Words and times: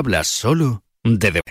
Habla 0.00 0.24
solo 0.24 0.82
de. 1.04 1.42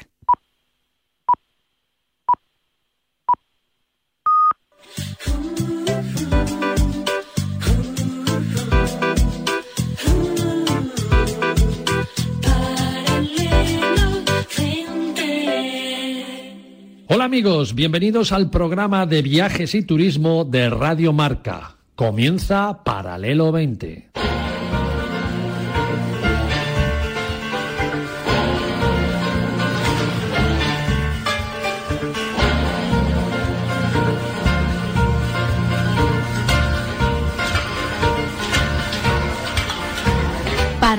Hola 17.06 17.26
amigos, 17.26 17.76
bienvenidos 17.76 18.32
al 18.32 18.50
programa 18.50 19.06
de 19.06 19.22
viajes 19.22 19.76
y 19.76 19.84
turismo 19.84 20.44
de 20.44 20.72
Radio 20.72 21.14
Marca. 21.14 21.76
Comienza 21.94 22.84
Paralelo 22.84 23.52
20. 23.52 24.10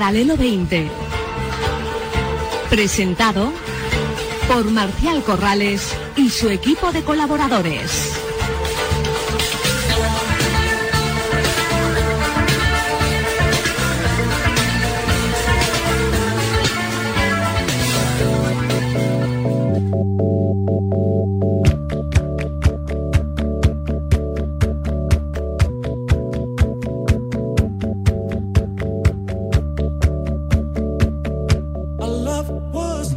Paralelo 0.01 0.35
20. 0.35 0.89
Presentado 2.71 3.53
por 4.47 4.65
Marcial 4.71 5.21
Corrales 5.21 5.95
y 6.17 6.31
su 6.31 6.49
equipo 6.49 6.91
de 6.91 7.03
colaboradores. 7.03 8.20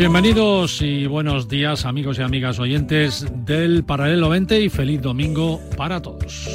Bienvenidos 0.05 0.83
y 0.83 1.07
buenos 1.07 1.49
días 1.49 1.87
amigos 1.87 2.19
y 2.19 2.23
amigas 2.23 2.59
oyentes 2.59 3.27
del 3.47 3.85
Paralelo 3.85 4.29
20 4.29 4.61
y 4.61 4.69
feliz 4.69 5.01
domingo 5.01 5.63
para 5.79 6.03
todos. 6.03 6.47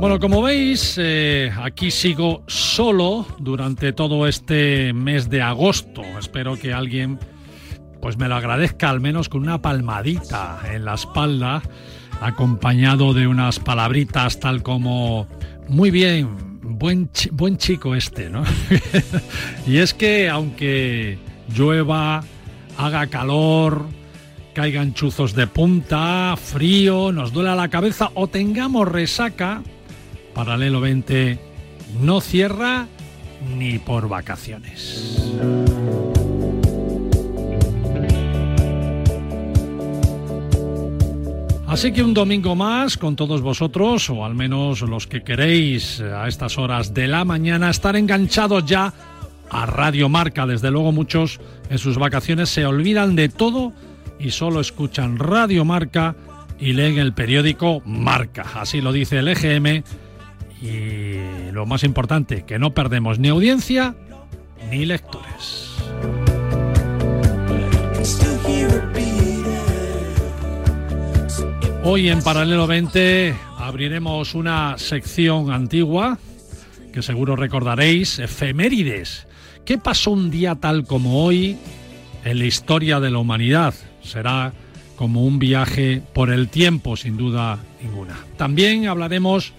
Bueno, 0.00 0.18
como 0.18 0.40
veis, 0.40 0.96
eh, 0.96 1.52
aquí 1.62 1.90
sigo 1.90 2.44
solo 2.46 3.26
durante 3.38 3.92
todo 3.92 4.26
este 4.26 4.94
mes 4.94 5.28
de 5.28 5.42
agosto. 5.42 6.00
Espero 6.18 6.56
que 6.56 6.72
alguien 6.72 7.18
pues 8.00 8.16
me 8.16 8.26
lo 8.28 8.36
agradezca 8.36 8.88
al 8.88 9.00
menos 9.02 9.28
con 9.28 9.42
una 9.42 9.60
palmadita 9.60 10.60
en 10.72 10.86
la 10.86 10.94
espalda, 10.94 11.60
acompañado 12.22 13.12
de 13.12 13.26
unas 13.26 13.58
palabritas 13.58 14.40
tal 14.40 14.62
como 14.62 15.28
muy 15.68 15.90
bien, 15.90 16.48
buen, 16.68 17.10
buen 17.32 17.56
chico 17.56 17.94
este, 17.94 18.30
¿no? 18.30 18.44
y 19.66 19.78
es 19.78 19.94
que 19.94 20.28
aunque 20.28 21.18
llueva, 21.54 22.22
haga 22.76 23.06
calor, 23.08 23.86
caigan 24.54 24.94
chuzos 24.94 25.34
de 25.34 25.46
punta, 25.46 26.34
frío, 26.36 27.12
nos 27.12 27.32
duela 27.32 27.54
la 27.54 27.68
cabeza 27.68 28.10
o 28.14 28.28
tengamos 28.28 28.88
resaca, 28.88 29.62
Paralelo 30.34 30.80
20 30.80 31.38
no 32.00 32.20
cierra 32.20 32.86
ni 33.56 33.78
por 33.78 34.08
vacaciones. 34.08 35.77
Así 41.68 41.92
que 41.92 42.02
un 42.02 42.14
domingo 42.14 42.56
más 42.56 42.96
con 42.96 43.14
todos 43.14 43.42
vosotros, 43.42 44.08
o 44.08 44.24
al 44.24 44.34
menos 44.34 44.80
los 44.80 45.06
que 45.06 45.22
queréis 45.22 46.00
a 46.00 46.26
estas 46.26 46.56
horas 46.56 46.94
de 46.94 47.06
la 47.06 47.26
mañana, 47.26 47.68
estar 47.68 47.94
enganchados 47.94 48.64
ya 48.64 48.94
a 49.50 49.66
Radio 49.66 50.08
Marca. 50.08 50.46
Desde 50.46 50.70
luego 50.70 50.92
muchos 50.92 51.40
en 51.68 51.78
sus 51.78 51.98
vacaciones 51.98 52.48
se 52.48 52.64
olvidan 52.64 53.16
de 53.16 53.28
todo 53.28 53.74
y 54.18 54.30
solo 54.30 54.60
escuchan 54.60 55.18
Radio 55.18 55.66
Marca 55.66 56.16
y 56.58 56.72
leen 56.72 56.98
el 56.98 57.12
periódico 57.12 57.82
Marca. 57.84 58.46
Así 58.54 58.80
lo 58.80 58.90
dice 58.90 59.18
el 59.18 59.28
EGM. 59.28 59.82
Y 60.62 61.52
lo 61.52 61.66
más 61.66 61.84
importante, 61.84 62.44
que 62.44 62.58
no 62.58 62.72
perdemos 62.72 63.18
ni 63.18 63.28
audiencia 63.28 63.94
ni 64.70 64.86
lectores. 64.86 65.76
Hoy 71.90 72.10
en 72.10 72.22
Paralelo 72.22 72.66
20 72.66 73.34
abriremos 73.56 74.34
una 74.34 74.76
sección 74.76 75.50
antigua 75.50 76.18
que 76.92 77.00
seguro 77.00 77.34
recordaréis, 77.34 78.18
efemérides. 78.18 79.26
¿Qué 79.64 79.78
pasó 79.78 80.10
un 80.10 80.30
día 80.30 80.56
tal 80.56 80.84
como 80.84 81.24
hoy 81.24 81.56
en 82.26 82.40
la 82.40 82.44
historia 82.44 83.00
de 83.00 83.10
la 83.10 83.16
humanidad? 83.16 83.72
Será 84.02 84.52
como 84.96 85.24
un 85.24 85.38
viaje 85.38 86.02
por 86.12 86.28
el 86.28 86.50
tiempo, 86.50 86.94
sin 86.94 87.16
duda 87.16 87.58
ninguna. 87.82 88.18
También 88.36 88.86
hablaremos 88.86 89.54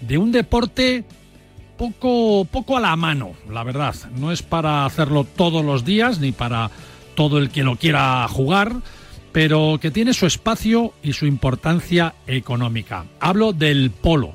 de 0.00 0.18
un 0.18 0.32
deporte 0.32 1.04
poco, 1.76 2.44
poco 2.44 2.76
a 2.76 2.80
la 2.80 2.96
mano, 2.96 3.34
la 3.48 3.62
verdad. 3.62 3.94
No 4.16 4.32
es 4.32 4.42
para 4.42 4.84
hacerlo 4.84 5.22
todos 5.22 5.64
los 5.64 5.84
días 5.84 6.18
ni 6.18 6.32
para 6.32 6.72
todo 7.14 7.38
el 7.38 7.50
que 7.50 7.62
lo 7.62 7.76
quiera 7.76 8.26
jugar 8.26 8.82
pero 9.32 9.78
que 9.80 9.90
tiene 9.90 10.12
su 10.12 10.26
espacio 10.26 10.94
y 11.02 11.12
su 11.12 11.26
importancia 11.26 12.14
económica. 12.26 13.04
Hablo 13.20 13.52
del 13.52 13.90
polo. 13.90 14.34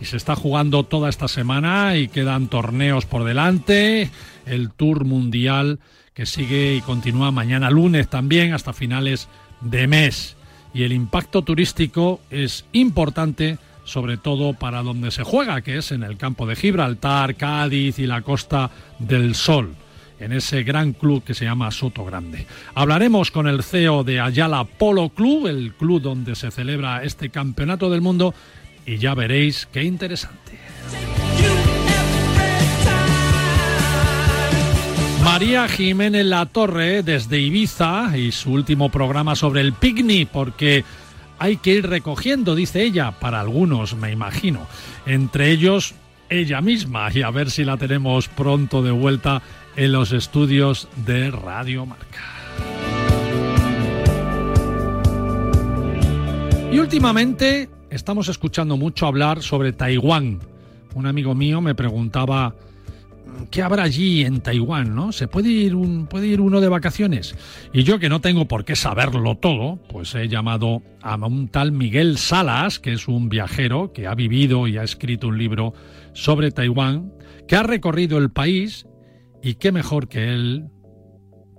Y 0.00 0.04
se 0.04 0.18
está 0.18 0.36
jugando 0.36 0.82
toda 0.82 1.08
esta 1.08 1.26
semana 1.26 1.96
y 1.96 2.08
quedan 2.08 2.48
torneos 2.48 3.06
por 3.06 3.24
delante, 3.24 4.10
el 4.44 4.70
Tour 4.70 5.04
Mundial 5.04 5.78
que 6.12 6.26
sigue 6.26 6.74
y 6.74 6.80
continúa 6.80 7.30
mañana 7.30 7.70
lunes 7.70 8.08
también 8.08 8.54
hasta 8.54 8.72
finales 8.72 9.28
de 9.60 9.86
mes. 9.86 10.36
Y 10.72 10.82
el 10.82 10.92
impacto 10.92 11.42
turístico 11.42 12.20
es 12.30 12.64
importante 12.72 13.58
sobre 13.84 14.16
todo 14.16 14.52
para 14.52 14.82
donde 14.82 15.10
se 15.10 15.22
juega, 15.22 15.60
que 15.60 15.76
es 15.76 15.92
en 15.92 16.02
el 16.02 16.16
campo 16.16 16.46
de 16.46 16.56
Gibraltar, 16.56 17.36
Cádiz 17.36 17.98
y 17.98 18.06
la 18.06 18.22
Costa 18.22 18.70
del 18.98 19.34
Sol 19.34 19.76
en 20.18 20.32
ese 20.32 20.62
gran 20.62 20.92
club 20.92 21.22
que 21.24 21.34
se 21.34 21.44
llama 21.44 21.70
Soto 21.70 22.04
Grande. 22.04 22.46
Hablaremos 22.74 23.30
con 23.30 23.46
el 23.46 23.62
CEO 23.62 24.04
de 24.04 24.20
Ayala 24.20 24.64
Polo 24.64 25.10
Club, 25.10 25.46
el 25.46 25.74
club 25.74 26.00
donde 26.00 26.34
se 26.34 26.50
celebra 26.50 27.02
este 27.02 27.30
campeonato 27.30 27.90
del 27.90 28.00
mundo, 28.00 28.34
y 28.86 28.98
ya 28.98 29.14
veréis 29.14 29.68
qué 29.72 29.82
interesante. 29.82 30.58
María 35.24 35.68
Jiménez 35.68 36.24
La 36.24 36.46
Torre 36.46 37.02
desde 37.02 37.40
Ibiza 37.40 38.16
y 38.16 38.30
su 38.30 38.52
último 38.52 38.90
programa 38.90 39.34
sobre 39.34 39.60
el 39.60 39.72
picnic, 39.72 40.28
porque 40.28 40.84
hay 41.38 41.56
que 41.56 41.74
ir 41.74 41.88
recogiendo, 41.88 42.54
dice 42.54 42.82
ella, 42.82 43.10
para 43.10 43.40
algunos, 43.40 43.96
me 43.96 44.12
imagino. 44.12 44.66
Entre 45.04 45.50
ellos, 45.50 45.94
ella 46.30 46.60
misma, 46.60 47.10
y 47.12 47.22
a 47.22 47.30
ver 47.30 47.50
si 47.50 47.64
la 47.64 47.76
tenemos 47.76 48.28
pronto 48.28 48.82
de 48.82 48.92
vuelta 48.92 49.42
en 49.76 49.92
los 49.92 50.12
estudios 50.12 50.88
de 51.04 51.30
Radio 51.30 51.86
Marca. 51.86 52.24
Y 56.72 56.78
últimamente 56.78 57.68
estamos 57.90 58.28
escuchando 58.28 58.76
mucho 58.76 59.06
hablar 59.06 59.42
sobre 59.42 59.72
Taiwán. 59.72 60.40
Un 60.94 61.06
amigo 61.06 61.34
mío 61.34 61.60
me 61.60 61.74
preguntaba 61.74 62.54
¿qué 63.50 63.62
habrá 63.62 63.82
allí 63.84 64.24
en 64.24 64.40
Taiwán, 64.40 64.94
no? 64.94 65.12
¿Se 65.12 65.28
puede 65.28 65.50
ir 65.50 65.74
un 65.74 66.06
puede 66.06 66.26
ir 66.26 66.40
uno 66.40 66.60
de 66.60 66.68
vacaciones? 66.68 67.34
Y 67.72 67.82
yo 67.82 67.98
que 67.98 68.08
no 68.08 68.20
tengo 68.20 68.48
por 68.48 68.64
qué 68.64 68.76
saberlo 68.76 69.36
todo, 69.36 69.78
pues 69.88 70.14
he 70.14 70.28
llamado 70.28 70.82
a 71.02 71.16
un 71.16 71.48
tal 71.48 71.72
Miguel 71.72 72.18
Salas, 72.18 72.78
que 72.78 72.92
es 72.92 73.08
un 73.08 73.28
viajero 73.28 73.92
que 73.92 74.06
ha 74.06 74.14
vivido 74.14 74.66
y 74.68 74.78
ha 74.78 74.82
escrito 74.82 75.28
un 75.28 75.38
libro 75.38 75.74
sobre 76.12 76.50
Taiwán, 76.50 77.12
que 77.46 77.56
ha 77.56 77.62
recorrido 77.62 78.18
el 78.18 78.30
país 78.30 78.86
y 79.46 79.54
qué 79.54 79.70
mejor 79.70 80.08
que 80.08 80.34
él 80.34 80.66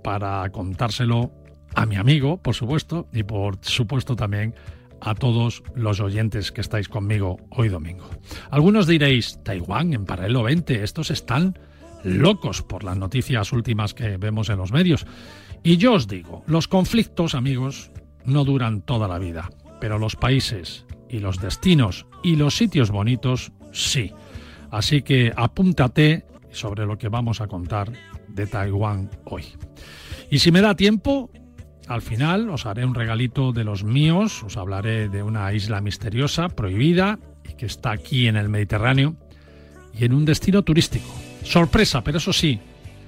para 0.04 0.50
contárselo 0.50 1.32
a 1.74 1.86
mi 1.86 1.96
amigo, 1.96 2.36
por 2.42 2.54
supuesto, 2.54 3.08
y 3.14 3.22
por 3.22 3.56
supuesto 3.62 4.14
también 4.14 4.54
a 5.00 5.14
todos 5.14 5.62
los 5.74 5.98
oyentes 6.00 6.52
que 6.52 6.60
estáis 6.60 6.86
conmigo 6.86 7.38
hoy 7.48 7.70
domingo. 7.70 8.04
Algunos 8.50 8.86
diréis, 8.86 9.42
Taiwán 9.42 9.94
en 9.94 10.04
paralelo 10.04 10.42
20, 10.42 10.82
estos 10.82 11.10
están 11.10 11.58
locos 12.04 12.60
por 12.60 12.84
las 12.84 12.98
noticias 12.98 13.52
últimas 13.54 13.94
que 13.94 14.18
vemos 14.18 14.50
en 14.50 14.58
los 14.58 14.70
medios. 14.70 15.06
Y 15.62 15.78
yo 15.78 15.94
os 15.94 16.08
digo, 16.08 16.44
los 16.46 16.68
conflictos, 16.68 17.34
amigos, 17.34 17.90
no 18.26 18.44
duran 18.44 18.82
toda 18.82 19.08
la 19.08 19.18
vida, 19.18 19.48
pero 19.80 19.98
los 19.98 20.14
países 20.14 20.84
y 21.08 21.20
los 21.20 21.40
destinos 21.40 22.04
y 22.22 22.36
los 22.36 22.54
sitios 22.54 22.90
bonitos 22.90 23.50
sí. 23.72 24.12
Así 24.70 25.00
que 25.00 25.32
apúntate 25.34 26.27
sobre 26.52 26.86
lo 26.86 26.98
que 26.98 27.08
vamos 27.08 27.40
a 27.40 27.46
contar 27.46 27.92
de 28.28 28.46
Taiwán 28.46 29.10
hoy. 29.24 29.44
Y 30.30 30.40
si 30.40 30.52
me 30.52 30.60
da 30.60 30.74
tiempo, 30.74 31.30
al 31.86 32.02
final 32.02 32.50
os 32.50 32.66
haré 32.66 32.84
un 32.84 32.94
regalito 32.94 33.52
de 33.52 33.64
los 33.64 33.84
míos, 33.84 34.42
os 34.42 34.56
hablaré 34.56 35.08
de 35.08 35.22
una 35.22 35.52
isla 35.52 35.80
misteriosa, 35.80 36.48
prohibida, 36.48 37.18
y 37.48 37.54
que 37.54 37.66
está 37.66 37.92
aquí 37.92 38.26
en 38.26 38.36
el 38.36 38.48
Mediterráneo, 38.48 39.16
y 39.98 40.04
en 40.04 40.12
un 40.12 40.24
destino 40.24 40.62
turístico. 40.62 41.08
Sorpresa, 41.42 42.04
pero 42.04 42.18
eso 42.18 42.32
sí, 42.32 42.60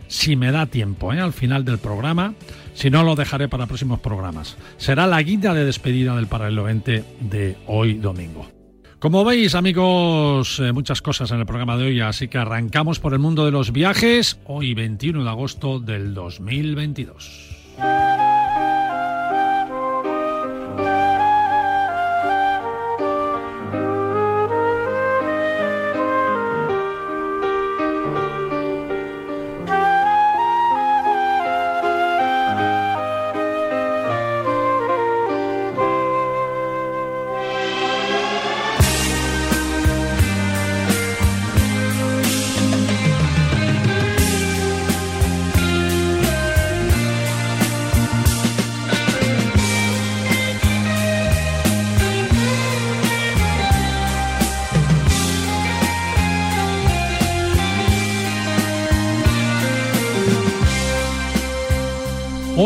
si 0.08 0.34
me 0.34 0.50
da 0.50 0.66
tiempo, 0.66 1.12
¿eh? 1.12 1.20
al 1.20 1.32
final 1.32 1.64
del 1.64 1.78
programa, 1.78 2.34
si 2.74 2.90
no 2.90 3.02
lo 3.04 3.16
dejaré 3.16 3.48
para 3.48 3.66
próximos 3.66 4.00
programas. 4.00 4.56
Será 4.78 5.06
la 5.06 5.22
guía 5.22 5.54
de 5.54 5.64
despedida 5.64 6.16
del 6.16 6.26
Paralelo 6.26 6.64
20 6.64 7.04
de 7.20 7.56
hoy 7.66 7.94
domingo. 7.94 8.59
Como 9.00 9.24
veis, 9.24 9.54
amigos, 9.54 10.60
eh, 10.60 10.72
muchas 10.72 11.00
cosas 11.00 11.30
en 11.30 11.40
el 11.40 11.46
programa 11.46 11.78
de 11.78 11.86
hoy, 11.86 12.00
así 12.02 12.28
que 12.28 12.36
arrancamos 12.36 12.98
por 13.00 13.14
el 13.14 13.18
mundo 13.18 13.46
de 13.46 13.50
los 13.50 13.72
viajes, 13.72 14.38
hoy 14.44 14.74
21 14.74 15.24
de 15.24 15.30
agosto 15.30 15.80
del 15.80 16.12
2022. 16.12 17.78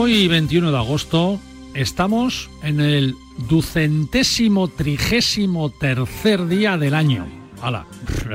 Hoy, 0.05 0.29
21 0.29 0.71
de 0.71 0.77
agosto, 0.77 1.41
estamos 1.73 2.51
en 2.63 2.79
el 2.79 3.15
ducentésimo 3.49 4.69
trigésimo 4.69 5.71
tercer 5.71 6.47
día 6.47 6.77
del 6.77 6.93
año. 6.93 7.27
¡Hala! 7.63 7.87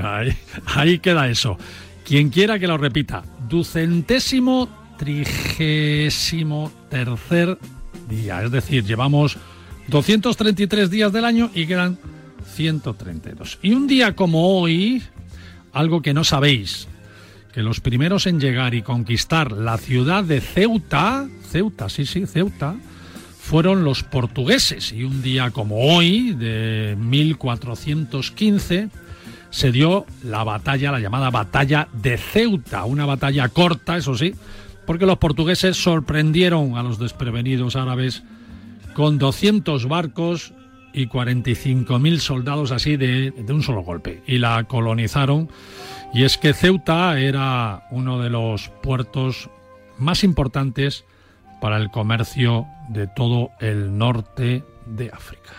Ahí, 0.03 0.35
ahí 0.65 0.97
queda 0.97 1.29
eso. 1.29 1.59
Quien 2.03 2.29
quiera 2.29 2.57
que 2.57 2.65
lo 2.65 2.79
repita. 2.79 3.23
Ducentésimo 3.47 4.67
trigésimo 4.97 6.71
tercer 6.89 7.59
día. 8.09 8.41
Es 8.41 8.49
decir, 8.49 8.83
llevamos 8.83 9.37
233 9.89 10.89
días 10.89 11.13
del 11.13 11.23
año 11.23 11.51
y 11.53 11.67
quedan 11.67 11.99
132. 12.51 13.59
Y 13.61 13.73
un 13.73 13.85
día 13.85 14.15
como 14.15 14.59
hoy, 14.59 15.03
algo 15.71 16.01
que 16.01 16.15
no 16.15 16.23
sabéis, 16.23 16.87
que 17.59 17.63
los 17.63 17.81
primeros 17.81 18.25
en 18.25 18.39
llegar 18.39 18.73
y 18.73 18.81
conquistar 18.81 19.51
la 19.51 19.77
ciudad 19.77 20.23
de 20.23 20.39
Ceuta, 20.39 21.27
Ceuta, 21.51 21.89
sí, 21.89 22.05
sí, 22.05 22.25
Ceuta, 22.25 22.77
fueron 23.37 23.83
los 23.83 24.01
portugueses. 24.01 24.93
Y 24.93 25.03
un 25.03 25.21
día 25.21 25.51
como 25.51 25.75
hoy, 25.75 26.31
de 26.35 26.95
1415, 26.97 28.87
se 29.49 29.71
dio 29.73 30.05
la 30.23 30.45
batalla, 30.45 30.93
la 30.93 31.01
llamada 31.01 31.31
batalla 31.31 31.89
de 31.91 32.17
Ceuta, 32.17 32.85
una 32.85 33.05
batalla 33.05 33.49
corta, 33.49 33.97
eso 33.97 34.15
sí, 34.15 34.33
porque 34.87 35.05
los 35.05 35.17
portugueses 35.17 35.75
sorprendieron 35.75 36.77
a 36.77 36.81
los 36.81 36.97
desprevenidos 36.97 37.75
árabes 37.75 38.23
con 38.93 39.17
200 39.17 39.85
barcos 39.89 40.53
y 40.93 41.07
45.000 41.07 42.19
soldados 42.19 42.71
así 42.71 42.95
de, 42.95 43.31
de 43.31 43.53
un 43.53 43.63
solo 43.63 43.81
golpe. 43.81 44.23
Y 44.27 44.37
la 44.37 44.63
colonizaron 44.63 45.49
y 46.13 46.23
es 46.23 46.37
que 46.37 46.53
Ceuta 46.53 47.19
era 47.19 47.87
uno 47.91 48.19
de 48.19 48.29
los 48.29 48.69
puertos 48.81 49.49
más 49.97 50.23
importantes 50.23 51.05
para 51.61 51.77
el 51.77 51.91
comercio 51.91 52.65
de 52.89 53.07
todo 53.07 53.51
el 53.59 53.97
norte 53.97 54.63
de 54.85 55.11
África. 55.11 55.51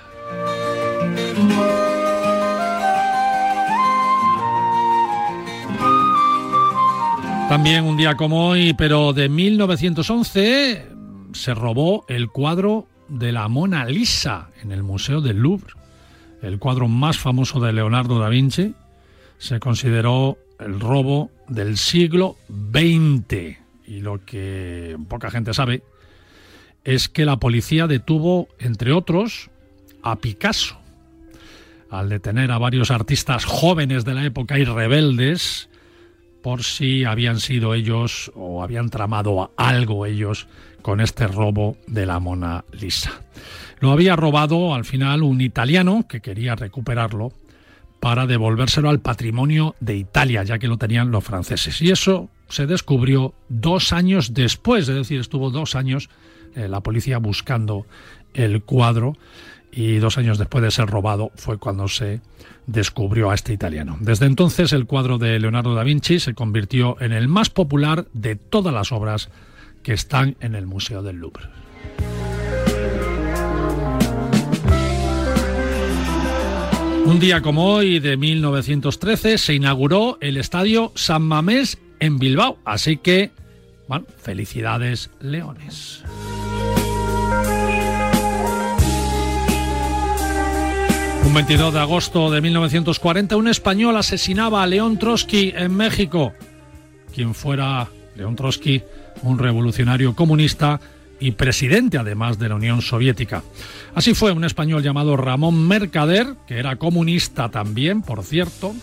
También 7.48 7.84
un 7.84 7.96
día 7.96 8.14
como 8.14 8.48
hoy, 8.48 8.74
pero 8.74 9.12
de 9.12 9.28
1911, 9.28 10.86
se 11.32 11.54
robó 11.54 12.04
el 12.08 12.28
cuadro 12.28 12.86
de 13.08 13.32
la 13.32 13.48
Mona 13.48 13.84
Lisa 13.86 14.50
en 14.62 14.70
el 14.70 14.84
Museo 14.84 15.20
del 15.20 15.38
Louvre, 15.38 15.74
el 16.42 16.58
cuadro 16.58 16.86
más 16.86 17.18
famoso 17.18 17.58
de 17.58 17.72
Leonardo 17.72 18.20
da 18.20 18.28
Vinci, 18.28 18.74
se 19.40 19.58
consideró 19.58 20.38
el 20.60 20.78
robo 20.78 21.30
del 21.48 21.78
siglo 21.78 22.36
XX. 22.48 23.56
Y 23.86 24.00
lo 24.00 24.24
que 24.24 24.96
poca 25.08 25.30
gente 25.30 25.54
sabe 25.54 25.82
es 26.84 27.08
que 27.08 27.24
la 27.24 27.38
policía 27.38 27.86
detuvo, 27.86 28.48
entre 28.58 28.92
otros, 28.92 29.50
a 30.02 30.16
Picasso. 30.16 30.78
Al 31.90 32.08
detener 32.10 32.52
a 32.52 32.58
varios 32.58 32.90
artistas 32.90 33.44
jóvenes 33.46 34.04
de 34.04 34.14
la 34.14 34.24
época 34.24 34.58
y 34.58 34.64
rebeldes, 34.64 35.70
por 36.42 36.62
si 36.62 37.04
habían 37.04 37.40
sido 37.40 37.74
ellos 37.74 38.30
o 38.34 38.62
habían 38.62 38.90
tramado 38.90 39.52
algo 39.56 40.04
ellos 40.06 40.46
con 40.82 41.00
este 41.00 41.26
robo 41.26 41.76
de 41.86 42.06
la 42.06 42.20
Mona 42.20 42.64
Lisa. 42.72 43.22
Lo 43.80 43.90
había 43.90 44.16
robado 44.16 44.74
al 44.74 44.84
final 44.84 45.22
un 45.22 45.40
italiano 45.40 46.06
que 46.06 46.20
quería 46.20 46.54
recuperarlo 46.54 47.32
para 48.00 48.26
devolvérselo 48.26 48.88
al 48.88 49.00
patrimonio 49.00 49.76
de 49.80 49.96
Italia, 49.96 50.42
ya 50.42 50.58
que 50.58 50.68
lo 50.68 50.78
tenían 50.78 51.10
los 51.10 51.22
franceses. 51.22 51.80
Y 51.82 51.90
eso 51.90 52.30
se 52.48 52.66
descubrió 52.66 53.34
dos 53.48 53.92
años 53.92 54.34
después, 54.34 54.88
es 54.88 54.94
decir, 54.94 55.20
estuvo 55.20 55.50
dos 55.50 55.74
años 55.74 56.08
eh, 56.56 56.66
la 56.68 56.80
policía 56.80 57.18
buscando 57.18 57.86
el 58.34 58.62
cuadro 58.62 59.16
y 59.72 59.96
dos 59.96 60.18
años 60.18 60.38
después 60.38 60.62
de 60.64 60.70
ser 60.70 60.86
robado 60.86 61.30
fue 61.36 61.58
cuando 61.58 61.86
se 61.86 62.20
descubrió 62.66 63.30
a 63.30 63.34
este 63.34 63.52
italiano. 63.52 63.98
Desde 64.00 64.26
entonces 64.26 64.72
el 64.72 64.86
cuadro 64.86 65.18
de 65.18 65.38
Leonardo 65.38 65.74
da 65.74 65.84
Vinci 65.84 66.18
se 66.18 66.34
convirtió 66.34 66.96
en 67.00 67.12
el 67.12 67.28
más 67.28 67.50
popular 67.50 68.06
de 68.12 68.34
todas 68.34 68.74
las 68.74 68.90
obras 68.92 69.28
que 69.82 69.92
están 69.92 70.36
en 70.40 70.54
el 70.54 70.66
Museo 70.66 71.02
del 71.02 71.16
Louvre. 71.16 71.44
Un 77.10 77.18
día 77.18 77.42
como 77.42 77.66
hoy 77.74 77.98
de 77.98 78.16
1913 78.16 79.36
se 79.36 79.54
inauguró 79.54 80.16
el 80.20 80.36
estadio 80.36 80.92
San 80.94 81.22
Mamés 81.22 81.76
en 81.98 82.20
Bilbao, 82.20 82.58
así 82.64 82.98
que, 82.98 83.32
bueno, 83.88 84.06
felicidades 84.16 85.10
Leones. 85.18 86.04
Un 91.26 91.34
22 91.34 91.74
de 91.74 91.80
agosto 91.80 92.30
de 92.30 92.40
1940, 92.40 93.36
un 93.36 93.48
español 93.48 93.96
asesinaba 93.96 94.62
a 94.62 94.68
León 94.68 94.96
Trotsky 94.96 95.52
en 95.56 95.74
México. 95.74 96.32
Quien 97.12 97.34
fuera 97.34 97.88
León 98.14 98.36
Trotsky, 98.36 98.82
un 99.22 99.40
revolucionario 99.40 100.14
comunista 100.14 100.80
y 101.20 101.32
presidente 101.32 101.98
además 101.98 102.38
de 102.38 102.48
la 102.48 102.56
Unión 102.56 102.82
Soviética. 102.82 103.42
Así 103.94 104.14
fue 104.14 104.32
un 104.32 104.44
español 104.44 104.82
llamado 104.82 105.16
Ramón 105.16 105.68
Mercader, 105.68 106.34
que 106.46 106.58
era 106.58 106.76
comunista 106.76 107.50
también, 107.50 108.02
por 108.02 108.24
cierto, 108.24 108.74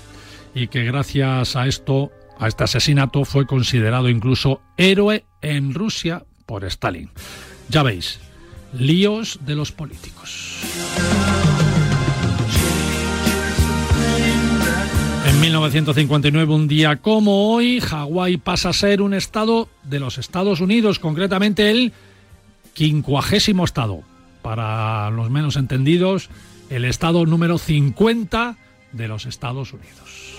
y 0.54 0.68
que 0.68 0.84
gracias 0.84 1.56
a 1.56 1.68
esto, 1.68 2.12
a 2.40 2.48
este 2.48 2.64
asesinato, 2.64 3.26
fue 3.26 3.46
considerado 3.46 4.08
incluso 4.08 4.62
héroe 4.78 5.26
en 5.42 5.74
Rusia 5.74 6.24
por 6.46 6.64
Stalin. 6.64 7.10
Ya 7.70 7.84
veis, 7.84 8.20
líos 8.74 9.40
de 9.46 9.56
los 9.56 9.72
políticos. 9.72 10.60
En 15.28 15.42
1959, 15.42 16.54
un 16.54 16.68
día 16.68 16.96
como 16.98 17.54
hoy, 17.54 17.82
Hawái 17.82 18.38
pasa 18.38 18.70
a 18.70 18.74
ser 18.74 19.02
un 19.02 19.14
estado 19.14 19.68
de 19.84 20.00
los 20.00 20.18
Estados 20.18 20.62
Unidos, 20.62 21.00
concretamente 21.00 21.70
el 21.70 21.94
quincuagésimo 22.78 23.66
estado. 23.66 24.04
Para 24.44 25.10
los 25.10 25.32
menos 25.32 25.56
entendidos, 25.56 26.30
el 26.70 26.86
estado 26.86 27.26
número 27.26 27.58
50 27.58 28.56
de 28.92 29.08
los 29.08 29.26
Estados 29.26 29.74
Unidos. 29.74 30.38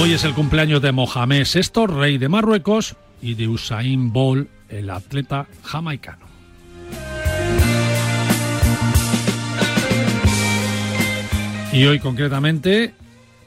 Hoy 0.00 0.12
es 0.12 0.22
el 0.22 0.32
cumpleaños 0.32 0.80
de 0.80 0.92
Mohamed 0.92 1.44
VI, 1.44 1.86
rey 1.88 2.18
de 2.18 2.28
Marruecos, 2.28 2.94
y 3.20 3.34
de 3.34 3.48
Usain 3.48 4.12
Bolt, 4.12 4.48
el 4.68 4.88
atleta 4.90 5.48
Y 11.72 11.84
hoy 11.84 11.98
concretamente, 11.98 12.94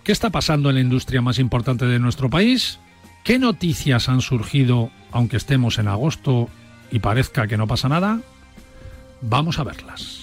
¿qué 0.03 0.11
está 0.11 0.29
pasando 0.29 0.69
en 0.69 0.75
la 0.75 0.81
industria 0.81 1.21
más 1.21 1.39
importante 1.39 1.85
de 1.85 1.99
nuestro 1.99 2.29
país? 2.29 2.79
¿Qué 3.23 3.39
noticias 3.39 4.09
han 4.09 4.19
surgido 4.19 4.91
aunque 5.13 5.37
estemos 5.37 5.79
en 5.79 5.87
agosto 5.87 6.49
y 6.91 6.99
parezca 6.99 7.47
que 7.47 7.57
no 7.57 7.67
pasa 7.67 7.87
nada? 7.87 8.19
Vamos 9.21 9.59
a 9.59 9.63
verlas. 9.63 10.22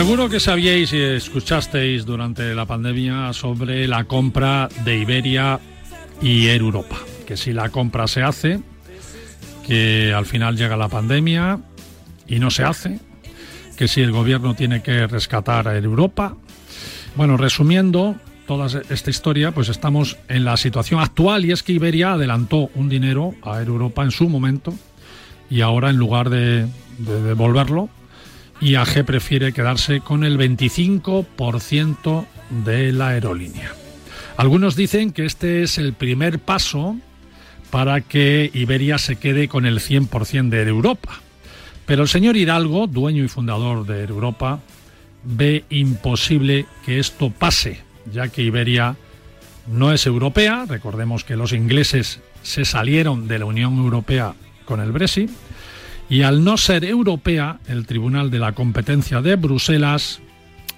Seguro 0.00 0.30
que 0.30 0.40
sabíais 0.40 0.94
y 0.94 0.98
escuchasteis 0.98 2.06
durante 2.06 2.54
la 2.54 2.64
pandemia 2.64 3.34
sobre 3.34 3.86
la 3.86 4.04
compra 4.04 4.66
de 4.82 4.96
Iberia 4.96 5.60
y 6.22 6.46
Air 6.46 6.62
Europa. 6.62 6.96
Que 7.26 7.36
si 7.36 7.52
la 7.52 7.68
compra 7.68 8.08
se 8.08 8.22
hace, 8.22 8.60
que 9.66 10.14
al 10.14 10.24
final 10.24 10.56
llega 10.56 10.78
la 10.78 10.88
pandemia 10.88 11.60
y 12.26 12.38
no 12.38 12.50
se 12.50 12.64
hace, 12.64 12.98
que 13.76 13.88
si 13.88 14.00
el 14.00 14.10
gobierno 14.10 14.54
tiene 14.54 14.82
que 14.82 15.06
rescatar 15.06 15.68
a 15.68 15.76
Air 15.76 15.84
Europa. 15.84 16.34
Bueno, 17.14 17.36
resumiendo 17.36 18.16
toda 18.46 18.68
esta 18.88 19.10
historia, 19.10 19.52
pues 19.52 19.68
estamos 19.68 20.16
en 20.28 20.46
la 20.46 20.56
situación 20.56 21.00
actual 21.00 21.44
y 21.44 21.52
es 21.52 21.62
que 21.62 21.72
Iberia 21.72 22.14
adelantó 22.14 22.70
un 22.74 22.88
dinero 22.88 23.34
a 23.42 23.60
Air 23.60 23.68
Europa 23.68 24.02
en 24.02 24.12
su 24.12 24.30
momento 24.30 24.72
y 25.50 25.60
ahora 25.60 25.90
en 25.90 25.96
lugar 25.96 26.30
de, 26.30 26.66
de 26.96 27.22
devolverlo, 27.22 27.90
IAG 28.60 29.04
prefiere 29.04 29.52
quedarse 29.52 30.00
con 30.00 30.24
el 30.24 30.38
25% 30.38 32.26
de 32.64 32.92
la 32.92 33.08
aerolínea. 33.08 33.72
Algunos 34.36 34.76
dicen 34.76 35.12
que 35.12 35.24
este 35.24 35.62
es 35.62 35.78
el 35.78 35.94
primer 35.94 36.38
paso 36.38 36.96
para 37.70 38.00
que 38.00 38.50
Iberia 38.52 38.98
se 38.98 39.16
quede 39.16 39.48
con 39.48 39.64
el 39.64 39.80
100% 39.80 40.50
de 40.50 40.62
Europa. 40.68 41.20
Pero 41.86 42.02
el 42.02 42.08
señor 42.08 42.36
Hidalgo, 42.36 42.86
dueño 42.86 43.24
y 43.24 43.28
fundador 43.28 43.86
de 43.86 44.04
Europa, 44.04 44.60
ve 45.24 45.64
imposible 45.70 46.66
que 46.84 46.98
esto 46.98 47.30
pase, 47.30 47.80
ya 48.12 48.28
que 48.28 48.42
Iberia 48.42 48.96
no 49.66 49.92
es 49.92 50.06
europea, 50.06 50.66
recordemos 50.68 51.24
que 51.24 51.36
los 51.36 51.52
ingleses 51.52 52.20
se 52.42 52.64
salieron 52.64 53.28
de 53.28 53.38
la 53.38 53.44
Unión 53.44 53.76
Europea 53.78 54.34
con 54.64 54.80
el 54.80 54.92
Brexit, 54.92 55.30
y 56.10 56.22
al 56.22 56.42
no 56.42 56.56
ser 56.56 56.84
europea, 56.84 57.60
el 57.68 57.86
Tribunal 57.86 58.30
de 58.30 58.40
la 58.40 58.52
Competencia 58.52 59.22
de 59.22 59.36
Bruselas 59.36 60.20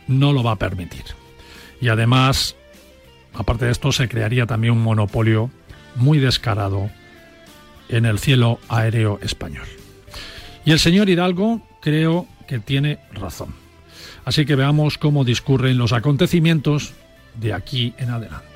no 0.07 0.35
lo 0.35 0.43
va 0.43 0.53
a 0.53 0.57
permitir. 0.57 1.05
Y 1.81 1.89
además, 1.89 2.55
aparte 3.33 3.65
de 3.65 3.73
esto, 3.73 3.93
se 3.93 4.09
crearía 4.09 4.47
también 4.47 4.75
un 4.75 4.83
monopolio 4.83 5.51
muy 5.97 6.19
descarado 6.19 6.91
en 7.89 8.05
el 8.05 8.19
cielo 8.19 8.61
aéreo 8.69 9.19
español. 9.23 9.67
Y 10.67 10.73
el 10.73 10.79
señor 10.79 11.09
Hidalgo 11.09 11.63
creo 11.81 12.29
que 12.47 12.59
tiene 12.59 12.99
razón. 13.13 13.55
Así 14.27 14.45
que 14.45 14.55
veamos 14.55 14.99
cómo 14.99 15.25
discurren 15.25 15.79
los 15.79 15.95
acontecimientos 15.95 16.93
de 17.41 17.55
aquí 17.55 17.95
en 17.97 18.11
adelante. 18.11 18.52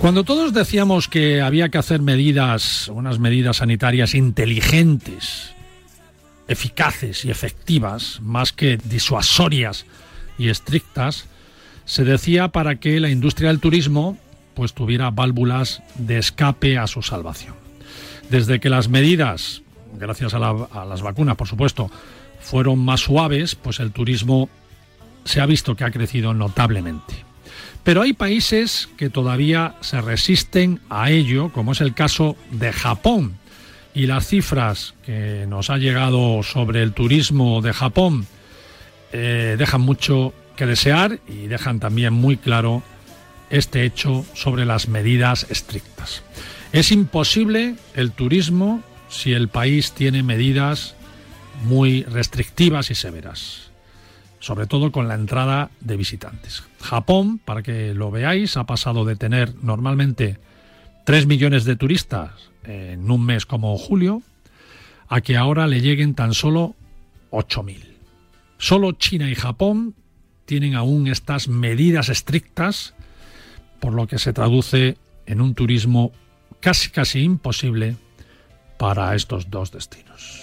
Cuando 0.00 0.24
todos 0.24 0.52
decíamos 0.52 1.08
que 1.08 1.40
había 1.40 1.70
que 1.70 1.78
hacer 1.78 2.00
medidas, 2.00 2.88
unas 2.88 3.18
medidas 3.18 3.56
sanitarias 3.56 4.14
inteligentes, 4.14 5.54
eficaces 6.48 7.24
y 7.24 7.30
efectivas, 7.30 8.20
más 8.20 8.52
que 8.52 8.76
disuasorias 8.76 9.86
y 10.38 10.48
estrictas, 10.48 11.26
se 11.86 12.04
decía 12.04 12.48
para 12.48 12.76
que 12.76 13.00
la 13.00 13.08
industria 13.08 13.48
del 13.48 13.58
turismo 13.58 14.18
pues 14.54 14.74
tuviera 14.74 15.10
válvulas 15.10 15.82
de 15.96 16.18
escape 16.18 16.78
a 16.78 16.86
su 16.86 17.02
salvación. 17.02 17.54
Desde 18.30 18.60
que 18.60 18.68
las 18.68 18.88
medidas, 18.88 19.62
gracias 19.98 20.34
a, 20.34 20.38
a 20.38 20.84
las 20.84 21.02
vacunas 21.02 21.36
por 21.36 21.48
supuesto, 21.48 21.90
fueron 22.40 22.78
más 22.78 23.00
suaves, 23.00 23.54
pues 23.54 23.80
el 23.80 23.92
turismo 23.92 24.48
se 25.24 25.40
ha 25.40 25.46
visto 25.46 25.74
que 25.74 25.84
ha 25.84 25.90
crecido 25.90 26.34
notablemente. 26.34 27.14
Pero 27.86 28.02
hay 28.02 28.14
países 28.14 28.88
que 28.96 29.10
todavía 29.10 29.76
se 29.80 30.00
resisten 30.00 30.80
a 30.90 31.12
ello, 31.12 31.52
como 31.52 31.70
es 31.70 31.80
el 31.80 31.94
caso 31.94 32.36
de 32.50 32.72
Japón. 32.72 33.38
Y 33.94 34.06
las 34.06 34.26
cifras 34.26 34.94
que 35.04 35.46
nos 35.46 35.70
ha 35.70 35.78
llegado 35.78 36.42
sobre 36.42 36.82
el 36.82 36.94
turismo 36.94 37.62
de 37.62 37.72
Japón 37.72 38.26
eh, 39.12 39.54
dejan 39.56 39.82
mucho 39.82 40.34
que 40.56 40.66
desear 40.66 41.20
y 41.28 41.46
dejan 41.46 41.78
también 41.78 42.12
muy 42.12 42.36
claro 42.36 42.82
este 43.50 43.84
hecho 43.84 44.26
sobre 44.34 44.64
las 44.64 44.88
medidas 44.88 45.46
estrictas. 45.48 46.24
Es 46.72 46.90
imposible 46.90 47.76
el 47.94 48.10
turismo 48.10 48.82
si 49.08 49.32
el 49.32 49.46
país 49.46 49.92
tiene 49.92 50.24
medidas 50.24 50.96
muy 51.62 52.02
restrictivas 52.02 52.90
y 52.90 52.96
severas 52.96 53.65
sobre 54.40 54.66
todo 54.66 54.92
con 54.92 55.08
la 55.08 55.14
entrada 55.14 55.70
de 55.80 55.96
visitantes. 55.96 56.64
Japón, 56.80 57.38
para 57.44 57.62
que 57.62 57.94
lo 57.94 58.10
veáis, 58.10 58.56
ha 58.56 58.64
pasado 58.64 59.04
de 59.04 59.16
tener 59.16 59.54
normalmente 59.62 60.38
3 61.04 61.26
millones 61.26 61.64
de 61.64 61.76
turistas 61.76 62.32
en 62.64 63.10
un 63.10 63.24
mes 63.24 63.46
como 63.46 63.76
julio 63.78 64.22
a 65.08 65.20
que 65.20 65.36
ahora 65.36 65.66
le 65.66 65.80
lleguen 65.80 66.14
tan 66.14 66.34
solo 66.34 66.74
8.000. 67.30 67.80
Solo 68.58 68.92
China 68.92 69.30
y 69.30 69.34
Japón 69.34 69.94
tienen 70.46 70.74
aún 70.74 71.06
estas 71.08 71.48
medidas 71.48 72.08
estrictas, 72.08 72.94
por 73.80 73.92
lo 73.92 74.06
que 74.06 74.18
se 74.18 74.32
traduce 74.32 74.96
en 75.26 75.40
un 75.40 75.54
turismo 75.54 76.12
casi 76.60 76.90
casi 76.90 77.20
imposible 77.20 77.96
para 78.78 79.14
estos 79.14 79.50
dos 79.50 79.72
destinos. 79.72 80.42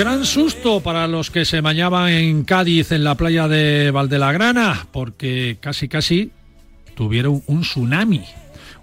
Gran 0.00 0.24
susto 0.24 0.80
para 0.80 1.06
los 1.06 1.30
que 1.30 1.44
se 1.44 1.60
bañaban 1.60 2.08
en 2.08 2.44
Cádiz 2.44 2.90
en 2.90 3.04
la 3.04 3.16
playa 3.16 3.48
de 3.48 3.90
Valdelagrana, 3.90 4.86
porque 4.92 5.58
casi 5.60 5.88
casi 5.88 6.30
tuvieron 6.94 7.42
un 7.46 7.60
tsunami. 7.60 8.22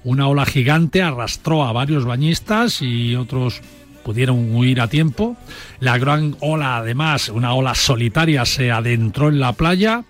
Una 0.04 0.28
ola 0.28 0.46
gigante 0.46 1.02
arrastró 1.02 1.64
a 1.64 1.72
varios 1.72 2.06
bañistas 2.06 2.84
y 2.84 3.16
otros 3.16 3.62
pudieron 4.04 4.56
huir 4.56 4.80
a 4.80 4.90
tiempo. 4.90 5.36
La 5.80 5.98
gran 5.98 6.38
ola, 6.40 6.78
además, 6.78 7.30
una 7.30 7.56
ola 7.56 7.74
solitaria, 7.74 8.46
se 8.46 8.72
adentró 8.72 9.30
en 9.30 9.40
la 9.40 9.54
playa 9.54 10.04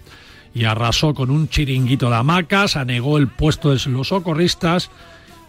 y 0.53 0.65
arrasó 0.65 1.13
con 1.13 1.31
un 1.31 1.47
chiringuito 1.47 2.09
de 2.09 2.17
hamacas, 2.17 2.75
anegó 2.75 3.17
el 3.17 3.29
puesto 3.29 3.73
de 3.73 3.79
los 3.89 4.09
socorristas 4.09 4.91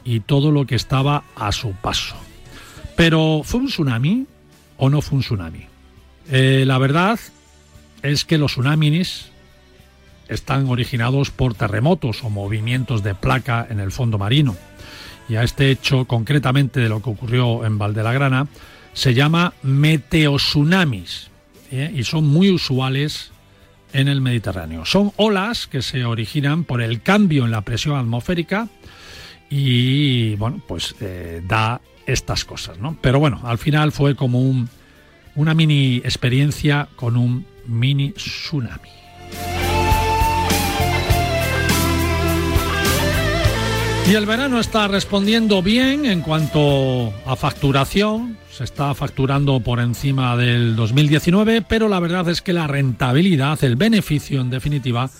y 0.04 0.20
todo 0.20 0.52
lo 0.52 0.66
que 0.66 0.76
estaba 0.76 1.24
a 1.34 1.50
su 1.50 1.72
paso. 1.72 2.27
Pero 2.98 3.42
¿fue 3.44 3.60
un 3.60 3.68
tsunami 3.68 4.26
o 4.76 4.90
no 4.90 5.00
fue 5.02 5.18
un 5.18 5.22
tsunami? 5.22 5.64
Eh, 6.32 6.64
la 6.66 6.78
verdad 6.78 7.16
es 8.02 8.24
que 8.24 8.38
los 8.38 8.50
tsunamis 8.50 9.26
están 10.26 10.68
originados 10.68 11.30
por 11.30 11.54
terremotos 11.54 12.24
o 12.24 12.28
movimientos 12.28 13.04
de 13.04 13.14
placa 13.14 13.64
en 13.70 13.78
el 13.78 13.92
fondo 13.92 14.18
marino. 14.18 14.56
Y 15.28 15.36
a 15.36 15.44
este 15.44 15.70
hecho, 15.70 16.06
concretamente 16.06 16.80
de 16.80 16.88
lo 16.88 17.00
que 17.00 17.10
ocurrió 17.10 17.64
en 17.64 17.78
Valdelagrana, 17.78 18.48
se 18.94 19.14
llama 19.14 19.52
meteotsunamis 19.62 21.30
¿eh? 21.70 21.92
y 21.94 22.02
son 22.02 22.26
muy 22.26 22.50
usuales 22.50 23.30
en 23.92 24.08
el 24.08 24.20
Mediterráneo. 24.20 24.84
Son 24.84 25.12
olas 25.14 25.68
que 25.68 25.82
se 25.82 26.04
originan 26.04 26.64
por 26.64 26.82
el 26.82 27.00
cambio 27.02 27.44
en 27.44 27.52
la 27.52 27.60
presión 27.60 27.96
atmosférica 27.96 28.66
y, 29.48 30.34
bueno, 30.34 30.60
pues 30.66 30.96
eh, 31.00 31.42
da 31.46 31.80
estas 32.08 32.44
cosas, 32.44 32.78
¿no? 32.78 32.96
Pero 33.00 33.20
bueno, 33.20 33.40
al 33.44 33.58
final 33.58 33.92
fue 33.92 34.16
como 34.16 34.40
un, 34.40 34.68
una 35.36 35.54
mini 35.54 35.98
experiencia 35.98 36.88
con 36.96 37.16
un 37.16 37.46
mini 37.66 38.12
tsunami. 38.12 38.88
Y 44.08 44.14
el 44.14 44.24
verano 44.24 44.58
está 44.58 44.88
respondiendo 44.88 45.62
bien 45.62 46.06
en 46.06 46.22
cuanto 46.22 47.12
a 47.26 47.36
facturación. 47.36 48.38
Se 48.50 48.64
está 48.64 48.94
facturando 48.94 49.60
por 49.60 49.80
encima 49.80 50.34
del 50.34 50.76
2019, 50.76 51.60
pero 51.60 51.88
la 51.88 52.00
verdad 52.00 52.26
es 52.30 52.40
que 52.40 52.54
la 52.54 52.66
rentabilidad, 52.66 53.62
el 53.62 53.76
beneficio 53.76 54.40
en 54.40 54.48
definitiva, 54.48 55.10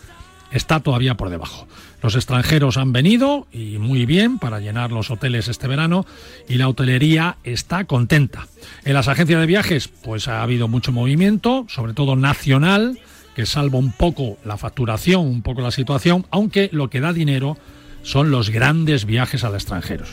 está 0.50 0.80
todavía 0.80 1.18
por 1.18 1.28
debajo. 1.28 1.68
Los 2.02 2.14
extranjeros 2.14 2.76
han 2.76 2.92
venido 2.92 3.48
y 3.52 3.78
muy 3.78 4.06
bien 4.06 4.38
para 4.38 4.60
llenar 4.60 4.92
los 4.92 5.10
hoteles 5.10 5.48
este 5.48 5.66
verano 5.66 6.06
y 6.48 6.54
la 6.54 6.68
hotelería 6.68 7.38
está 7.42 7.84
contenta. 7.84 8.46
En 8.84 8.94
las 8.94 9.08
agencias 9.08 9.40
de 9.40 9.46
viajes 9.46 9.88
pues 9.88 10.28
ha 10.28 10.42
habido 10.42 10.68
mucho 10.68 10.92
movimiento, 10.92 11.66
sobre 11.68 11.94
todo 11.94 12.14
nacional, 12.14 13.00
que 13.34 13.46
salva 13.46 13.78
un 13.78 13.92
poco 13.92 14.36
la 14.44 14.56
facturación, 14.56 15.26
un 15.26 15.42
poco 15.42 15.60
la 15.60 15.70
situación, 15.70 16.26
aunque 16.30 16.70
lo 16.72 16.88
que 16.88 17.00
da 17.00 17.12
dinero 17.12 17.56
son 18.02 18.30
los 18.30 18.50
grandes 18.50 19.04
viajes 19.04 19.44
al 19.44 19.54
extranjero. 19.54 20.04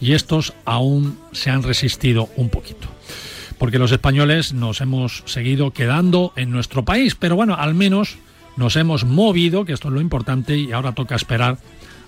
Y 0.00 0.12
estos 0.12 0.52
aún 0.64 1.18
se 1.32 1.50
han 1.50 1.62
resistido 1.62 2.28
un 2.36 2.50
poquito. 2.50 2.88
Porque 3.58 3.78
los 3.78 3.92
españoles 3.92 4.52
nos 4.52 4.80
hemos 4.80 5.22
seguido 5.26 5.70
quedando 5.70 6.32
en 6.36 6.50
nuestro 6.50 6.84
país, 6.84 7.14
pero 7.14 7.36
bueno, 7.36 7.54
al 7.54 7.74
menos 7.74 8.18
nos 8.56 8.76
hemos 8.76 9.04
movido, 9.04 9.64
que 9.64 9.72
esto 9.72 9.88
es 9.88 9.94
lo 9.94 10.00
importante, 10.00 10.56
y 10.56 10.72
ahora 10.72 10.92
toca 10.92 11.16
esperar 11.16 11.58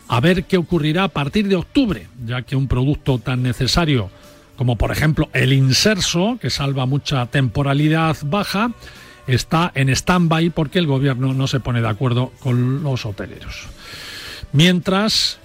a 0.09 0.21
ver 0.21 0.45
qué 0.45 0.57
ocurrirá 0.57 1.05
a 1.05 1.09
partir 1.09 1.49
de 1.49 1.57
octubre, 1.57 2.07
ya 2.25 2.43
que 2.43 2.57
un 2.57 2.69
producto 2.69 3.19
tan 3.19 3.43
necesario 3.43 4.11
como 4.57 4.77
por 4.77 4.91
ejemplo 4.91 5.29
el 5.33 5.53
inserso, 5.53 6.39
que 6.41 6.51
salva 6.51 6.87
mucha 6.87 7.27
temporalidad 7.27 8.17
baja, 8.25 8.73
está 9.27 9.71
en 9.75 9.89
stand-by 9.91 10.51
porque 10.51 10.79
el 10.79 10.87
gobierno 10.87 11.35
no 11.35 11.47
se 11.47 11.61
pone 11.61 11.83
de 11.83 11.89
acuerdo 11.89 12.33
con 12.41 12.83
los 12.83 13.05
hoteleros. 13.07 13.67
Mientras, 14.53 15.39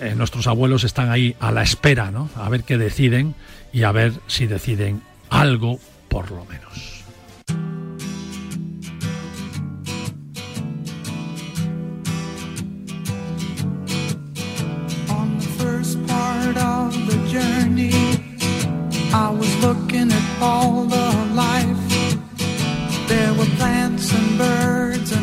eh, 0.00 0.14
nuestros 0.16 0.46
abuelos 0.46 0.84
están 0.84 1.10
ahí 1.10 1.36
a 1.40 1.52
la 1.52 1.62
espera, 1.62 2.10
¿no? 2.10 2.28
A 2.34 2.48
ver 2.48 2.64
qué 2.64 2.78
deciden 2.78 3.34
y 3.72 3.84
a 3.84 3.92
ver 3.92 4.12
si 4.26 4.46
deciden 4.46 5.02
algo 5.28 5.78
por 6.08 6.30
lo 6.32 6.44
menos. 6.44 6.89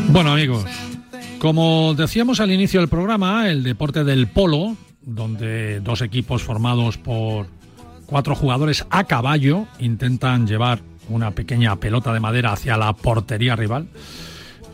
Bueno 0.09 0.33
amigos, 0.33 0.65
como 1.39 1.93
decíamos 1.95 2.39
al 2.39 2.51
inicio 2.51 2.79
del 2.79 2.89
programa, 2.89 3.49
el 3.49 3.63
deporte 3.63 4.03
del 4.03 4.27
polo, 4.27 4.75
donde 5.01 5.79
dos 5.81 6.01
equipos 6.01 6.43
formados 6.43 6.97
por 6.97 7.47
cuatro 8.05 8.35
jugadores 8.35 8.85
a 8.89 9.03
caballo 9.03 9.67
intentan 9.79 10.47
llevar 10.47 10.79
una 11.09 11.31
pequeña 11.31 11.75
pelota 11.75 12.13
de 12.13 12.19
madera 12.19 12.53
hacia 12.53 12.77
la 12.77 12.93
portería 12.93 13.55
rival, 13.55 13.87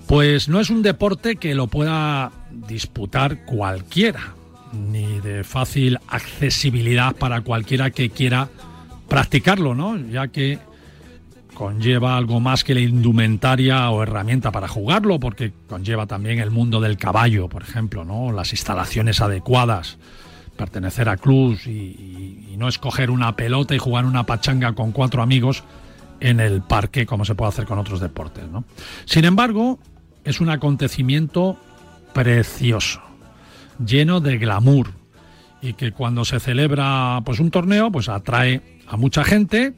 pues 0.07 0.50
no 0.50 0.60
es 0.60 0.69
un 0.69 0.81
deporte 0.81 1.36
que 1.36 1.55
lo 1.55 1.67
pueda 1.67 2.31
disputar 2.51 3.45
cualquiera, 3.45 4.36
ni 4.74 5.20
de 5.20 5.44
fácil 5.44 6.00
accesibilidad 6.08 7.15
para 7.15 7.42
cualquiera 7.42 7.92
que 7.92 8.10
quiera 8.10 8.50
practicarlo, 9.08 9.75
¿no? 9.75 9.98
Ya 9.98 10.27
que 10.27 10.60
conlleva 11.53 12.18
algo 12.18 12.39
más 12.39 12.63
que 12.63 12.74
la 12.74 12.80
indumentaria 12.80 13.89
o 13.92 14.01
herramienta 14.01 14.51
para 14.51 14.68
jugarlo, 14.68 15.20
porque 15.20 15.53
conlleva 15.68 16.08
también 16.08 16.39
el 16.39 16.50
mundo 16.50 16.82
del 16.82 16.98
caballo, 16.98 17.48
por 17.48 17.62
ejemplo, 17.62 18.03
¿no? 18.03 18.32
Las 18.32 18.51
instalaciones 18.51 19.22
adecuadas, 19.22 19.98
pertenecer 20.58 21.10
a 21.10 21.18
clubs 21.18 21.68
y, 21.68 22.50
y 22.51 22.56
no 22.58 22.68
escoger 22.68 23.12
una 23.12 23.36
pelota 23.36 23.75
y 23.75 23.77
jugar 23.77 24.06
una 24.06 24.25
pachanga 24.25 24.74
con 24.74 24.92
cuatro 24.92 25.22
amigos 25.22 25.63
en 26.20 26.39
el 26.39 26.62
parque 26.62 27.06
como 27.06 27.25
se 27.25 27.36
puede 27.36 27.50
hacer 27.50 27.65
con 27.65 27.77
otros 27.77 28.00
deportes, 28.00 28.48
¿no? 28.50 28.63
Sin 29.06 29.25
embargo, 29.25 29.80
es 30.24 30.39
un 30.42 30.50
acontecimiento 30.50 31.58
precioso, 32.13 33.01
lleno 33.86 34.20
de 34.20 34.38
glamour 34.38 34.92
y 35.62 35.74
que 35.74 35.92
cuando 35.92 36.25
se 36.25 36.39
celebra 36.39 37.22
pues 37.25 37.39
un 37.39 37.51
torneo 37.51 37.92
pues 37.92 38.10
atrae 38.10 38.62
a 38.88 38.97
mucha 38.97 39.24
gente 39.24 39.74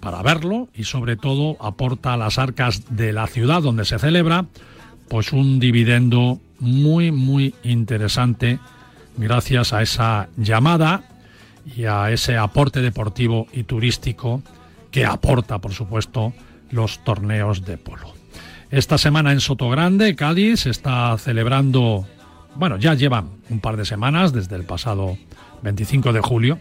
para 0.00 0.22
verlo 0.22 0.68
y 0.74 0.84
sobre 0.84 1.16
todo 1.16 1.56
aporta 1.60 2.14
a 2.14 2.16
las 2.16 2.38
arcas 2.38 2.96
de 2.96 3.12
la 3.12 3.26
ciudad 3.26 3.62
donde 3.62 3.84
se 3.84 3.98
celebra 3.98 4.46
pues 5.08 5.32
un 5.32 5.60
dividendo 5.60 6.40
muy 6.58 7.12
muy 7.12 7.54
interesante 7.62 8.58
gracias 9.16 9.72
a 9.72 9.82
esa 9.82 10.28
llamada 10.36 11.04
y 11.76 11.84
a 11.84 12.10
ese 12.10 12.36
aporte 12.36 12.80
deportivo 12.80 13.46
y 13.52 13.62
turístico 13.62 14.42
que 14.90 15.04
aporta 15.04 15.58
por 15.58 15.72
supuesto 15.72 16.32
los 16.70 17.02
torneos 17.04 17.64
de 17.64 17.78
polo. 17.78 18.12
Esta 18.70 18.98
semana 18.98 19.32
en 19.32 19.40
Sotogrande, 19.40 20.16
Cádiz, 20.16 20.60
se 20.60 20.70
está 20.70 21.16
celebrando, 21.18 22.06
bueno, 22.56 22.76
ya 22.76 22.94
llevan 22.94 23.30
un 23.50 23.60
par 23.60 23.76
de 23.76 23.84
semanas 23.84 24.32
desde 24.32 24.56
el 24.56 24.64
pasado 24.64 25.16
25 25.62 26.12
de 26.12 26.20
julio 26.20 26.58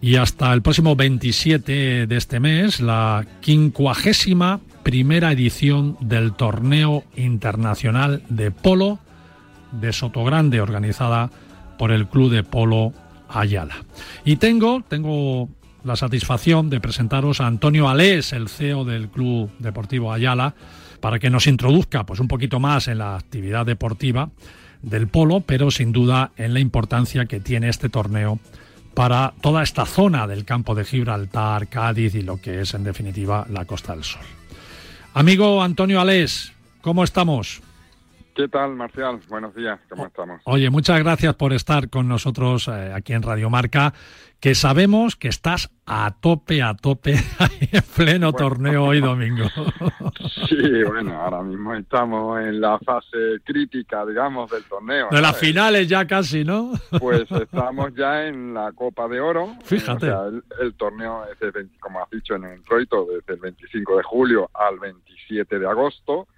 y 0.00 0.16
hasta 0.16 0.52
el 0.52 0.62
próximo 0.62 0.96
27 0.96 2.06
de 2.06 2.16
este 2.16 2.40
mes 2.40 2.80
la 2.80 3.26
quincuagésima 3.40 4.60
primera 4.82 5.32
edición 5.32 5.96
del 6.00 6.34
torneo 6.34 7.04
internacional 7.16 8.22
de 8.28 8.50
polo 8.50 8.98
de 9.72 9.92
Sotogrande 9.92 10.60
organizada 10.60 11.30
por 11.78 11.90
el 11.90 12.06
Club 12.06 12.30
de 12.30 12.44
Polo 12.44 12.92
Ayala. 13.28 13.76
Y 14.24 14.36
tengo, 14.36 14.82
tengo 14.86 15.48
la 15.82 15.96
satisfacción 15.96 16.70
de 16.70 16.80
presentaros 16.80 17.40
a 17.40 17.46
Antonio 17.46 17.88
Alés, 17.88 18.32
el 18.32 18.48
CEO 18.48 18.84
del 18.84 19.08
Club 19.08 19.50
Deportivo 19.58 20.12
Ayala, 20.12 20.54
para 21.00 21.18
que 21.18 21.30
nos 21.30 21.46
introduzca 21.46 22.06
pues 22.06 22.20
un 22.20 22.28
poquito 22.28 22.60
más 22.60 22.88
en 22.88 22.98
la 22.98 23.16
actividad 23.16 23.66
deportiva 23.66 24.30
del 24.84 25.08
polo, 25.08 25.40
pero 25.40 25.70
sin 25.70 25.92
duda 25.92 26.32
en 26.36 26.54
la 26.54 26.60
importancia 26.60 27.26
que 27.26 27.40
tiene 27.40 27.68
este 27.68 27.88
torneo 27.88 28.38
para 28.94 29.34
toda 29.40 29.62
esta 29.62 29.86
zona 29.86 30.26
del 30.26 30.44
campo 30.44 30.74
de 30.74 30.84
Gibraltar, 30.84 31.68
Cádiz 31.68 32.14
y 32.14 32.22
lo 32.22 32.40
que 32.40 32.60
es 32.60 32.74
en 32.74 32.84
definitiva 32.84 33.46
la 33.50 33.64
Costa 33.64 33.94
del 33.94 34.04
Sol. 34.04 34.22
Amigo 35.14 35.62
Antonio 35.62 36.00
Alés, 36.00 36.52
¿cómo 36.80 37.02
estamos? 37.02 37.60
¿Qué 38.34 38.48
tal, 38.48 38.74
Marcial? 38.74 39.20
Buenos 39.28 39.54
días, 39.54 39.78
¿cómo 39.88 40.06
estamos? 40.06 40.40
Oye, 40.44 40.68
muchas 40.68 40.98
gracias 40.98 41.36
por 41.36 41.52
estar 41.52 41.88
con 41.88 42.08
nosotros 42.08 42.66
eh, 42.66 42.92
aquí 42.92 43.12
en 43.12 43.22
Radio 43.22 43.48
Marca, 43.48 43.94
que 44.40 44.56
sabemos 44.56 45.14
que 45.14 45.28
estás 45.28 45.70
a 45.86 46.16
tope, 46.20 46.60
a 46.60 46.74
tope, 46.74 47.12
en 47.60 47.82
pleno 47.96 48.32
torneo 48.32 48.86
hoy 48.86 49.00
domingo. 49.00 49.46
Sí, 50.48 50.84
bueno, 50.84 51.20
ahora 51.20 51.42
mismo 51.42 51.74
estamos 51.74 52.40
en 52.40 52.60
la 52.60 52.78
fase 52.78 53.40
crítica, 53.44 54.04
digamos, 54.06 54.50
del 54.50 54.62
torneo. 54.64 55.08
De 55.10 55.20
las 55.20 55.36
finales 55.36 55.88
ya 55.88 56.06
casi, 56.06 56.44
¿no? 56.44 56.72
Pues 57.00 57.30
estamos 57.30 57.94
ya 57.94 58.26
en 58.26 58.54
la 58.54 58.72
Copa 58.72 59.08
de 59.08 59.20
Oro. 59.20 59.54
Fíjate. 59.64 60.06
el, 60.60 60.74
torneo 60.74 61.24
es, 61.24 61.52
como 61.80 62.02
has 62.02 62.10
dicho 62.10 62.36
en 62.36 62.44
el 62.44 62.58
introito, 62.58 63.06
desde 63.06 63.34
el 63.34 63.40
25 63.40 63.96
de 63.96 64.02
julio 64.04 64.50
al 64.54 64.78
27 64.78 65.58
de 65.58 65.66
agosto 65.66 66.28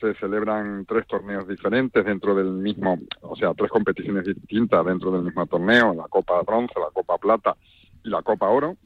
se 0.00 0.14
celebran 0.14 0.84
tres 0.86 1.06
torneos 1.06 1.46
diferentes 1.48 2.04
dentro 2.04 2.34
del 2.34 2.50
mismo, 2.50 2.98
o 3.22 3.36
sea, 3.36 3.54
tres 3.54 3.70
competiciones 3.70 4.24
distintas 4.24 4.84
dentro 4.84 5.10
del 5.10 5.22
mismo 5.22 5.46
torneo, 5.46 5.94
la 5.94 6.08
Copa 6.08 6.42
Bronce, 6.42 6.74
la 6.78 6.90
Copa 6.92 7.18
Plata 7.18 7.56
y 8.04 8.10
la 8.10 8.22
Copa 8.22 8.48
Oro. 8.48 8.76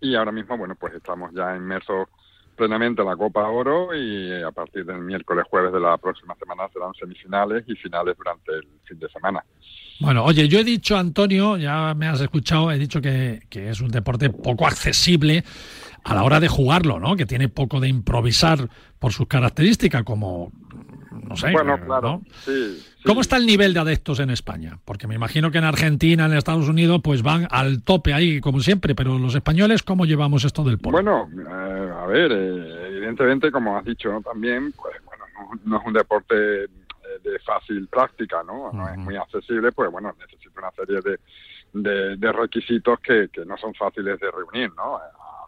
Y 0.00 0.14
ahora 0.14 0.32
mismo, 0.32 0.56
bueno, 0.58 0.74
pues 0.78 0.94
estamos 0.94 1.32
ya 1.34 1.56
inmersos 1.56 2.08
plenamente 2.56 3.02
en 3.02 3.08
la 3.08 3.16
Copa 3.16 3.46
Oro 3.48 3.94
y 3.94 4.42
a 4.42 4.50
partir 4.50 4.84
del 4.84 5.00
miércoles, 5.00 5.44
jueves 5.48 5.72
de 5.72 5.80
la 5.80 5.96
próxima 5.98 6.34
semana 6.36 6.68
serán 6.72 6.94
semifinales 6.94 7.64
y 7.66 7.74
finales 7.76 8.16
durante 8.16 8.52
el 8.52 8.66
fin 8.84 8.98
de 8.98 9.08
semana. 9.10 9.44
Bueno, 10.00 10.24
oye, 10.24 10.48
yo 10.48 10.58
he 10.58 10.64
dicho, 10.64 10.96
Antonio, 10.96 11.56
ya 11.56 11.94
me 11.94 12.08
has 12.08 12.20
escuchado, 12.20 12.70
he 12.70 12.78
dicho 12.78 13.00
que, 13.00 13.42
que 13.48 13.70
es 13.70 13.80
un 13.80 13.90
deporte 13.90 14.30
poco 14.30 14.66
accesible 14.66 15.44
a 16.06 16.14
la 16.14 16.22
hora 16.22 16.38
de 16.38 16.46
jugarlo, 16.46 17.00
¿no? 17.00 17.16
Que 17.16 17.26
tiene 17.26 17.48
poco 17.48 17.80
de 17.80 17.88
improvisar 17.88 18.68
por 19.00 19.12
sus 19.12 19.26
características, 19.26 20.04
como 20.04 20.52
no 21.10 21.36
sé. 21.36 21.50
Bueno, 21.50 21.78
claro. 21.84 22.22
¿Cómo 23.04 23.20
está 23.20 23.36
el 23.36 23.46
nivel 23.46 23.74
de 23.74 23.80
adeptos 23.80 24.20
en 24.20 24.30
España? 24.30 24.78
Porque 24.84 25.08
me 25.08 25.16
imagino 25.16 25.50
que 25.50 25.58
en 25.58 25.64
Argentina, 25.64 26.26
en 26.26 26.34
Estados 26.34 26.68
Unidos, 26.68 27.00
pues 27.02 27.22
van 27.22 27.48
al 27.50 27.82
tope 27.82 28.14
ahí, 28.14 28.40
como 28.40 28.60
siempre, 28.60 28.94
pero 28.94 29.18
los 29.18 29.34
españoles, 29.34 29.82
¿cómo 29.82 30.06
llevamos 30.06 30.44
esto 30.44 30.62
del 30.62 30.78
polo? 30.78 30.92
Bueno, 30.92 31.28
eh, 31.36 31.90
a 31.92 32.06
ver, 32.06 32.30
eh, 32.30 32.88
evidentemente, 32.88 33.50
como 33.50 33.76
has 33.76 33.84
dicho 33.84 34.20
también, 34.24 34.72
pues 34.72 34.94
bueno, 35.04 35.24
no, 35.64 35.78
es 35.78 35.86
un 35.86 35.92
deporte 35.92 36.64
eh, 36.64 36.68
de 37.24 37.38
fácil 37.40 37.88
práctica, 37.88 38.44
¿no? 38.44 38.72
No 38.72 38.88
es 38.88 38.96
muy 38.98 39.16
accesible, 39.16 39.72
pues 39.72 39.90
bueno, 39.90 40.14
necesita 40.20 40.60
una 40.60 40.70
serie 40.70 41.00
de, 41.72 42.16
de, 42.16 42.32
requisitos 42.32 43.00
que, 43.00 43.28
que 43.32 43.44
no 43.44 43.56
son 43.56 43.74
fáciles 43.74 44.20
de 44.20 44.30
reunir, 44.30 44.72
¿no? 44.76 45.00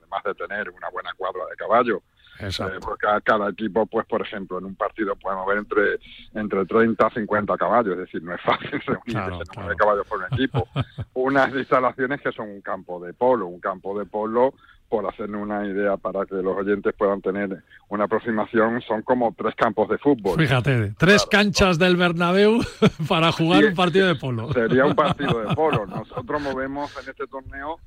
Más 0.09 0.23
de 0.25 0.35
tener 0.35 0.71
una 0.71 0.89
buena 0.91 1.13
cuadra 1.15 1.45
de 1.51 1.57
caballo. 1.57 2.03
Eh, 2.41 2.51
porque 2.81 3.07
cada 3.25 3.51
equipo, 3.51 3.85
pues 3.87 4.07
por 4.07 4.23
ejemplo, 4.23 4.59
en 4.59 4.67
un 4.67 4.77
partido 4.77 5.17
puede 5.17 5.37
mover 5.37 5.59
entre, 5.59 5.99
entre 6.35 6.65
30 6.67 7.07
a 7.07 7.11
50 7.11 7.57
caballos, 7.57 7.95
es 7.95 7.99
decir, 7.99 8.23
no 8.23 8.33
es 8.33 8.41
fácil 8.43 8.71
reunir 8.71 9.35
ese 9.35 9.43
número 9.57 9.71
de 9.71 9.77
caballos 9.77 10.07
por 10.07 10.19
un 10.19 10.27
equipo. 10.33 10.69
Unas 11.15 11.53
instalaciones 11.55 12.21
que 12.21 12.31
son 12.31 12.49
un 12.49 12.61
campo 12.61 13.01
de 13.05 13.13
polo, 13.13 13.47
un 13.47 13.59
campo 13.59 13.99
de 13.99 14.07
polo 14.07 14.55
por 14.89 15.07
hacernos 15.07 15.43
una 15.43 15.67
idea 15.67 15.97
para 15.97 16.25
que 16.25 16.37
los 16.37 16.57
oyentes 16.57 16.95
puedan 16.97 17.21
tener 17.21 17.63
una 17.89 18.05
aproximación, 18.05 18.81
son 18.83 19.03
como 19.03 19.35
tres 19.37 19.55
campos 19.55 19.89
de 19.89 19.99
fútbol. 19.99 20.39
Fíjate, 20.39 20.95
tres 20.97 21.27
canchas 21.27 21.79
del 21.79 21.97
Bernabéu 21.97 22.61
para 23.09 23.33
jugar 23.33 23.65
un 23.65 23.75
partido 23.75 24.07
de 24.07 24.15
polo. 24.15 24.53
Sería 24.53 24.87
un 24.87 24.95
partido 24.95 25.41
de 25.41 25.55
polo. 25.57 25.87
Nosotros 25.87 26.41
movemos 26.41 26.91
en 27.03 27.11
este 27.11 27.27
torneo 27.27 27.79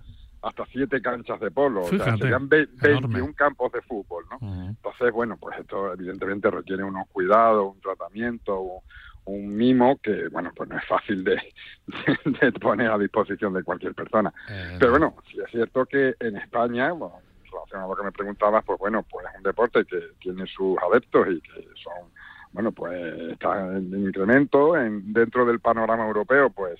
hasta 0.42 0.66
siete 0.68 1.02
canchas 1.02 1.40
de 1.40 1.52
polo, 1.52 1.84
Fíjate, 1.84 2.12
o 2.12 2.18
sea, 2.18 2.18
serían 2.18 2.50
21 2.50 3.34
campos 3.36 3.72
de 3.72 3.82
fútbol, 3.82 4.26
¿no? 4.32 4.38
Uh 4.42 4.52
-huh. 4.52 4.70
Entonces, 4.70 5.12
bueno, 5.12 5.38
pues 5.38 5.60
esto 5.60 5.94
evidentemente 5.94 6.50
requiere 6.50 6.84
unos 6.84 7.08
cuidados, 7.10 7.76
un 7.76 7.82
tratamiento, 7.82 8.82
un 9.26 9.56
mimo 9.56 9.98
que, 10.02 10.28
bueno, 10.30 10.52
pues 10.56 10.68
no 10.70 10.78
es 10.78 10.86
fácil 10.88 11.24
de, 11.24 11.36
de, 11.36 12.20
de 12.42 12.52
poner 12.54 12.90
a 12.90 12.98
disposición 12.98 13.54
de 13.54 13.64
cualquier 13.64 13.94
persona. 13.94 14.34
Eh, 14.50 14.78
Pero 14.80 14.92
bueno, 14.92 15.16
sí 15.30 15.38
es 15.44 15.52
cierto 15.52 15.86
que 15.86 16.16
en 16.20 16.38
España, 16.38 16.92
bueno, 16.92 17.20
en 17.46 17.52
relación 17.52 17.82
a 17.82 17.88
lo 17.88 17.96
que 17.96 18.04
me 18.04 18.12
preguntabas, 18.12 18.64
pues 18.66 18.80
bueno, 18.80 19.06
pues 19.10 19.26
es 19.30 19.38
un 19.38 19.44
deporte 19.44 19.86
que 19.86 20.00
tiene 20.20 20.48
sus 20.48 20.76
adeptos 20.80 21.28
y 21.30 21.42
que 21.42 21.68
son, 21.84 22.10
bueno, 22.52 22.72
pues 22.72 23.00
está 23.32 23.78
en 23.78 23.94
incremento 24.08 24.76
en, 24.76 25.14
dentro 25.14 25.46
del 25.46 25.60
panorama 25.60 26.08
europeo, 26.08 26.50
pues 26.50 26.80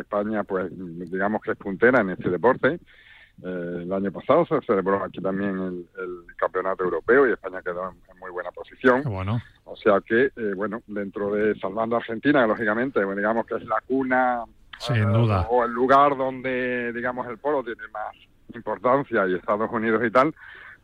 España, 0.00 0.44
pues 0.44 0.70
digamos 0.70 1.42
que 1.42 1.52
es 1.52 1.58
puntera 1.58 2.00
en 2.00 2.10
este 2.10 2.30
deporte. 2.30 2.78
Eh, 3.42 3.80
el 3.82 3.92
año 3.92 4.10
pasado 4.10 4.46
se 4.46 4.60
celebró 4.62 5.04
aquí 5.04 5.20
también 5.20 5.50
el, 5.58 5.86
el, 5.98 6.36
campeonato 6.36 6.84
europeo 6.84 7.28
y 7.28 7.32
España 7.32 7.60
quedó 7.60 7.90
en, 7.90 7.96
en 8.10 8.18
muy 8.18 8.30
buena 8.30 8.50
posición. 8.50 9.02
Bueno. 9.04 9.40
O 9.64 9.76
sea 9.76 10.00
que, 10.00 10.26
eh, 10.26 10.54
bueno, 10.54 10.80
dentro 10.86 11.32
de 11.32 11.54
salvando 11.58 11.96
a 11.96 11.98
Argentina, 11.98 12.42
que 12.42 12.48
lógicamente, 12.48 13.04
bueno, 13.04 13.18
digamos 13.18 13.46
que 13.46 13.56
es 13.56 13.64
la 13.64 13.80
cuna 13.86 14.44
Sin 14.78 14.96
eh, 14.96 15.00
duda. 15.00 15.46
o 15.50 15.64
el 15.64 15.72
lugar 15.72 16.16
donde, 16.16 16.92
digamos, 16.92 17.26
el 17.26 17.38
polo 17.38 17.64
tiene 17.64 17.82
más 17.92 18.14
importancia 18.54 19.26
y 19.26 19.34
Estados 19.34 19.70
Unidos 19.70 20.02
y 20.06 20.10
tal, 20.10 20.34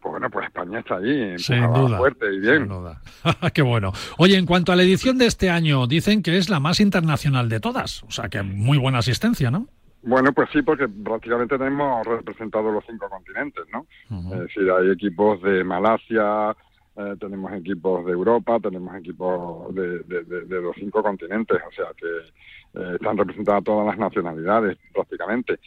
pues 0.03 0.11
bueno, 0.12 0.29
pues 0.31 0.47
España 0.47 0.81
está 0.81 0.97
ahí, 0.97 1.38
Sin 1.38 1.62
duda. 1.73 1.97
fuerte 1.99 2.27
y 2.35 2.41
bien. 2.41 2.59
Sin 2.59 2.69
duda. 2.69 3.01
Qué 3.55 3.62
bueno. 3.62 3.93
Oye, 4.19 4.37
en 4.37 4.47
cuanto 4.47 4.73
a 4.73 4.77
la 4.77 4.83
edición 4.83 5.17
de 5.17 5.27
este 5.27 5.49
año, 5.49 5.87
dicen 5.87 6.23
que 6.23 6.37
es 6.37 6.51
la 6.51 6.59
más 6.61 6.81
internacional 6.81 7.49
de 7.49 7.61
todas, 7.61 8.03
o 8.03 8.11
sea 8.11 8.29
que 8.29 8.43
muy 8.43 8.79
buena 8.79 8.99
asistencia, 8.99 9.51
¿no? 9.51 9.69
Bueno, 10.03 10.33
pues 10.33 10.49
sí, 10.53 10.62
porque 10.62 10.88
prácticamente 10.88 11.57
tenemos 11.57 12.05
representados 12.05 12.75
los 12.75 12.85
cinco 12.88 13.09
continentes, 13.09 13.65
¿no? 13.73 13.87
Uh 14.11 14.21
-huh. 14.21 14.35
Es 14.35 14.41
decir, 14.41 14.69
hay 14.71 14.91
equipos 14.91 15.41
de 15.43 15.62
Malasia, 15.62 16.57
eh, 16.97 17.15
tenemos 17.21 17.53
equipos 17.53 18.05
de 18.05 18.12
Europa, 18.12 18.59
tenemos 18.61 18.95
equipos 18.97 19.73
de, 19.75 20.01
de, 20.01 20.25
de, 20.25 20.41
de, 20.47 20.61
los 20.61 20.75
cinco 20.75 21.03
continentes, 21.05 21.57
o 21.67 21.73
sea 21.73 21.87
que 21.97 22.81
eh, 22.81 22.95
están 22.97 23.17
representadas 23.17 23.62
todas 23.62 23.87
las 23.87 23.97
nacionalidades 23.99 24.77
prácticamente 24.93 25.61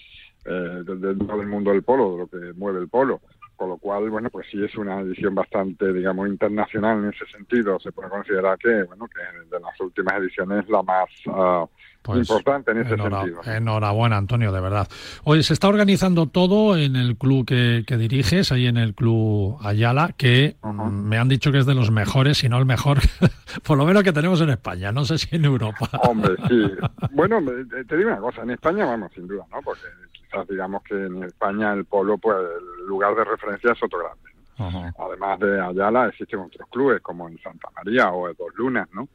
eh, 0.46 0.84
dentro 0.86 1.38
del 1.38 1.48
mundo 1.48 1.72
del 1.72 1.82
polo, 1.84 2.12
de 2.12 2.18
lo 2.18 2.28
que 2.28 2.54
mueve 2.60 2.80
el 2.82 2.90
polo. 2.90 3.22
Con 3.56 3.70
lo 3.70 3.78
cual, 3.78 4.10
bueno, 4.10 4.30
pues 4.30 4.48
sí 4.52 4.64
es 4.64 4.76
una 4.76 5.00
edición 5.00 5.34
bastante, 5.34 5.94
digamos, 5.94 6.28
internacional 6.28 7.00
en 7.00 7.10
ese 7.14 7.26
sentido. 7.28 7.80
Se 7.80 7.92
puede 7.92 8.10
considerar 8.10 8.58
que, 8.58 8.84
bueno, 8.84 9.08
que 9.08 9.22
de 9.50 9.60
las 9.62 9.80
últimas 9.80 10.20
ediciones 10.20 10.68
la 10.68 10.84
más 10.84 11.10
uh, 11.28 11.68
pues 12.06 12.30
importante 12.30 12.72
en 12.72 12.78
ese 12.82 12.96
sentido. 12.96 13.42
Enhorabuena, 13.46 14.18
Antonio, 14.18 14.52
de 14.52 14.62
verdad. 14.62 14.88
Oye, 15.24 15.44
se 15.44 15.54
está 15.54 15.68
organizando 15.68 16.28
todo 16.28 16.78
en 16.78 16.96
el 16.96 17.18
club 17.18 17.46
que, 17.46 17.84
que 17.88 17.98
diriges, 17.98 18.52
ahí 18.52 18.68
en 18.68 18.78
el 18.78 18.94
club 18.94 19.58
Ayala, 19.64 20.14
que 20.16 20.56
uh 20.62 20.68
-huh. 20.68 20.92
me 20.92 21.18
han 21.18 21.28
dicho 21.28 21.52
que 21.52 21.58
es 21.60 21.66
de 21.66 21.74
los 21.74 21.92
mejores, 21.92 22.38
si 22.38 22.50
no 22.50 22.58
el 22.58 22.66
mejor, 22.66 23.00
por 23.64 23.78
lo 23.78 23.86
menos 23.86 24.04
que 24.04 24.14
tenemos 24.14 24.40
en 24.42 24.52
España, 24.52 24.92
no 24.92 25.04
sé 25.06 25.18
si 25.18 25.36
en 25.36 25.46
Europa. 25.46 25.90
Hombre, 26.04 26.36
sí. 26.48 26.72
bueno, 27.12 27.42
te 27.88 27.98
digo 27.98 28.10
una 28.10 28.20
cosa, 28.20 28.44
en 28.44 28.52
España, 28.52 28.86
vamos, 28.86 29.12
sin 29.14 29.28
duda, 29.28 29.46
¿no? 29.52 29.62
Porque 29.64 29.82
quizás 30.12 30.48
digamos 30.48 30.84
que 30.84 30.94
en 30.94 31.24
España 31.24 31.74
el 31.74 31.86
polo, 31.86 32.18
pues 32.18 32.38
el 32.38 32.88
lugar 32.88 33.16
de 33.16 33.24
referencia 33.24 33.72
es 33.72 33.84
otro 33.84 34.00
grande. 34.00 34.30
¿no? 34.60 34.68
Uh 34.68 34.72
-huh. 34.72 34.94
Además 35.08 35.40
de 35.40 35.60
Ayala 35.60 36.08
existen 36.08 36.40
otros 36.40 36.70
clubes 36.70 37.02
como 37.02 37.28
en 37.28 37.38
Santa 37.40 37.70
María 37.76 38.12
o 38.12 38.30
en 38.30 38.36
Dos 38.38 38.54
Lunas, 38.56 38.88
¿no? 38.94 39.08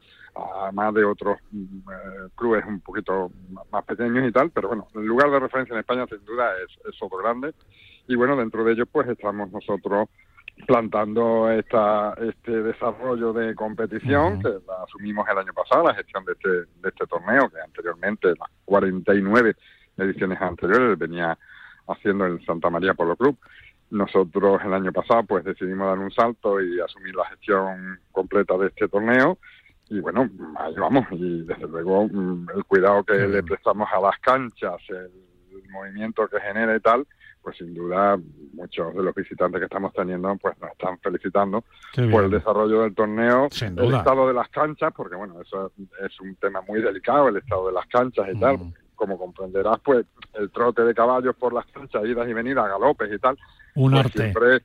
Además 0.63 0.95
de 0.95 1.05
otros 1.05 1.39
eh, 1.53 2.29
clubes 2.35 2.65
un 2.67 2.81
poquito 2.81 3.31
más 3.71 3.85
pequeños 3.85 4.29
y 4.29 4.33
tal, 4.33 4.51
pero 4.51 4.69
bueno, 4.69 4.89
el 4.95 5.05
lugar 5.05 5.31
de 5.31 5.41
referencia 5.41 5.75
en 5.75 5.81
España 5.81 6.07
sin 6.09 6.25
duda 6.25 6.53
es, 6.65 6.93
es 6.93 7.03
otro 7.03 7.19
grande 7.19 7.53
y 8.09 8.17
bueno, 8.17 8.37
dentro 8.37 8.65
de 8.65 8.73
ellos 8.73 8.89
pues 8.91 9.09
estamos 9.09 9.51
nosotros 9.53 10.09
plantando 10.67 11.51
esta, 11.51 12.15
este 12.21 12.63
desarrollo 12.63 13.33
de 13.33 13.55
competición 13.55 14.35
uh 14.35 14.37
-huh. 14.37 14.43
que 14.43 14.67
la 14.67 14.83
asumimos 14.85 15.27
el 15.29 15.39
año 15.39 15.53
pasado, 15.53 15.85
la 15.85 15.95
gestión 15.95 16.25
de 16.25 16.33
este, 16.33 16.49
de 16.49 16.89
este 16.89 17.07
torneo, 17.07 17.49
que 17.49 17.61
anteriormente, 17.61 18.29
las 18.29 18.51
49 18.65 19.55
ediciones 19.97 20.41
anteriores, 20.41 20.99
venía 20.99 21.39
haciendo 21.89 22.27
el 22.27 22.45
Santa 22.45 22.71
María 22.71 22.95
Polo 22.95 23.17
Club. 23.17 23.37
Nosotros 23.91 24.61
el 24.65 24.73
año 24.73 24.93
pasado 24.93 25.25
pues 25.25 25.45
decidimos 25.45 25.89
dar 25.89 25.99
un 25.99 26.13
salto 26.13 26.61
y 26.61 26.81
asumir 26.81 27.15
la 27.15 27.27
gestión 27.27 27.99
completa 28.13 28.57
de 28.57 28.69
este 28.69 28.89
torneo 28.89 29.39
y 29.91 29.99
bueno, 29.99 30.31
ahí 30.57 30.75
vamos 30.77 31.05
y 31.11 31.43
desde 31.43 31.67
luego 31.67 32.09
el 32.55 32.65
cuidado 32.65 33.03
que 33.03 33.15
le 33.15 33.43
prestamos 33.43 33.89
a 33.93 34.01
las 34.01 34.19
canchas, 34.21 34.81
el 34.89 35.69
movimiento 35.71 36.29
que 36.29 36.41
genera 36.41 36.77
y 36.77 36.81
tal, 36.81 37.05
pues 37.43 37.57
sin 37.57 37.75
duda 37.75 38.17
muchos 38.53 38.95
de 38.95 39.03
los 39.03 39.13
visitantes 39.13 39.59
que 39.59 39.65
estamos 39.65 39.93
teniendo 39.93 40.37
pues 40.37 40.57
nos 40.61 40.71
están 40.71 40.97
felicitando 41.01 41.65
por 42.11 42.25
el 42.25 42.31
desarrollo 42.31 42.83
del 42.83 42.95
torneo, 42.95 43.49
el 43.61 43.95
estado 43.95 44.29
de 44.29 44.35
las 44.35 44.49
canchas, 44.51 44.93
porque 44.95 45.17
bueno, 45.17 45.41
eso 45.43 45.73
es 46.05 46.21
un 46.21 46.37
tema 46.37 46.61
muy 46.69 46.81
delicado, 46.81 47.29
el 47.29 47.39
estado 47.39 47.67
de 47.67 47.73
las 47.73 47.87
canchas 47.87 48.29
y 48.33 48.37
mm. 48.37 48.41
tal, 48.41 48.59
como 48.95 49.19
comprenderás, 49.19 49.81
pues 49.81 50.07
el 50.35 50.51
trote 50.51 50.85
de 50.85 50.95
caballos 50.95 51.35
por 51.35 51.53
las 51.53 51.67
canchas, 51.67 52.05
idas 52.05 52.29
y 52.29 52.33
venidas, 52.33 52.69
galopes 52.69 53.11
y 53.13 53.19
tal, 53.19 53.37
un 53.75 53.91
pues 53.91 54.05
arte. 54.05 54.19
siempre 54.19 54.61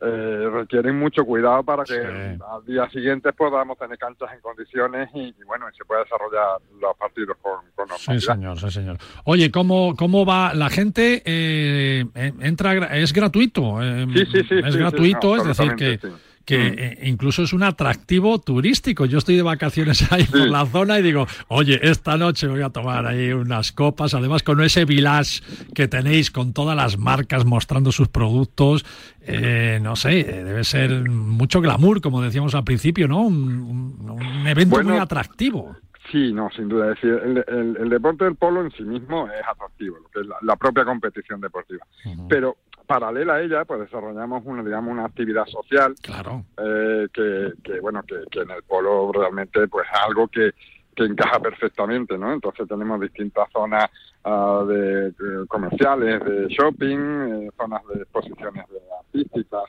eh, 0.00 0.48
requieren 0.52 0.98
mucho 0.98 1.24
cuidado 1.24 1.62
para 1.62 1.84
que 1.84 1.94
sí. 1.94 2.42
al 2.48 2.64
día 2.66 2.88
siguiente 2.90 3.32
podamos 3.32 3.76
tener 3.78 3.98
canchas 3.98 4.30
en 4.32 4.40
condiciones 4.40 5.08
y, 5.14 5.28
y 5.28 5.44
bueno, 5.44 5.66
y 5.72 5.76
se 5.76 5.84
pueda 5.84 6.02
desarrollar 6.02 6.60
los 6.80 6.96
partidos 6.96 7.36
con, 7.42 7.60
con 7.74 7.88
normalidad. 7.88 8.20
Sí, 8.20 8.20
señor, 8.20 8.60
sí, 8.60 8.70
señor. 8.70 8.98
Oye, 9.24 9.50
¿cómo, 9.50 9.94
cómo 9.96 10.24
va 10.24 10.54
la 10.54 10.70
gente? 10.70 11.22
Eh, 11.24 12.04
entra, 12.14 12.96
es 12.96 13.12
gratuito. 13.12 13.82
Eh, 13.82 14.06
sí, 14.14 14.26
sí, 14.26 14.42
sí. 14.48 14.54
Es 14.64 14.74
sí, 14.74 14.78
gratuito, 14.78 15.36
sí, 15.36 15.42
no, 15.42 15.50
es 15.50 15.58
decir 15.58 15.74
que... 15.74 16.27
que 16.48 16.66
eh, 16.78 16.98
incluso 17.02 17.42
es 17.42 17.52
un 17.52 17.62
atractivo 17.62 18.38
turístico. 18.38 19.04
Yo 19.04 19.18
estoy 19.18 19.36
de 19.36 19.42
vacaciones 19.42 20.10
ahí 20.12 20.22
sí. 20.22 20.32
por 20.32 20.48
la 20.48 20.64
zona 20.64 20.98
y 20.98 21.02
digo, 21.02 21.26
oye, 21.48 21.78
esta 21.82 22.16
noche 22.16 22.46
voy 22.46 22.62
a 22.62 22.70
tomar 22.70 23.06
ahí 23.06 23.32
unas 23.32 23.70
copas, 23.70 24.14
además 24.14 24.42
con 24.42 24.62
ese 24.62 24.86
village 24.86 25.42
que 25.74 25.88
tenéis 25.88 26.30
con 26.30 26.54
todas 26.54 26.74
las 26.74 26.96
marcas 26.96 27.44
mostrando 27.44 27.92
sus 27.92 28.08
productos, 28.08 28.86
eh, 29.20 29.78
no 29.82 29.94
sé, 29.94 30.24
debe 30.24 30.64
ser 30.64 31.10
mucho 31.10 31.60
glamour, 31.60 32.00
como 32.00 32.22
decíamos 32.22 32.54
al 32.54 32.64
principio, 32.64 33.08
¿no? 33.08 33.20
Un, 33.24 33.96
un, 34.00 34.10
un 34.10 34.46
evento 34.46 34.76
bueno, 34.76 34.92
muy 34.92 34.98
atractivo. 34.98 35.76
Sí, 36.10 36.32
no, 36.32 36.48
sin 36.56 36.70
duda. 36.70 36.92
Es 36.92 36.94
decir, 36.94 37.20
el, 37.22 37.44
el, 37.46 37.76
el, 37.76 37.88
deporte 37.90 38.24
del 38.24 38.36
polo 38.36 38.62
en 38.62 38.70
sí 38.72 38.84
mismo 38.84 39.28
es 39.28 39.46
atractivo, 39.46 39.98
lo 39.98 40.08
que 40.08 40.20
es 40.20 40.26
la, 40.26 40.36
la 40.40 40.56
propia 40.56 40.86
competición 40.86 41.42
deportiva. 41.42 41.84
Uh 42.06 42.08
-huh. 42.08 42.26
Pero 42.26 42.56
paralela 42.88 43.34
a 43.34 43.42
ella, 43.42 43.64
pues 43.66 43.80
desarrollamos 43.80 44.42
una, 44.46 44.64
digamos, 44.64 44.90
una 44.90 45.04
actividad 45.04 45.44
social, 45.46 45.94
claro. 46.02 46.42
eh, 46.56 47.06
que, 47.12 47.52
que, 47.62 47.80
bueno, 47.80 48.02
que, 48.02 48.16
que, 48.30 48.40
en 48.40 48.50
el 48.50 48.62
polo 48.62 49.12
realmente, 49.12 49.68
pues 49.68 49.86
algo 50.06 50.26
que, 50.26 50.52
que 50.96 51.04
encaja 51.04 51.38
perfectamente, 51.38 52.16
¿no? 52.16 52.32
Entonces 52.32 52.66
tenemos 52.66 52.98
distintas 52.98 53.46
zonas 53.52 53.90
uh, 54.24 54.64
de, 54.64 55.10
de, 55.10 55.46
comerciales, 55.48 56.24
de 56.24 56.48
shopping, 56.48 56.98
eh, 56.98 57.50
zonas 57.58 57.82
de 57.92 58.02
exposiciones 58.02 58.64
de 58.68 58.78
artísticas, 58.98 59.64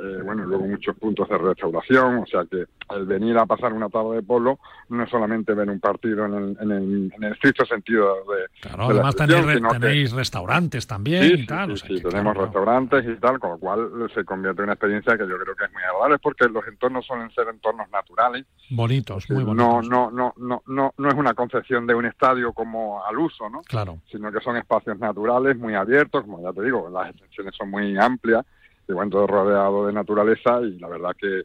eh, 0.00 0.22
bueno, 0.24 0.44
luego 0.44 0.66
muchos 0.66 0.96
puntos 0.96 1.28
de 1.28 1.38
restauración, 1.38 2.18
o 2.18 2.26
sea 2.26 2.44
que 2.48 2.66
el 2.94 3.04
venir 3.04 3.36
a 3.36 3.46
pasar 3.46 3.72
una 3.72 3.88
tarde 3.88 4.16
de 4.16 4.22
polo 4.22 4.60
no 4.90 5.02
es 5.02 5.10
solamente 5.10 5.54
ver 5.54 5.68
un 5.68 5.80
partido 5.80 6.24
en 6.26 6.34
el, 6.34 6.56
en 6.60 6.70
el, 6.70 7.12
en 7.16 7.24
el 7.24 7.32
estricto 7.32 7.66
sentido 7.66 8.14
de. 8.24 8.46
Claro, 8.60 8.88
de 8.88 8.94
además 8.94 9.16
tenéis, 9.16 9.44
re, 9.44 9.60
tenéis 9.60 10.10
que... 10.10 10.16
restaurantes 10.16 10.86
también 10.86 11.24
sí, 11.24 11.34
y 11.34 11.46
tal. 11.46 11.68
Sí, 11.68 11.72
o 11.72 11.76
sea, 11.76 11.88
sí, 11.88 12.02
tenemos 12.02 12.32
claro. 12.32 12.46
restaurantes 12.46 13.04
y 13.06 13.20
tal, 13.20 13.40
con 13.40 13.50
lo 13.50 13.58
cual 13.58 14.10
se 14.14 14.24
convierte 14.24 14.60
en 14.60 14.64
una 14.64 14.74
experiencia 14.74 15.18
que 15.18 15.28
yo 15.28 15.36
creo 15.36 15.56
que 15.56 15.64
es 15.64 15.72
muy 15.72 15.82
agradable 15.82 16.18
porque 16.20 16.48
los 16.48 16.66
entornos 16.68 17.04
suelen 17.04 17.30
ser 17.32 17.48
entornos 17.48 17.90
naturales. 17.90 18.46
Bonitos, 18.70 19.28
muy 19.30 19.42
bonitos. 19.42 19.88
No, 19.88 20.10
no, 20.10 20.10
no, 20.12 20.34
no, 20.36 20.62
no, 20.66 20.94
no 20.96 21.08
es 21.08 21.14
una 21.14 21.34
concepción 21.34 21.86
de 21.88 21.94
un 21.96 22.06
estadio 22.06 22.52
como 22.52 23.04
al 23.04 23.18
uso, 23.18 23.50
¿no? 23.50 23.62
Claro. 23.62 23.98
Sino 24.10 24.30
que 24.30 24.40
son 24.40 24.56
espacios 24.56 24.96
naturales, 24.98 25.56
muy 25.58 25.74
abiertos, 25.74 26.22
como 26.22 26.40
ya 26.40 26.52
te 26.52 26.62
digo, 26.62 26.88
las 26.88 27.10
extensiones 27.10 27.54
son 27.56 27.70
muy 27.70 27.98
amplias 27.98 28.46
bueno, 28.92 29.10
todo 29.10 29.26
rodeado 29.26 29.86
de 29.86 29.92
naturaleza 29.92 30.60
y 30.62 30.78
la 30.78 30.88
verdad 30.88 31.10
que, 31.18 31.42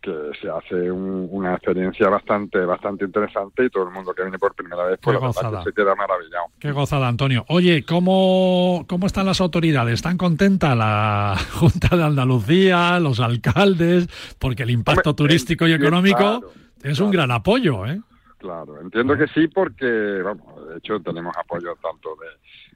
que 0.00 0.30
se 0.40 0.50
hace 0.50 0.90
un, 0.90 1.28
una 1.30 1.54
experiencia 1.54 2.08
bastante 2.08 2.64
bastante 2.64 3.04
interesante 3.04 3.64
y 3.64 3.70
todo 3.70 3.84
el 3.84 3.94
mundo 3.94 4.12
que 4.12 4.22
viene 4.22 4.38
por 4.38 4.54
primera 4.54 4.84
vez 4.84 4.98
pues, 5.02 5.18
se 5.64 5.72
queda 5.72 5.94
maravillado. 5.94 6.46
Qué 6.58 6.72
gozada, 6.72 7.08
Antonio. 7.08 7.44
Oye, 7.48 7.84
¿cómo, 7.84 8.84
¿cómo 8.86 9.06
están 9.06 9.26
las 9.26 9.40
autoridades? 9.40 9.94
¿Están 9.94 10.18
contentas 10.18 10.76
la 10.76 11.36
Junta 11.52 11.96
de 11.96 12.04
Andalucía, 12.04 13.00
los 13.00 13.20
alcaldes? 13.20 14.08
Porque 14.38 14.64
el 14.64 14.70
impacto 14.70 15.10
Hombre, 15.10 15.24
turístico 15.24 15.66
y 15.66 15.72
económico 15.72 16.18
claro, 16.18 16.50
es 16.82 16.96
claro. 16.96 17.04
un 17.06 17.10
gran 17.10 17.30
apoyo, 17.30 17.86
¿eh? 17.86 18.00
Claro, 18.44 18.78
entiendo 18.78 19.16
que 19.16 19.26
sí 19.28 19.48
porque, 19.48 20.20
vamos, 20.22 20.68
de 20.68 20.76
hecho 20.76 21.00
tenemos 21.00 21.34
apoyo 21.34 21.74
tanto 21.76 22.10
de 22.20 22.26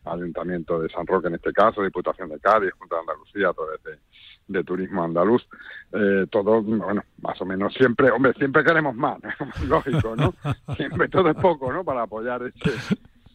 Ayuntamiento 0.09 0.81
de 0.81 0.89
San 0.89 1.07
Roque 1.07 1.29
en 1.29 1.35
este 1.35 1.53
caso, 1.53 1.83
Diputación 1.83 2.29
de 2.29 2.39
Cádiz, 2.41 2.73
Junta 2.79 2.97
de 2.97 3.01
Andalucía, 3.01 3.49
a 3.51 3.55
través 3.55 3.81
de, 3.83 4.65
Turismo 4.65 5.05
Andaluz, 5.05 5.47
eh, 5.93 6.27
todo, 6.31 6.63
bueno, 6.63 7.03
más 7.21 7.41
o 7.41 7.45
menos 7.45 7.73
siempre, 7.75 8.11
hombre, 8.11 8.33
siempre 8.35 8.65
queremos 8.65 8.95
más, 8.95 9.19
lógico, 9.69 10.17
¿no? 10.17 10.35
Siempre 10.77 11.09
todo 11.09 11.29
es 11.29 11.37
poco, 11.37 11.71
¿no? 11.71 11.85
Para 11.85 12.03
apoyar 12.03 12.43
este, 12.43 12.71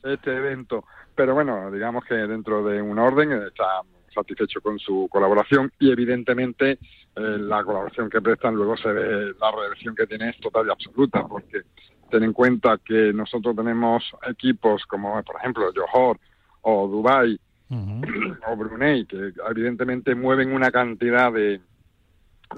este 0.03 0.35
evento. 0.35 0.83
Pero 1.15 1.35
bueno, 1.35 1.69
digamos 1.71 2.03
que 2.05 2.15
dentro 2.15 2.63
de 2.63 2.81
un 2.81 2.97
orden 2.97 3.31
está 3.31 3.83
satisfecho 4.13 4.61
con 4.61 4.79
su 4.79 5.07
colaboración 5.09 5.71
y 5.79 5.91
evidentemente 5.91 6.71
eh, 6.71 6.79
la 7.15 7.63
colaboración 7.63 8.09
que 8.09 8.21
prestan 8.21 8.55
luego 8.55 8.77
se 8.77 8.91
ve, 8.91 9.33
la 9.39 9.51
reversión 9.51 9.95
que 9.95 10.07
tiene 10.07 10.29
es 10.29 10.39
total 10.39 10.67
y 10.67 10.71
absoluta, 10.71 11.25
porque 11.27 11.61
ten 12.09 12.23
en 12.23 12.33
cuenta 12.33 12.77
que 12.83 13.11
nosotros 13.13 13.55
tenemos 13.55 14.03
equipos 14.27 14.85
como 14.85 15.21
por 15.23 15.35
ejemplo 15.37 15.71
Johor 15.75 16.19
o 16.63 16.87
Dubai 16.87 17.39
o 17.69 18.55
Brunei, 18.55 19.05
que 19.05 19.33
evidentemente 19.49 20.15
mueven 20.15 20.53
una 20.53 20.71
cantidad 20.71 21.31
de, 21.31 21.61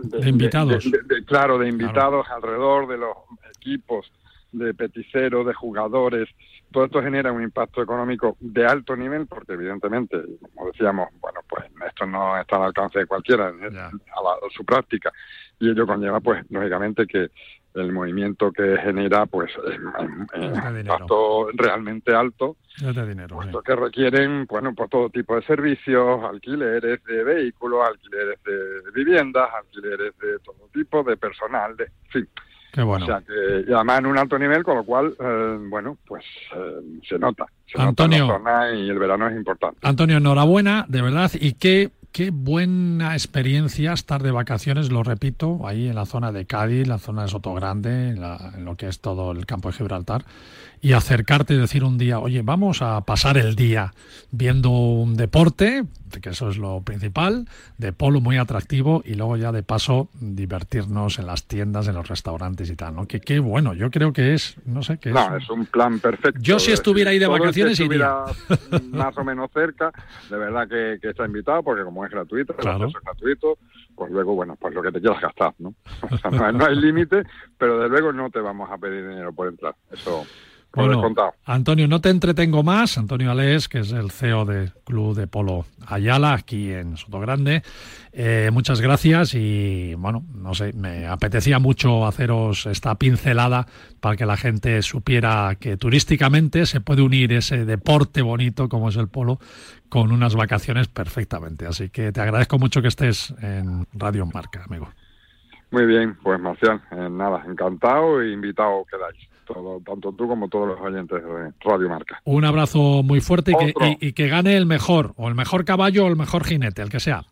de, 0.04 0.30
invitados. 0.30 0.90
claro, 1.26 1.58
de 1.58 1.70
invitados 1.70 2.28
alrededor 2.30 2.88
de 2.88 2.98
los 2.98 3.16
equipos, 3.56 4.12
de 4.52 4.74
peticeros, 4.74 5.46
de 5.46 5.54
jugadores. 5.54 6.30
Todo 6.76 6.84
esto 6.88 7.02
genera 7.02 7.32
un 7.32 7.42
impacto 7.42 7.82
económico 7.82 8.36
de 8.42 8.66
alto 8.66 8.98
nivel 8.98 9.28
porque 9.28 9.54
evidentemente, 9.54 10.18
como 10.42 10.70
decíamos, 10.70 11.08
bueno, 11.22 11.40
pues 11.48 11.64
esto 11.88 12.06
no 12.06 12.38
está 12.38 12.58
al 12.58 12.64
alcance 12.64 13.00
de 13.00 13.06
cualquiera 13.06 13.48
a, 13.48 14.50
su 14.54 14.66
práctica. 14.66 15.10
Y 15.58 15.70
ello 15.70 15.88
conlleva, 15.88 16.20
pues, 16.20 16.44
lógicamente 16.50 17.08
que 17.08 17.30
el 17.76 17.94
movimiento 17.94 18.52
que 18.52 18.78
genera 18.78 19.26
pues 19.26 19.52
es 19.52 19.80
un 19.80 20.80
impacto 20.80 21.48
realmente 21.54 22.14
alto 22.14 22.58
dinero, 23.08 23.38
puesto 23.38 23.62
que 23.62 23.76
requieren 23.76 24.46
bueno 24.46 24.74
por 24.74 24.88
todo 24.88 25.10
tipo 25.10 25.36
de 25.36 25.42
servicios 25.44 26.24
alquileres 26.24 27.04
de 27.04 27.24
vehículos 27.24 27.86
alquileres 27.86 28.42
de 28.44 28.92
viviendas 28.94 29.50
alquileres 29.54 30.18
de 30.20 30.40
todo 30.40 30.70
tipo 30.74 31.04
de 31.04 31.18
personal 31.18 31.76
de 31.76 31.84
en 31.84 32.12
fin 32.12 32.30
Qué 32.76 32.84
bueno. 32.84 33.06
O 33.06 33.08
sea 33.08 33.22
que, 33.22 33.74
además 33.74 34.00
en 34.00 34.06
un 34.08 34.18
alto 34.18 34.38
nivel, 34.38 34.62
con 34.62 34.76
lo 34.76 34.84
cual, 34.84 35.16
eh, 35.18 35.58
bueno, 35.70 35.98
pues 36.06 36.26
eh, 36.54 37.00
se 37.08 37.18
nota. 37.18 37.46
Se 37.66 37.82
Antonio, 37.82 38.28
nota 38.28 38.74
y 38.74 38.90
el 38.90 39.00
verano 39.00 39.30
es 39.30 39.38
importante. 39.38 39.80
Antonio, 39.82 40.18
enhorabuena, 40.18 40.86
de 40.90 41.02
verdad, 41.02 41.32
y 41.40 41.54
qué 41.54 41.92
Qué 42.16 42.30
buena 42.32 43.12
experiencia 43.12 43.92
estar 43.92 44.24
de 44.24 44.32
vacaciones, 44.32 44.90
lo 44.90 45.04
repito, 45.04 45.68
ahí 45.68 45.90
en 45.90 45.96
la 45.96 46.06
zona 46.06 46.32
de 46.32 46.46
Cádiz, 46.46 46.88
la 46.88 46.98
zona 46.98 47.24
de 47.24 47.28
Sotogrande, 47.28 48.12
en, 48.12 48.24
en 48.24 48.64
lo 48.64 48.78
que 48.78 48.88
es 48.88 49.02
todo 49.02 49.34
el 49.34 49.46
campo 49.46 49.68
de 49.68 49.76
Gibraltar, 49.76 50.24
y 50.82 50.94
acercarte 50.94 51.54
y 51.54 51.58
decir 51.58 51.84
un 51.84 51.98
día, 51.98 52.20
oye, 52.20 52.42
vamos 52.42 52.82
a 52.82 53.02
pasar 53.02 53.38
el 53.38 53.56
día 53.56 53.94
viendo 54.32 54.70
un 54.70 55.16
deporte, 55.16 55.84
que 56.22 56.30
eso 56.30 56.50
es 56.50 56.58
lo 56.58 56.82
principal, 56.82 57.48
de 57.78 57.94
polo 57.94 58.22
muy 58.22 58.38
atractivo 58.38 59.02
y 59.06 59.16
luego 59.16 59.38
ya 59.38 59.52
de 59.52 59.64
paso 59.64 60.10
divertirnos 60.14 61.20
en 61.20 61.28
las 61.28 61.48
tiendas, 61.48 61.88
en 61.88 61.96
los 61.96 62.08
restaurantes 62.08 62.70
y 62.70 62.76
tal, 62.76 62.96
¿no? 62.96 63.08
Que 63.08 63.20
qué 63.20 63.40
bueno, 63.40 63.74
yo 63.74 63.92
creo 63.92 64.14
que 64.14 64.34
es, 64.34 64.58
no 64.66 64.82
sé 64.84 64.98
qué 64.98 65.12
no, 65.12 65.38
es. 65.38 65.50
un 65.50 65.66
plan 65.66 66.00
perfecto. 66.00 66.40
Yo 66.42 66.60
si 66.60 66.72
estuviera 66.72 67.12
ahí 67.12 67.20
de 67.20 67.28
vacaciones 67.28 67.80
iría. 67.80 68.24
más 68.92 69.18
o 69.18 69.24
menos 69.24 69.52
cerca, 69.52 69.92
de 70.30 70.38
verdad 70.38 70.68
que, 70.68 71.00
está 71.08 71.26
invitado 71.26 71.64
porque 71.64 71.84
como 71.84 72.06
es 72.06 72.12
gratuito, 72.12 72.54
el 72.58 72.68
acceso 72.68 72.98
es 72.98 73.04
gratuito, 73.04 73.58
pues 73.96 74.12
luego, 74.12 74.36
bueno, 74.36 74.56
pues 74.60 74.74
lo 74.74 74.82
que 74.82 74.92
te 74.92 75.00
quieras 75.00 75.22
gastar, 75.22 75.54
¿no? 75.60 75.74
O 76.12 76.18
sea, 76.18 76.32
no, 76.32 76.52
no 76.52 76.66
hay 76.66 76.76
límite, 76.76 77.24
pero 77.58 77.80
de 77.80 77.90
luego 77.90 78.12
no 78.12 78.30
te 78.30 78.40
vamos 78.40 78.70
a 78.72 78.78
pedir 78.78 79.08
dinero 79.08 79.34
por 79.34 79.48
entrar, 79.48 79.76
eso 79.92 80.26
bueno, 80.76 81.14
Antonio, 81.46 81.88
no 81.88 82.02
te 82.02 82.10
entretengo 82.10 82.64
más. 82.64 82.98
Antonio 82.98 83.32
Alés, 83.32 83.70
que 83.70 83.80
es 83.80 83.92
el 83.92 84.12
CEO 84.12 84.46
del 84.46 84.74
Club 84.84 85.16
de 85.16 85.28
Polo 85.28 85.66
Ayala, 85.88 86.34
aquí 86.34 86.72
en 86.72 86.98
Sotogrande. 86.98 87.64
Eh, 88.12 88.50
muchas 88.54 88.82
gracias 88.82 89.34
y, 89.34 89.94
bueno, 89.96 90.24
no 90.34 90.54
sé, 90.54 90.74
me 90.74 91.08
apetecía 91.08 91.60
mucho 91.60 92.06
haceros 92.06 92.66
esta 92.66 92.96
pincelada 92.96 93.68
para 94.00 94.16
que 94.16 94.26
la 94.26 94.38
gente 94.38 94.82
supiera 94.82 95.56
que 95.60 95.78
turísticamente 95.78 96.66
se 96.66 96.82
puede 96.82 97.02
unir 97.02 97.34
ese 97.34 97.66
deporte 97.66 98.22
bonito 98.22 98.70
como 98.70 98.90
es 98.90 98.96
el 98.96 99.08
polo 99.08 99.40
con 99.90 100.12
unas 100.12 100.36
vacaciones 100.36 100.88
perfectamente. 100.88 101.66
Así 101.68 101.90
que 101.90 102.12
te 102.12 102.22
agradezco 102.22 102.58
mucho 102.58 102.82
que 102.82 102.88
estés 102.88 103.34
en 103.42 103.86
Radio 103.94 104.26
Marca, 104.26 104.64
amigo. 104.66 104.88
Muy 105.72 105.86
bien, 105.86 106.18
pues 106.24 106.40
Marcial, 106.40 106.82
eh, 106.92 107.10
nada, 107.10 107.44
encantado 107.46 108.22
e 108.22 108.32
invitado 108.32 108.86
quedáis 108.90 109.35
tanto 109.54 110.12
tú 110.14 110.28
como 110.28 110.48
todos 110.50 110.68
los 110.70 110.80
oyentes 110.82 111.24
de 111.24 111.52
Radio 111.62 111.90
Marca. 111.90 112.22
Un 112.26 112.46
abrazo 112.46 113.04
muy 113.04 113.22
fuerte 113.22 113.52
y 113.52 113.56
que, 113.56 113.98
y, 114.00 114.14
que, 114.14 114.28
gane 114.28 114.58
el 114.58 114.66
mejor, 114.66 115.14
o 115.18 115.28
el 115.28 115.36
mejor 115.36 115.66
caballo 115.66 116.06
o 116.06 116.08
el 116.08 116.16
mejor 116.16 116.44
jinete, 116.44 116.82
el 116.82 116.90
que 116.90 117.00
sea. 117.00 117.24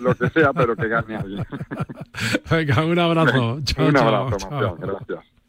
Lo 0.00 0.14
que 0.14 0.28
sea, 0.30 0.52
pero 0.52 0.76
que 0.76 0.88
gane 0.88 1.16
alguien. 1.16 1.44
Venga, 2.50 2.84
un 2.84 2.98
abrazo. 2.98 3.58
un 3.78 3.96
abrazo, 3.96 4.76
gracias. 4.78 5.41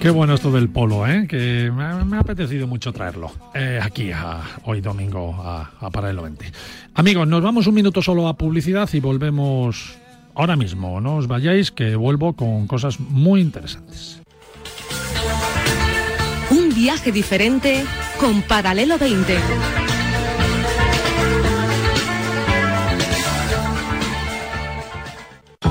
Qué 0.00 0.10
bueno 0.10 0.34
esto 0.34 0.50
del 0.52 0.68
polo, 0.68 1.06
¿eh? 1.06 1.26
que 1.28 1.70
me 1.74 1.84
ha, 1.84 2.20
apetecido 2.20 2.66
mucho 2.66 2.92
traerlo 2.92 3.32
eh, 3.54 3.80
aquí 3.82 4.12
a, 4.12 4.42
hoy 4.64 4.80
domingo 4.80 5.34
a, 5.42 5.70
a 5.80 5.90
Paralelo 5.90 6.22
20. 6.22 6.52
Amigos, 6.94 7.26
nos 7.26 7.42
vamos 7.42 7.66
un 7.66 7.74
minuto 7.74 8.02
solo 8.02 8.28
a 8.28 8.36
publicidad 8.36 8.88
y 8.92 9.00
volvemos 9.00 9.98
ahora 10.34 10.54
mismo. 10.56 11.00
No 11.00 11.16
os 11.16 11.26
vayáis, 11.26 11.72
que 11.72 11.96
vuelvo 11.96 12.34
con 12.34 12.66
cosas 12.66 13.00
muy 13.00 13.40
interesantes. 13.40 14.20
Un 16.50 16.74
viaje 16.74 17.10
diferente 17.10 17.84
con 18.20 18.42
Paralelo 18.42 18.98
20. 18.98 19.85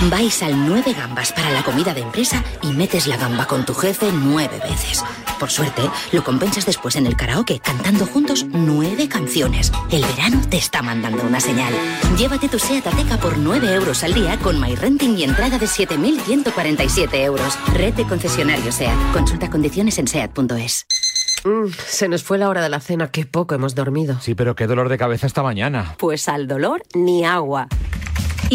Vais 0.04 0.44
al 0.44 0.68
9 0.68 0.94
gambas 0.94 1.32
para 1.32 1.50
la 1.52 1.64
comida 1.64 1.94
de 1.94 2.02
empresa 2.02 2.44
y 2.62 2.74
metes 2.74 3.08
la 3.08 3.18
gamba 3.18 3.48
con 3.48 3.66
tu 3.66 3.74
jefe 3.74 4.12
nueve 4.14 4.60
veces. 4.64 5.04
Por 5.40 5.50
suerte, 5.50 5.82
lo 6.12 6.24
compensas 6.24 6.66
después 6.66 6.96
en 6.96 7.08
el 7.08 7.16
karaoke 7.16 7.60
cantando 7.60 8.06
juntos 8.06 8.46
nueve 8.50 9.10
canciones. 9.10 9.72
El 9.92 10.06
verano 10.06 10.42
te 10.50 10.58
está 10.58 10.82
mandando 10.82 11.24
una 11.24 11.40
señal. 11.40 11.74
Llévate 12.18 12.50
tu 12.50 12.60
SEAT 12.60 12.88
Ateca 12.88 13.18
por 13.18 13.38
9 13.38 13.74
euros 13.74 14.04
al 14.04 14.14
día 14.14 14.38
con 14.38 14.60
MyRenting 14.60 15.18
y 15.18 15.24
entrada 15.24 15.58
de 15.58 15.66
7.147 15.66 17.16
euros. 17.24 17.58
Red 17.74 17.96
de 17.96 18.06
concesionarios 18.06 18.76
SEAT. 18.76 18.96
Consulta 19.14 19.50
condiciones 19.50 19.98
en 19.98 20.08
SEAT.es. 20.08 20.86
Mm, 21.44 21.68
se 21.88 22.08
nos 22.08 22.24
fue 22.24 22.38
la 22.38 22.50
hora 22.50 22.62
de 22.62 22.70
la 22.70 22.80
cena, 22.80 23.12
qué 23.12 23.26
poco 23.26 23.56
hemos 23.56 23.76
dormido. 23.76 24.20
Sí, 24.20 24.36
pero 24.36 24.56
qué 24.56 24.68
dolor 24.68 24.90
de 24.90 24.98
cabeza 24.98 25.28
esta 25.28 25.44
mañana. 25.44 25.96
Pues 25.98 26.28
al 26.28 26.48
dolor 26.48 26.84
ni 26.94 27.26
agua. 27.26 27.68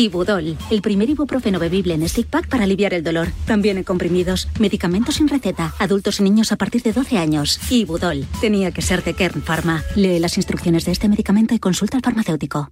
Ibudol, 0.01 0.57
el 0.71 0.81
primer 0.81 1.11
ibuprofeno 1.11 1.59
bebible 1.59 1.93
en 1.93 2.09
stick 2.09 2.27
pack 2.27 2.49
para 2.49 2.65
aliviar 2.65 2.95
el 2.95 3.05
dolor. 3.05 3.29
También 3.45 3.77
en 3.77 3.85
comprimidos, 3.85 4.49
medicamentos 4.59 5.17
sin 5.17 5.29
receta, 5.29 5.75
adultos 5.79 6.21
y 6.21 6.23
niños 6.23 6.53
a 6.53 6.57
partir 6.57 6.83
de 6.83 6.95
12 6.95 7.19
años. 7.19 7.61
Ibudol, 7.71 8.25
tenía 8.41 8.73
que 8.73 8.81
ser 8.81 9.05
de 9.05 9.13
Kern 9.13 9.43
Pharma. 9.43 9.85
Lee 9.97 10.19
las 10.19 10.39
instrucciones 10.39 10.87
de 10.87 10.93
este 10.93 11.07
medicamento 11.11 11.55
y 11.55 11.59
consulta 11.59 11.99
al 11.99 12.03
farmacéutico. 12.03 12.71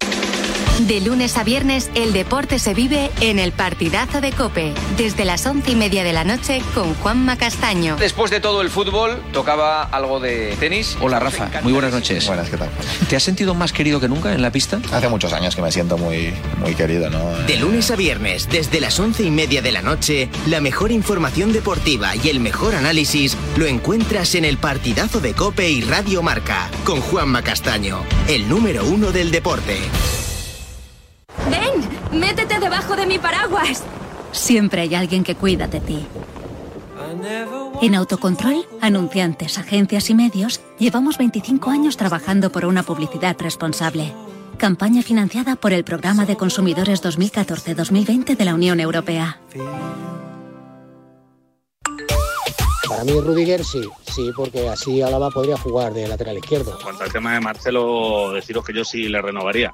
De 0.86 1.00
lunes 1.00 1.36
a 1.36 1.42
viernes, 1.42 1.90
el 1.96 2.12
deporte 2.12 2.60
se 2.60 2.72
vive 2.72 3.10
en 3.20 3.40
el 3.40 3.50
partidazo 3.50 4.20
de 4.20 4.30
Cope, 4.30 4.74
desde 4.96 5.24
las 5.24 5.44
once 5.44 5.72
y 5.72 5.74
media 5.74 6.04
de 6.04 6.12
la 6.12 6.22
noche 6.22 6.62
con 6.72 6.94
Juanma 6.94 7.36
Castaño. 7.36 7.96
Después 7.96 8.30
de 8.30 8.38
todo 8.38 8.62
el 8.62 8.70
fútbol, 8.70 9.20
tocaba 9.32 9.82
algo 9.82 10.20
de 10.20 10.54
tenis. 10.60 10.96
Hola 11.00 11.18
Rafa, 11.18 11.50
muy 11.64 11.72
buenas 11.72 11.92
noches. 11.92 12.28
Buenas, 12.28 12.48
¿qué 12.48 12.58
tal? 12.58 12.70
¿Te 13.08 13.16
has 13.16 13.24
sentido 13.24 13.54
más 13.54 13.72
querido 13.72 13.98
que 13.98 14.08
nunca 14.08 14.32
en 14.32 14.40
la 14.40 14.52
pista? 14.52 14.80
Hace 14.92 15.08
muchos 15.08 15.32
años 15.32 15.56
que 15.56 15.62
me 15.62 15.72
siento 15.72 15.98
muy, 15.98 16.32
muy 16.58 16.76
querido, 16.76 17.10
¿no? 17.10 17.36
De 17.48 17.56
lunes 17.56 17.90
a 17.90 17.96
viernes, 17.96 18.48
desde 18.48 18.80
las 18.80 19.00
once 19.00 19.24
y 19.24 19.32
media 19.32 19.60
de 19.62 19.72
la 19.72 19.82
noche, 19.82 20.28
la 20.46 20.60
mejor 20.60 20.92
información 20.92 21.52
deportiva 21.52 22.14
y 22.14 22.28
el 22.28 22.38
mejor 22.38 22.76
análisis 22.76 23.36
lo 23.56 23.66
encuentras 23.66 24.36
en 24.36 24.44
el 24.44 24.58
partidazo 24.58 25.18
de 25.18 25.34
Cope 25.34 25.68
y 25.68 25.80
Radio 25.80 26.22
Marca, 26.22 26.70
con 26.84 27.00
Juanma 27.00 27.42
Castaño, 27.42 28.04
el 28.28 28.48
número 28.48 28.84
uno 28.86 29.10
del 29.10 29.32
deporte. 29.32 29.76
¡Ven! 31.50 32.20
¡Métete 32.20 32.58
debajo 32.58 32.96
de 32.96 33.06
mi 33.06 33.18
paraguas! 33.18 33.84
Siempre 34.32 34.82
hay 34.82 34.94
alguien 34.94 35.24
que 35.24 35.34
cuida 35.34 35.66
de 35.66 35.80
ti. 35.80 36.06
En 37.80 37.94
Autocontrol, 37.94 38.66
anunciantes, 38.80 39.58
agencias 39.58 40.10
y 40.10 40.14
medios, 40.14 40.60
llevamos 40.78 41.16
25 41.16 41.70
años 41.70 41.96
trabajando 41.96 42.50
por 42.50 42.64
una 42.64 42.82
publicidad 42.82 43.36
responsable. 43.38 44.12
Campaña 44.58 45.02
financiada 45.02 45.56
por 45.56 45.72
el 45.72 45.84
Programa 45.84 46.26
de 46.26 46.36
Consumidores 46.36 47.02
2014-2020 47.02 48.36
de 48.36 48.44
la 48.44 48.54
Unión 48.54 48.80
Europea. 48.80 49.38
Para 52.88 53.04
mí 53.04 53.12
Rudiger 53.20 53.64
sí, 53.64 53.82
sí, 54.12 54.30
porque 54.34 54.68
así 54.68 55.00
Álava 55.00 55.30
podría 55.30 55.56
jugar 55.56 55.94
de 55.94 56.08
lateral 56.08 56.38
izquierdo. 56.38 56.72
En 56.76 56.82
cuanto 56.82 57.04
al 57.04 57.12
tema 57.12 57.34
de 57.34 57.40
Marcelo, 57.40 58.32
deciros 58.32 58.64
que 58.64 58.72
yo 58.72 58.84
sí 58.84 59.08
le 59.08 59.22
renovaría 59.22 59.72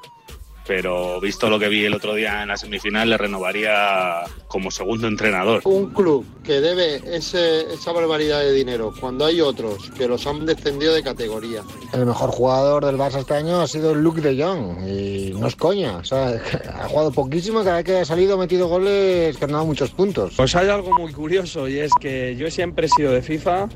pero 0.67 1.21
visto 1.21 1.49
lo 1.49 1.59
que 1.59 1.69
vi 1.69 1.85
el 1.85 1.95
otro 1.95 2.15
día 2.15 2.43
en 2.43 2.49
la 2.49 2.57
semifinal, 2.57 3.11
le 3.11 3.19
renovaría 3.19 4.23
como 4.49 4.71
segundo 4.71 5.07
entrenador. 5.07 5.61
Un 5.65 5.91
club 5.91 6.25
que 6.43 6.61
debe 6.61 7.03
ese, 7.17 7.73
esa 7.73 7.93
barbaridad 7.93 8.41
de 8.41 8.53
dinero 8.53 8.93
cuando 8.99 9.27
hay 9.27 9.41
otros 9.41 9.91
que 9.97 10.09
los 10.09 10.27
han 10.27 10.47
descendido 10.47 10.95
de 10.95 11.03
categoría. 11.03 11.63
El 11.93 12.07
mejor 12.07 12.31
jugador 12.31 12.85
del 12.85 12.97
Barça 12.97 13.21
este 13.21 13.35
año 13.35 13.61
ha 13.61 13.67
sido 13.67 13.95
Luke 13.95 14.21
de 14.21 14.43
Jong 14.43 14.89
y 14.89 15.33
no 15.35 15.47
es 15.47 15.57
coña. 15.57 15.99
O 15.99 16.05
sea, 16.05 16.29
ha 16.81 16.89
jugado 16.89 17.13
poquísimo, 17.13 17.63
cada 17.63 17.77
vez 17.77 17.85
que 17.85 17.97
ha 17.99 18.05
salido 18.05 18.35
ha 18.35 18.39
metido 18.39 18.69
goles 18.69 19.37
que 19.37 19.45
han 19.45 19.53
dado 19.53 19.67
muchos 19.67 19.91
puntos. 19.91 20.35
Pues 20.37 20.55
hay 20.57 20.69
algo 20.69 20.93
muy 20.93 21.13
curioso 21.13 21.69
y 21.69 21.79
es 21.79 21.93
que 22.01 22.37
yo 22.37 22.51
siempre 22.51 22.87
he 22.87 22.89
sido 22.89 23.13
de 23.13 23.23
FIFA 23.23 23.69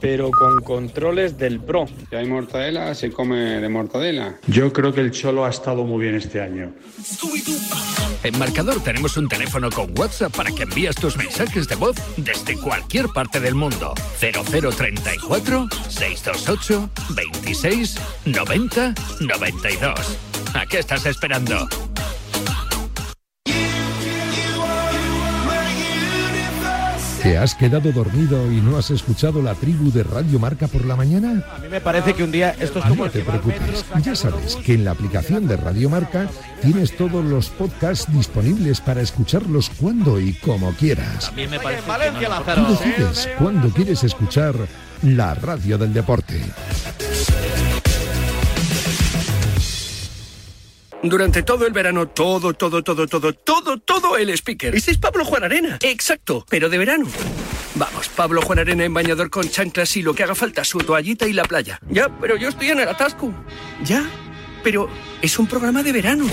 pero 0.00 0.30
con 0.30 0.60
controles 0.62 1.38
del 1.38 1.60
Pro. 1.60 1.86
Si 2.08 2.16
hay 2.16 2.26
mortadela, 2.26 2.94
se 2.94 3.10
come 3.10 3.60
de 3.60 3.68
mortadela. 3.68 4.38
Yo 4.46 4.72
creo 4.72 4.92
que 4.92 5.00
el 5.00 5.10
Cholo 5.10 5.44
ha 5.44 5.50
estado 5.50 5.84
muy 5.84 6.02
bien 6.02 6.14
este 6.14 6.40
año. 6.40 6.72
En 8.22 8.38
Marcador 8.38 8.82
tenemos 8.82 9.16
un 9.16 9.28
teléfono 9.28 9.70
con 9.70 9.96
WhatsApp 9.98 10.34
para 10.34 10.50
que 10.50 10.64
envíes 10.64 10.96
tus 10.96 11.16
mensajes 11.16 11.68
de 11.68 11.76
voz 11.76 11.96
desde 12.16 12.56
cualquier 12.56 13.08
parte 13.08 13.40
del 13.40 13.54
mundo. 13.54 13.94
0034 14.18 15.68
628 15.88 16.90
26 17.10 17.96
90 18.26 18.94
92. 19.20 20.18
¿A 20.54 20.66
qué 20.66 20.78
estás 20.78 21.06
esperando? 21.06 21.68
¿Te 27.22 27.36
has 27.36 27.54
quedado 27.54 27.90
dormido 27.90 28.50
y 28.52 28.60
no 28.60 28.78
has 28.78 28.90
escuchado 28.90 29.42
la 29.42 29.54
tribu 29.54 29.90
de 29.90 30.04
Radio 30.04 30.38
Marca 30.38 30.68
por 30.68 30.84
la 30.84 30.94
mañana? 30.94 31.44
A 31.52 31.58
mí 31.58 31.68
me 31.68 31.80
parece 31.80 32.14
que 32.14 32.22
un 32.22 32.30
día 32.30 32.54
esto 32.60 32.78
es 32.78 32.84
como 32.84 33.06
No 33.06 33.10
te 33.10 33.22
preocupes, 33.22 33.84
ya 34.02 34.14
sabes 34.14 34.56
que 34.56 34.74
en 34.74 34.84
la 34.84 34.92
aplicación 34.92 35.48
de 35.48 35.56
Radio 35.56 35.90
Marca 35.90 36.28
tienes 36.62 36.96
todos 36.96 37.24
los 37.24 37.48
podcasts 37.48 38.12
disponibles 38.12 38.80
para 38.80 39.02
escucharlos 39.02 39.70
cuando 39.80 40.20
y 40.20 40.34
como 40.34 40.72
quieras. 40.74 41.26
También 41.26 41.50
me 41.50 41.58
parece 41.58 41.82
Tú 42.54 42.66
decides 42.70 43.28
cuándo 43.38 43.68
quieres 43.70 44.04
escuchar 44.04 44.54
la 45.02 45.34
radio 45.34 45.76
del 45.76 45.92
deporte. 45.92 46.40
Durante 51.02 51.44
todo 51.44 51.64
el 51.64 51.72
verano, 51.72 52.08
todo, 52.08 52.54
todo, 52.54 52.82
todo, 52.82 53.06
todo, 53.06 53.32
todo, 53.32 53.78
todo 53.78 54.16
el 54.16 54.30
speaker. 54.30 54.74
Ese 54.74 54.90
es 54.90 54.98
Pablo 54.98 55.24
Juan 55.24 55.44
Arena. 55.44 55.78
Exacto, 55.82 56.44
pero 56.48 56.68
de 56.68 56.76
verano. 56.76 57.06
Vamos, 57.76 58.08
Pablo 58.08 58.42
Juan 58.42 58.58
Arena 58.58 58.84
en 58.84 58.92
bañador 58.92 59.30
con 59.30 59.48
chanclas 59.48 59.96
y 59.96 60.02
lo 60.02 60.12
que 60.12 60.24
haga 60.24 60.34
falta, 60.34 60.64
su 60.64 60.78
toallita 60.78 61.28
y 61.28 61.32
la 61.32 61.44
playa. 61.44 61.78
Ya, 61.88 62.08
pero 62.20 62.36
yo 62.36 62.48
estoy 62.48 62.70
en 62.70 62.80
el 62.80 62.88
atasco. 62.88 63.32
Ya, 63.84 64.10
pero 64.64 64.88
es 65.22 65.38
un 65.38 65.46
programa 65.46 65.84
de 65.84 65.92
verano. 65.92 66.26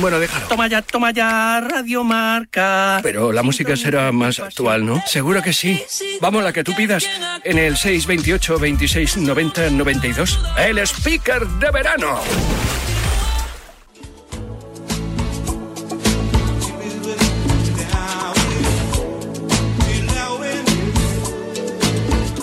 Bueno, 0.00 0.20
déjalo. 0.20 0.46
Toma 0.46 0.68
ya, 0.68 0.82
toma 0.82 1.10
ya, 1.10 1.60
Radio 1.60 2.04
Marca. 2.04 3.00
Pero 3.02 3.32
la 3.32 3.42
música 3.42 3.76
será 3.76 4.12
más 4.12 4.38
actual, 4.38 4.86
¿no? 4.86 5.02
Seguro 5.04 5.42
que 5.42 5.52
sí. 5.52 5.82
Vamos, 6.20 6.44
la 6.44 6.52
que 6.52 6.62
tú 6.62 6.76
pidas. 6.76 7.08
En 7.42 7.58
el 7.58 7.76
628 7.76 8.58
26 8.60 9.16
90 9.16 9.70
92. 9.70 10.38
El 10.58 10.78
speaker 10.78 11.44
de 11.44 11.70
verano. 11.72 12.20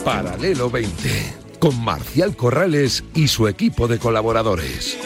Paralelo 0.10 0.72
20, 0.72 1.36
con 1.60 1.86
Marcial 1.86 2.36
Corrales 2.36 3.04
y 3.14 3.28
su 3.28 3.48
equipo 3.48 3.88
de 3.88 4.00
colaboradores. 4.00 4.98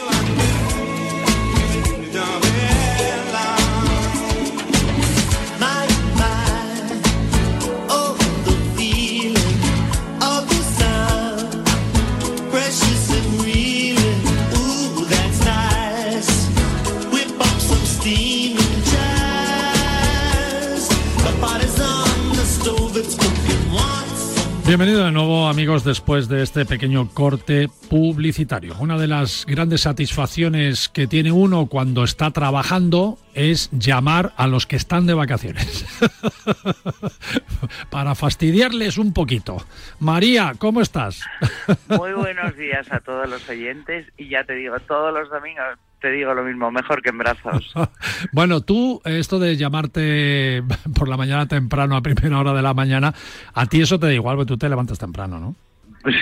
Bienvenido 24.74 25.04
de 25.04 25.12
nuevo 25.12 25.46
amigos 25.46 25.84
después 25.84 26.28
de 26.28 26.42
este 26.42 26.66
pequeño 26.66 27.08
corte 27.14 27.68
publicitario. 27.88 28.74
Una 28.80 28.98
de 28.98 29.06
las 29.06 29.46
grandes 29.46 29.82
satisfacciones 29.82 30.88
que 30.88 31.06
tiene 31.06 31.30
uno 31.30 31.66
cuando 31.66 32.02
está 32.02 32.32
trabajando 32.32 33.16
es 33.34 33.70
llamar 33.70 34.32
a 34.36 34.48
los 34.48 34.66
que 34.66 34.74
están 34.74 35.06
de 35.06 35.14
vacaciones. 35.14 35.86
Para 37.90 38.16
fastidiarles 38.16 38.98
un 38.98 39.12
poquito. 39.12 39.58
María, 40.00 40.54
¿cómo 40.58 40.80
estás? 40.80 41.22
Muy 41.86 42.12
buenos 42.12 42.56
días 42.56 42.90
a 42.90 42.98
todos 42.98 43.30
los 43.30 43.48
oyentes 43.48 44.08
y 44.16 44.28
ya 44.28 44.42
te 44.42 44.54
digo, 44.54 44.80
todos 44.80 45.14
los 45.14 45.30
domingos 45.30 45.78
te 46.04 46.10
digo 46.10 46.34
lo 46.34 46.44
mismo, 46.44 46.70
mejor 46.70 47.00
que 47.00 47.08
en 47.08 47.16
brazos. 47.16 47.72
bueno, 48.32 48.60
tú, 48.60 49.00
esto 49.06 49.38
de 49.38 49.56
llamarte 49.56 50.62
por 50.94 51.08
la 51.08 51.16
mañana 51.16 51.48
temprano, 51.48 51.96
a 51.96 52.02
primera 52.02 52.38
hora 52.38 52.52
de 52.52 52.60
la 52.60 52.74
mañana, 52.74 53.14
a 53.54 53.64
ti 53.64 53.80
eso 53.80 53.98
te 53.98 54.04
da 54.08 54.12
igual, 54.12 54.36
porque 54.36 54.48
tú 54.48 54.58
te 54.58 54.68
levantas 54.68 54.98
temprano, 54.98 55.40
¿no? 55.40 55.54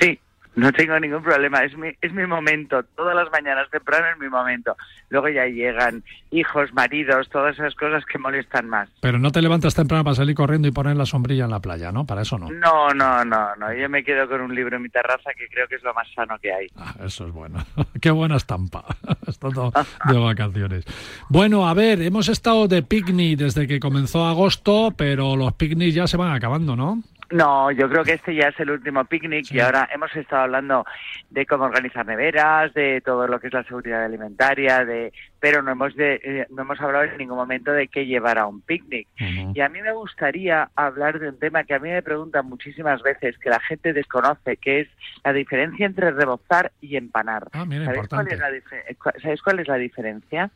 Sí, 0.00 0.20
no 0.54 0.72
tengo 0.72 0.98
ningún 1.00 1.22
problema, 1.22 1.64
es 1.64 1.76
mi, 1.76 1.88
es 2.00 2.12
mi 2.12 2.26
momento, 2.26 2.82
todas 2.96 3.14
las 3.14 3.30
mañanas 3.30 3.70
temprano 3.70 4.06
es 4.12 4.18
mi 4.18 4.28
momento. 4.28 4.76
Luego 5.08 5.28
ya 5.28 5.46
llegan 5.46 6.02
hijos, 6.30 6.72
maridos, 6.72 7.28
todas 7.30 7.54
esas 7.54 7.74
cosas 7.74 8.04
que 8.04 8.18
molestan 8.18 8.68
más. 8.68 8.88
Pero 9.00 9.18
no 9.18 9.30
te 9.30 9.42
levantas 9.42 9.74
temprano 9.74 10.04
para 10.04 10.16
salir 10.16 10.34
corriendo 10.34 10.68
y 10.68 10.72
poner 10.72 10.96
la 10.96 11.06
sombrilla 11.06 11.44
en 11.44 11.50
la 11.50 11.60
playa, 11.60 11.92
¿no? 11.92 12.04
Para 12.06 12.22
eso 12.22 12.38
no. 12.38 12.50
No, 12.50 12.90
no, 12.90 13.24
no, 13.24 13.56
no, 13.56 13.72
yo 13.72 13.88
me 13.88 14.04
quedo 14.04 14.28
con 14.28 14.40
un 14.40 14.54
libro 14.54 14.76
en 14.76 14.82
mi 14.82 14.88
terraza 14.88 15.30
que 15.36 15.48
creo 15.48 15.66
que 15.68 15.76
es 15.76 15.82
lo 15.82 15.94
más 15.94 16.06
sano 16.14 16.38
que 16.38 16.52
hay. 16.52 16.66
Ah, 16.76 16.94
eso 17.04 17.26
es 17.26 17.32
bueno. 17.32 17.64
Qué 18.00 18.10
buena 18.10 18.36
estampa, 18.36 18.84
estando 19.26 19.72
de 20.08 20.18
vacaciones. 20.18 20.84
Bueno, 21.28 21.68
a 21.68 21.74
ver, 21.74 22.02
hemos 22.02 22.28
estado 22.28 22.68
de 22.68 22.82
picnic 22.82 23.38
desde 23.38 23.66
que 23.66 23.80
comenzó 23.80 24.26
agosto, 24.26 24.92
pero 24.96 25.36
los 25.36 25.54
picnics 25.54 25.94
ya 25.94 26.06
se 26.06 26.16
van 26.16 26.32
acabando, 26.32 26.76
¿no? 26.76 27.02
No, 27.32 27.70
yo 27.70 27.88
creo 27.88 28.04
que 28.04 28.12
este 28.12 28.34
ya 28.34 28.48
es 28.48 28.60
el 28.60 28.70
último 28.70 29.04
picnic 29.06 29.46
y 29.50 29.60
ahora 29.60 29.88
hemos 29.92 30.14
estado 30.14 30.42
hablando 30.42 30.84
de 31.30 31.46
cómo 31.46 31.64
organizar 31.64 32.04
neveras, 32.06 32.72
de 32.74 33.00
todo 33.00 33.26
lo 33.26 33.40
que 33.40 33.46
es 33.46 33.52
la 33.52 33.64
seguridad 33.64 34.04
alimentaria, 34.04 34.84
de 34.84 35.12
pero 35.40 35.62
no 35.62 35.72
hemos 35.72 35.96
de, 35.96 36.20
eh, 36.22 36.46
no 36.50 36.62
hemos 36.62 36.80
hablado 36.80 37.04
en 37.04 37.18
ningún 37.18 37.36
momento 37.38 37.72
de 37.72 37.88
qué 37.88 38.06
llevar 38.06 38.38
a 38.38 38.46
un 38.46 38.60
picnic. 38.60 39.08
Y 39.54 39.60
a 39.60 39.68
mí 39.68 39.82
me 39.82 39.92
gustaría 39.92 40.70
hablar 40.76 41.18
de 41.18 41.30
un 41.30 41.38
tema 41.38 41.64
que 41.64 41.74
a 41.74 41.78
mí 41.78 41.88
me 41.90 42.02
preguntan 42.02 42.46
muchísimas 42.46 43.02
veces, 43.02 43.36
que 43.38 43.50
la 43.50 43.58
gente 43.60 43.92
desconoce, 43.92 44.56
que 44.58 44.80
es 44.80 44.88
la 45.24 45.32
diferencia 45.32 45.86
entre 45.86 46.10
rebozar 46.12 46.70
y 46.80 46.96
empanar. 46.96 47.48
Ah, 47.52 47.64
mira, 47.64 47.86
¿Sabéis, 47.86 48.08
cuál 48.08 48.28
es 48.28 48.38
la 48.38 48.50
dif- 48.50 49.20
¿Sabéis 49.20 49.42
cuál 49.42 49.58
es 49.60 49.68
la 49.68 49.76
diferencia? 49.76 50.50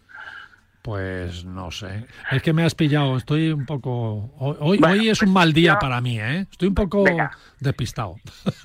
Pues 0.86 1.44
no 1.44 1.72
sé. 1.72 2.06
Es 2.30 2.40
que 2.42 2.52
me 2.52 2.62
has 2.62 2.76
pillado. 2.76 3.16
Estoy 3.16 3.50
un 3.50 3.66
poco. 3.66 4.32
Hoy, 4.38 4.56
hoy, 4.60 4.78
Bueno, 4.78 4.94
hoy 4.94 5.08
es 5.08 5.20
un 5.20 5.32
mal 5.32 5.52
día 5.52 5.72
yo- 5.72 5.78
para 5.80 6.00
mí, 6.00 6.20
¿eh? 6.20 6.46
Estoy 6.48 6.68
un 6.68 6.76
poco 6.76 7.02
Venga. 7.02 7.32
Despistado. 7.60 8.16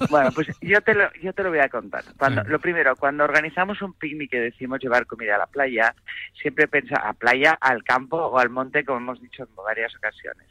Bueno, 0.09 0.31
pues 0.31 0.47
yo 0.61 0.81
te 0.81 0.93
lo, 0.93 1.11
yo 1.21 1.33
te 1.33 1.43
lo 1.43 1.49
voy 1.49 1.59
a 1.59 1.69
contar. 1.69 2.03
Cuando, 2.17 2.41
Sí. 2.43 2.49
Lo 2.49 2.59
primero, 2.59 2.95
cuando 2.95 3.23
organizamos 3.23 3.81
un 3.81 3.93
picnic 3.93 4.31
que 4.31 4.39
decimos 4.39 4.79
llevar 4.79 5.05
comida 5.05 5.35
a 5.35 5.39
la 5.39 5.47
playa, 5.47 5.95
siempre 6.41 6.67
pensa 6.67 6.95
a 6.95 7.13
playa, 7.13 7.57
al 7.59 7.83
campo 7.83 8.17
o 8.17 8.39
al 8.39 8.49
monte, 8.49 8.83
como 8.83 8.99
hemos 8.99 9.21
dicho 9.21 9.43
en 9.43 9.55
varias 9.55 9.95
ocasiones. 9.95 10.47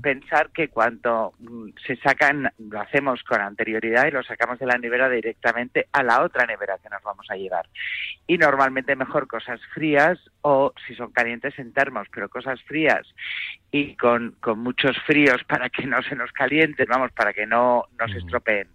Pensar 0.00 0.50
que 0.50 0.68
cuando 0.68 1.34
mm, 1.38 1.70
se 1.86 1.96
sacan, 1.96 2.50
lo 2.58 2.80
hacemos 2.80 3.22
con 3.22 3.40
anterioridad 3.40 4.06
y 4.06 4.10
lo 4.10 4.22
sacamos 4.22 4.58
de 4.58 4.66
la 4.66 4.78
nevera 4.78 5.08
directamente 5.08 5.88
a 5.92 6.02
la 6.02 6.22
otra 6.22 6.46
nevera 6.46 6.78
que 6.82 6.88
nos 6.88 7.02
vamos 7.02 7.26
a 7.30 7.36
llevar. 7.36 7.68
Y 8.26 8.38
normalmente 8.38 8.96
mejor 8.96 9.26
cosas 9.26 9.60
frías 9.74 10.18
o 10.40 10.72
si 10.86 10.94
son 10.94 11.12
calientes 11.12 11.58
en 11.58 11.72
termos, 11.72 12.08
pero 12.12 12.28
cosas 12.28 12.62
frías 12.62 13.06
y 13.70 13.96
con, 13.96 14.36
con 14.40 14.60
muchos 14.60 14.96
fríos 15.06 15.44
para 15.44 15.68
que 15.68 15.86
no 15.86 16.02
se 16.02 16.16
nos 16.16 16.32
calienten, 16.32 16.86
vamos, 16.88 17.12
para 17.12 17.32
que 17.32 17.46
no 17.46 17.77
nos 17.98 18.14
estropeen. 18.14 18.68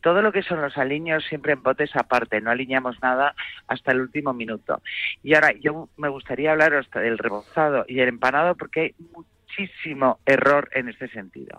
Todo 0.00 0.22
lo 0.22 0.32
que 0.32 0.42
son 0.42 0.60
los 0.60 0.76
aliños 0.78 1.24
siempre 1.24 1.52
en 1.52 1.62
botes 1.62 1.94
aparte, 1.96 2.40
no 2.40 2.50
aliñamos 2.50 3.00
nada 3.02 3.34
hasta 3.68 3.92
el 3.92 4.00
último 4.00 4.32
minuto. 4.32 4.80
Y 5.22 5.34
ahora 5.34 5.52
yo 5.52 5.88
me 5.96 6.08
gustaría 6.08 6.52
hablaros 6.52 6.90
del 6.90 7.18
rebozado 7.18 7.84
y 7.88 8.00
el 8.00 8.08
empanado 8.08 8.54
porque 8.54 8.80
hay 8.80 8.94
muchísimo 9.12 10.18
error 10.26 10.68
en 10.72 10.88
este 10.88 11.08
sentido. 11.08 11.58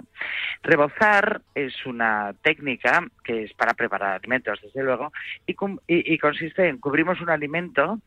Rebozar 0.62 1.42
es 1.56 1.86
una 1.86 2.34
técnica 2.42 3.08
que 3.24 3.44
es 3.44 3.54
para 3.54 3.74
preparar 3.74 4.16
alimentos, 4.16 4.60
desde 4.62 4.84
luego, 4.84 5.12
y- 5.46 5.56
y 5.88 6.18
consiste 6.18 6.68
en 6.68 6.78
cubrimos 6.78 7.22
un 7.22 7.30
alimento 7.30 8.00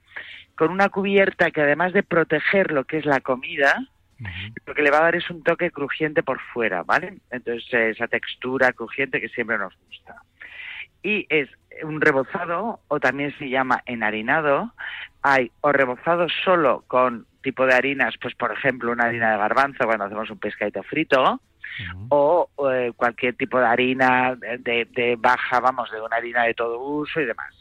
con 0.54 0.70
una 0.70 0.90
cubierta 0.90 1.50
que 1.50 1.62
además 1.62 1.92
de 1.92 2.02
proteger 2.02 2.70
lo 2.72 2.84
que 2.84 2.98
es 2.98 3.06
la 3.06 3.20
comida, 3.20 3.86
lo 4.66 4.74
que 4.74 4.82
le 4.82 4.90
va 4.90 4.98
a 4.98 5.02
dar 5.04 5.16
es 5.16 5.28
un 5.30 5.42
toque 5.42 5.70
crujiente 5.70 6.22
por 6.22 6.40
fuera, 6.52 6.82
¿vale? 6.82 7.18
Entonces 7.30 7.64
eh, 7.72 7.90
esa 7.90 8.06
textura 8.08 8.72
crujiente 8.72 9.20
que 9.20 9.28
siempre 9.28 9.58
nos 9.58 9.74
gusta. 9.86 10.22
Y 11.02 11.26
es 11.28 11.48
un 11.82 12.00
rebozado 12.00 12.80
o 12.88 13.00
también 13.00 13.36
se 13.38 13.48
llama 13.48 13.82
enharinado. 13.86 14.72
Hay 15.22 15.50
o 15.60 15.72
rebozado 15.72 16.26
solo 16.44 16.84
con 16.86 17.26
tipo 17.42 17.64
de 17.66 17.74
harinas, 17.74 18.14
pues 18.20 18.34
por 18.34 18.52
ejemplo 18.52 18.92
una 18.92 19.04
harina 19.04 19.32
de 19.32 19.38
garbanzo 19.38 19.84
cuando 19.86 20.04
hacemos 20.04 20.30
un 20.30 20.38
pescadito 20.38 20.82
frito, 20.82 21.40
o 22.08 22.48
eh, 22.70 22.92
cualquier 22.94 23.34
tipo 23.34 23.58
de 23.58 23.66
harina 23.66 24.34
de, 24.36 24.86
de 24.90 25.16
baja, 25.18 25.60
vamos, 25.60 25.90
de 25.90 26.00
una 26.00 26.16
harina 26.16 26.44
de 26.44 26.54
todo 26.54 26.78
uso 26.78 27.20
y 27.20 27.24
demás. 27.24 27.54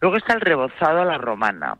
Luego 0.00 0.16
está 0.16 0.34
el 0.34 0.40
rebozado 0.40 1.02
a 1.02 1.04
la 1.04 1.18
romana. 1.18 1.76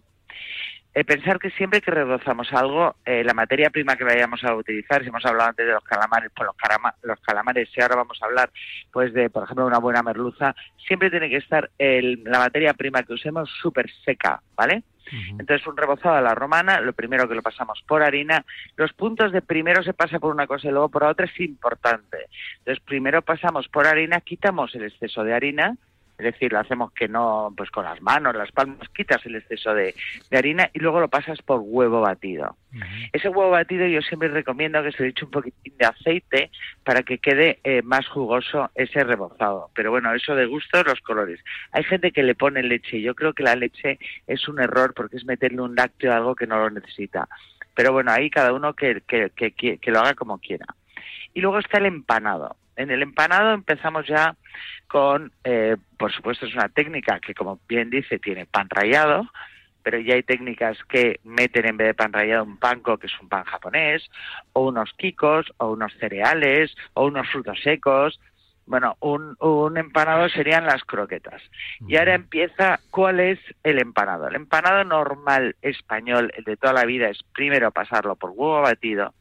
Eh, 0.92 1.04
pensar 1.04 1.38
que 1.38 1.50
siempre 1.50 1.80
que 1.80 1.90
rebozamos 1.92 2.52
algo, 2.52 2.96
eh, 3.04 3.22
la 3.22 3.32
materia 3.32 3.70
prima 3.70 3.96
que 3.96 4.02
vayamos 4.04 4.42
a 4.42 4.54
utilizar, 4.56 5.02
si 5.02 5.08
hemos 5.08 5.24
hablado 5.24 5.50
antes 5.50 5.64
de 5.66 5.72
los 5.72 5.84
calamares, 5.84 6.32
pues 6.34 6.46
los, 6.46 6.56
calama- 6.56 6.94
los 7.02 7.20
calamares, 7.20 7.68
si 7.72 7.80
ahora 7.80 7.94
vamos 7.96 8.18
a 8.20 8.26
hablar, 8.26 8.50
pues 8.92 9.12
de, 9.12 9.30
por 9.30 9.44
ejemplo, 9.44 9.66
una 9.66 9.78
buena 9.78 10.02
merluza, 10.02 10.54
siempre 10.86 11.08
tiene 11.10 11.30
que 11.30 11.36
estar 11.36 11.70
el- 11.78 12.22
la 12.24 12.40
materia 12.40 12.74
prima 12.74 13.04
que 13.04 13.12
usemos 13.12 13.48
súper 13.62 13.88
seca, 14.04 14.42
¿vale? 14.56 14.82
Entonces, 15.40 15.66
un 15.66 15.76
rebozado 15.76 16.14
a 16.16 16.20
la 16.20 16.34
romana, 16.36 16.80
lo 16.80 16.92
primero 16.92 17.28
que 17.28 17.34
lo 17.34 17.42
pasamos 17.42 17.82
por 17.88 18.02
harina. 18.02 18.44
Los 18.76 18.92
puntos 18.92 19.32
de 19.32 19.42
primero 19.42 19.82
se 19.82 19.92
pasa 19.92 20.20
por 20.20 20.32
una 20.32 20.46
cosa 20.46 20.68
y 20.68 20.70
luego 20.70 20.88
por 20.88 21.02
otra 21.02 21.26
es 21.26 21.40
importante. 21.40 22.26
Entonces, 22.58 22.82
primero 22.84 23.20
pasamos 23.22 23.66
por 23.68 23.86
harina, 23.88 24.20
quitamos 24.20 24.72
el 24.76 24.84
exceso 24.84 25.24
de 25.24 25.34
harina, 25.34 25.76
es 26.20 26.32
decir, 26.34 26.52
lo 26.52 26.60
hacemos 26.60 26.92
que 26.92 27.08
no, 27.08 27.52
pues 27.56 27.70
con 27.70 27.84
las 27.84 28.00
manos, 28.02 28.34
las 28.36 28.52
palmas, 28.52 28.88
quitas 28.94 29.24
el 29.26 29.36
exceso 29.36 29.74
de, 29.74 29.94
de 30.30 30.38
harina 30.38 30.70
y 30.72 30.78
luego 30.78 31.00
lo 31.00 31.08
pasas 31.08 31.40
por 31.42 31.60
huevo 31.62 32.00
batido. 32.02 32.56
Ese 33.12 33.28
huevo 33.28 33.50
batido 33.50 33.86
yo 33.86 34.00
siempre 34.02 34.28
recomiendo 34.28 34.82
que 34.82 34.92
se 34.92 35.02
le 35.02 35.08
eche 35.08 35.24
un 35.24 35.30
poquitín 35.30 35.74
de 35.78 35.86
aceite 35.86 36.50
para 36.84 37.02
que 37.02 37.18
quede 37.18 37.58
eh, 37.64 37.82
más 37.82 38.06
jugoso 38.06 38.70
ese 38.74 39.02
rebozado. 39.02 39.70
Pero 39.74 39.90
bueno, 39.90 40.14
eso 40.14 40.34
de 40.34 40.46
gusto, 40.46 40.82
los 40.84 41.00
colores. 41.00 41.40
Hay 41.72 41.82
gente 41.84 42.12
que 42.12 42.22
le 42.22 42.34
pone 42.34 42.62
leche 42.62 42.98
y 42.98 43.02
yo 43.02 43.14
creo 43.14 43.32
que 43.32 43.42
la 43.42 43.56
leche 43.56 43.98
es 44.26 44.46
un 44.48 44.60
error 44.60 44.94
porque 44.94 45.16
es 45.16 45.24
meterle 45.24 45.62
un 45.62 45.74
lácteo 45.74 46.12
a 46.12 46.16
algo 46.16 46.34
que 46.36 46.46
no 46.46 46.58
lo 46.58 46.70
necesita. 46.70 47.28
Pero 47.74 47.92
bueno, 47.92 48.12
ahí 48.12 48.30
cada 48.30 48.52
uno 48.52 48.74
que, 48.74 49.00
que, 49.06 49.30
que- 49.34 49.78
que 49.78 49.90
lo 49.90 50.00
haga 50.00 50.14
como 50.14 50.38
quiera. 50.38 50.66
Y 51.32 51.40
luego 51.40 51.58
está 51.58 51.78
el 51.78 51.86
empanado. 51.86 52.56
En 52.80 52.90
el 52.90 53.02
empanado 53.02 53.52
empezamos 53.52 54.06
ya 54.06 54.34
con, 54.88 55.30
eh, 55.44 55.76
por 55.98 56.10
supuesto, 56.12 56.46
es 56.46 56.54
una 56.54 56.70
técnica 56.70 57.20
que, 57.20 57.34
como 57.34 57.60
bien 57.68 57.90
dice, 57.90 58.18
tiene 58.18 58.46
pan 58.46 58.70
rallado, 58.70 59.28
pero 59.82 59.98
ya 59.98 60.14
hay 60.14 60.22
técnicas 60.22 60.78
que 60.88 61.20
meten 61.22 61.66
en 61.66 61.76
vez 61.76 61.88
de 61.88 61.94
pan 61.94 62.10
rallado 62.10 62.44
un 62.44 62.56
panko, 62.56 62.96
que 62.96 63.06
es 63.06 63.20
un 63.20 63.28
pan 63.28 63.44
japonés, 63.44 64.10
o 64.54 64.68
unos 64.68 64.94
kikos, 64.94 65.52
o 65.58 65.72
unos 65.72 65.92
cereales, 66.00 66.74
o 66.94 67.04
unos 67.04 67.28
frutos 67.28 67.60
secos. 67.62 68.18
Bueno, 68.64 68.96
un, 69.00 69.36
un 69.40 69.76
empanado 69.76 70.30
serían 70.30 70.64
las 70.64 70.82
croquetas. 70.84 71.42
Y 71.86 71.96
ahora 71.96 72.14
empieza, 72.14 72.80
¿cuál 72.90 73.20
es 73.20 73.38
el 73.62 73.78
empanado? 73.78 74.26
El 74.26 74.36
empanado 74.36 74.84
normal 74.84 75.54
español, 75.60 76.32
el 76.34 76.44
de 76.44 76.56
toda 76.56 76.72
la 76.72 76.86
vida, 76.86 77.10
es 77.10 77.22
primero 77.34 77.72
pasarlo 77.72 78.16
por 78.16 78.30
huevo 78.30 78.62
batido, 78.62 79.12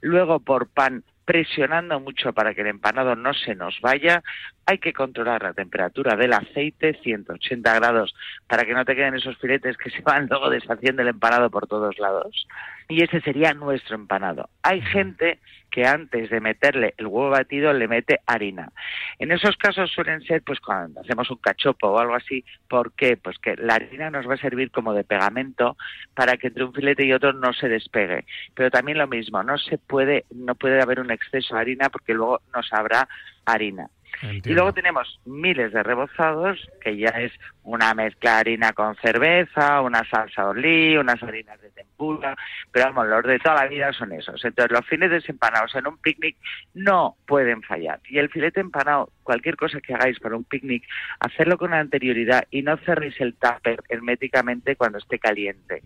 luego 0.00 0.40
por 0.40 0.66
pan 0.66 1.04
presionando 1.24 2.00
mucho 2.00 2.32
para 2.32 2.54
que 2.54 2.60
el 2.60 2.68
empanado 2.68 3.16
no 3.16 3.32
se 3.34 3.54
nos 3.54 3.80
vaya. 3.80 4.22
Hay 4.66 4.78
que 4.78 4.92
controlar 4.92 5.42
la 5.42 5.52
temperatura 5.52 6.16
del 6.16 6.32
aceite, 6.32 6.98
180 7.02 7.74
grados, 7.74 8.14
para 8.46 8.64
que 8.64 8.74
no 8.74 8.84
te 8.84 8.94
queden 8.94 9.14
esos 9.14 9.36
filetes 9.38 9.76
que 9.76 9.90
se 9.90 10.02
van 10.02 10.26
luego 10.28 10.50
deshaciendo 10.50 11.02
el 11.02 11.08
empanado 11.08 11.50
por 11.50 11.66
todos 11.66 11.98
lados. 11.98 12.46
Y 12.88 13.02
ese 13.02 13.20
sería 13.20 13.54
nuestro 13.54 13.94
empanado. 13.94 14.48
Hay 14.62 14.80
gente 14.82 15.38
que 15.70 15.86
antes 15.86 16.30
de 16.30 16.40
meterle 16.40 16.94
el 16.98 17.08
huevo 17.08 17.30
batido 17.30 17.72
le 17.72 17.88
mete 17.88 18.20
harina. 18.26 18.70
En 19.18 19.32
esos 19.32 19.56
casos 19.56 19.90
suelen 19.90 20.20
ser, 20.22 20.42
pues 20.42 20.60
cuando 20.60 21.00
hacemos 21.00 21.28
un 21.30 21.38
cachopo 21.38 21.88
o 21.88 21.98
algo 21.98 22.14
así, 22.14 22.44
¿por 22.68 22.92
qué? 22.92 23.16
Pues 23.16 23.38
que 23.38 23.56
la 23.56 23.74
harina 23.74 24.08
nos 24.08 24.28
va 24.28 24.34
a 24.34 24.38
servir 24.38 24.70
como 24.70 24.94
de 24.94 25.02
pegamento 25.02 25.76
para 26.14 26.36
que 26.36 26.46
entre 26.46 26.62
un 26.62 26.72
filete 26.72 27.04
y 27.04 27.12
otro 27.12 27.32
no 27.32 27.52
se 27.52 27.68
despegue. 27.68 28.24
Pero 28.54 28.70
también 28.70 28.98
lo 28.98 29.08
mismo, 29.08 29.42
no 29.42 29.58
se 29.58 29.78
puede, 29.78 30.26
no 30.32 30.54
puede 30.54 30.80
haber 30.80 31.00
un 31.00 31.10
exceso 31.10 31.56
de 31.56 31.62
harina 31.62 31.88
porque 31.88 32.14
luego 32.14 32.40
no 32.54 32.62
sabrá 32.62 33.08
harina. 33.44 33.88
Y 34.22 34.52
luego 34.52 34.72
tenemos 34.72 35.20
miles 35.24 35.72
de 35.72 35.82
rebozados, 35.82 36.68
que 36.80 36.96
ya 36.96 37.10
es 37.10 37.32
una 37.62 37.94
mezcla 37.94 38.38
harina 38.38 38.72
con 38.72 38.94
cerveza, 38.96 39.80
una 39.80 40.04
salsa 40.08 40.48
olí, 40.48 40.96
unas 40.96 41.22
harinas 41.22 41.60
de 41.60 41.70
tempura, 41.70 42.36
pero 42.70 42.86
vamos, 42.86 43.06
los 43.08 43.24
de 43.24 43.38
toda 43.38 43.64
la 43.64 43.68
vida 43.68 43.92
son 43.92 44.12
esos. 44.12 44.44
Entonces, 44.44 44.72
los 44.72 44.86
filetes 44.86 45.28
empanados 45.28 45.74
en 45.74 45.86
un 45.86 45.98
picnic 45.98 46.36
no 46.74 47.16
pueden 47.26 47.62
fallar. 47.62 48.00
Y 48.08 48.18
el 48.18 48.28
filete 48.28 48.60
empanado, 48.60 49.10
cualquier 49.22 49.56
cosa 49.56 49.80
que 49.80 49.94
hagáis 49.94 50.18
para 50.20 50.36
un 50.36 50.44
picnic, 50.44 50.84
hacerlo 51.20 51.56
con 51.58 51.72
anterioridad 51.72 52.44
y 52.50 52.62
no 52.62 52.76
cerréis 52.78 53.20
el 53.20 53.34
tupper 53.34 53.82
herméticamente 53.88 54.76
cuando 54.76 54.98
esté 54.98 55.18
caliente. 55.18 55.82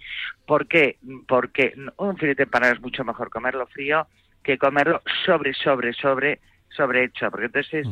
¿Por 0.46 0.66
qué? 0.66 0.98
Porque 1.26 1.74
un 1.96 2.16
filete 2.16 2.44
empanado 2.44 2.74
es 2.74 2.80
mucho 2.80 3.04
mejor 3.04 3.30
comerlo 3.30 3.66
frío 3.66 4.06
que 4.42 4.56
comerlo 4.56 5.02
sobre, 5.26 5.52
sobre, 5.52 5.92
sobre, 5.92 6.40
sobrehecho, 6.76 7.30
porque 7.30 7.46
entonces 7.46 7.86
es 7.86 7.88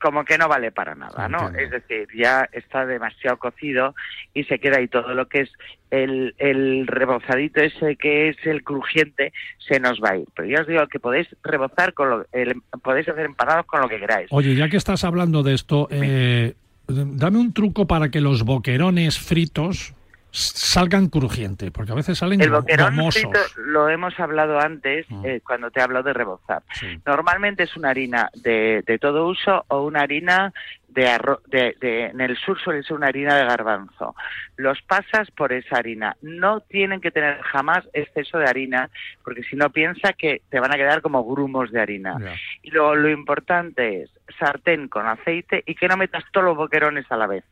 como 0.00 0.24
que 0.24 0.36
no 0.36 0.48
vale 0.48 0.72
para 0.72 0.96
nada, 0.96 1.28
¿no? 1.28 1.48
Es 1.60 1.70
decir, 1.70 2.08
ya 2.12 2.48
está 2.52 2.84
demasiado 2.86 3.36
cocido 3.36 3.94
y 4.34 4.42
se 4.44 4.58
queda 4.58 4.78
ahí 4.78 4.88
todo 4.88 5.14
lo 5.14 5.28
que 5.28 5.42
es 5.42 5.50
el, 5.92 6.34
el 6.38 6.88
rebozadito 6.88 7.60
ese 7.60 7.94
que 7.94 8.30
es 8.30 8.36
el 8.44 8.64
crujiente 8.64 9.32
se 9.68 9.78
nos 9.78 10.00
va 10.02 10.10
a 10.10 10.16
ir. 10.16 10.26
Pero 10.34 10.48
ya 10.48 10.60
os 10.62 10.66
digo 10.66 10.84
que 10.88 10.98
podéis 10.98 11.28
rebozar 11.44 11.94
con 11.94 12.10
lo, 12.10 12.26
el- 12.32 12.60
podéis 12.82 13.08
hacer 13.08 13.26
empanados 13.26 13.64
con 13.66 13.80
lo 13.80 13.88
que 13.88 14.00
queráis. 14.00 14.26
Oye, 14.32 14.56
ya 14.56 14.68
que 14.68 14.76
estás 14.76 15.04
hablando 15.04 15.44
de 15.44 15.54
esto, 15.54 15.86
eh, 15.92 16.54
dame 16.88 17.38
un 17.38 17.52
truco 17.52 17.86
para 17.86 18.08
que 18.10 18.20
los 18.20 18.42
boquerones 18.42 19.20
fritos 19.20 19.94
salgan 20.32 21.08
crujientes, 21.08 21.70
porque 21.70 21.92
a 21.92 21.94
veces 21.94 22.18
salen 22.18 22.40
El 22.40 22.50
boquerón 22.50 22.96
gomosos. 22.96 23.22
frito 23.22 23.38
lo 23.56 23.88
hemos 23.88 24.18
hablado 24.18 24.58
antes 24.58 25.06
eh, 25.24 25.40
cuando 25.46 25.70
te 25.70 25.80
hablo 25.82 26.02
de 26.02 26.12
rebozar. 26.12 26.62
Normalmente 27.06 27.64
es 27.64 27.76
una 27.76 27.90
harina 27.90 28.30
de, 28.34 28.82
de 28.86 28.98
todo 28.98 29.26
uso 29.28 29.64
o 29.68 29.82
una 29.82 30.00
harina 30.00 30.52
de 30.88 31.08
arroz. 31.08 31.42
De, 31.46 31.76
de- 31.80 32.06
en 32.06 32.20
el 32.20 32.36
sur 32.38 32.58
suele 32.60 32.82
ser 32.82 32.96
una 32.96 33.08
harina 33.08 33.36
de 33.36 33.44
garbanzo. 33.44 34.14
Los 34.56 34.80
pasas 34.82 35.30
por 35.30 35.52
esa 35.52 35.76
harina. 35.76 36.16
No 36.22 36.60
tienen 36.60 37.00
que 37.00 37.10
tener 37.10 37.40
jamás 37.42 37.86
exceso 37.92 38.38
de 38.38 38.46
harina, 38.46 38.90
porque 39.24 39.42
si 39.42 39.56
no 39.56 39.70
piensa 39.70 40.12
que 40.14 40.42
te 40.50 40.60
van 40.60 40.72
a 40.72 40.76
quedar 40.76 41.00
como 41.02 41.24
grumos 41.24 41.70
de 41.70 41.80
harina. 41.80 42.16
Y 42.62 42.70
luego 42.70 42.94
lo 42.94 43.10
importante 43.10 44.02
es 44.02 44.10
sartén 44.38 44.88
con 44.88 45.06
aceite 45.06 45.62
y 45.66 45.74
que 45.74 45.88
no 45.88 45.96
metas 45.98 46.24
todos 46.32 46.44
los 46.46 46.56
boquerones 46.56 47.04
a 47.10 47.16
la 47.16 47.26
vez. 47.26 47.44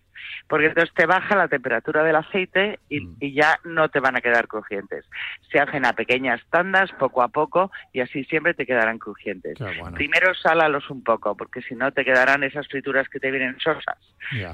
Porque 0.50 0.66
entonces 0.66 0.92
te 0.94 1.06
baja 1.06 1.36
la 1.36 1.48
temperatura 1.48 2.02
del 2.02 2.16
aceite 2.16 2.80
y, 2.88 3.08
y 3.20 3.32
ya 3.32 3.58
no 3.64 3.88
te 3.88 4.00
van 4.00 4.16
a 4.16 4.20
quedar 4.20 4.48
crujientes. 4.48 5.06
Se 5.50 5.60
hacen 5.60 5.86
a 5.86 5.92
pequeñas 5.92 6.42
tandas, 6.50 6.90
poco 6.98 7.22
a 7.22 7.28
poco, 7.28 7.70
y 7.92 8.00
así 8.00 8.24
siempre 8.24 8.52
te 8.52 8.66
quedarán 8.66 8.98
crujientes. 8.98 9.56
Primero 9.94 10.34
sálalos 10.34 10.90
un 10.90 11.04
poco, 11.04 11.36
porque 11.36 11.62
si 11.62 11.76
no 11.76 11.92
te 11.92 12.04
quedarán 12.04 12.42
esas 12.42 12.66
frituras 12.66 13.08
que 13.08 13.20
te 13.20 13.30
vienen 13.30 13.58
sosas. 13.60 13.96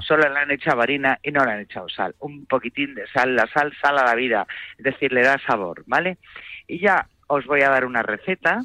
Solo 0.01 0.29
le 0.29 0.39
han 0.39 0.51
echado 0.51 0.81
harina 0.81 1.19
y 1.23 1.31
no 1.31 1.43
le 1.43 1.51
han 1.51 1.59
echado 1.61 1.89
sal. 1.89 2.15
Un 2.19 2.45
poquitín 2.45 2.93
de 2.93 3.07
sal, 3.07 3.35
la 3.35 3.47
sal 3.47 3.73
sala 3.81 4.03
la 4.05 4.15
vida, 4.15 4.45
es 4.77 4.83
decir, 4.83 5.11
le 5.11 5.23
da 5.23 5.39
sabor, 5.39 5.83
¿vale? 5.87 6.17
Y 6.67 6.79
ya 6.79 7.07
os 7.27 7.45
voy 7.45 7.61
a 7.61 7.69
dar 7.69 7.85
una 7.85 8.01
receta 8.01 8.61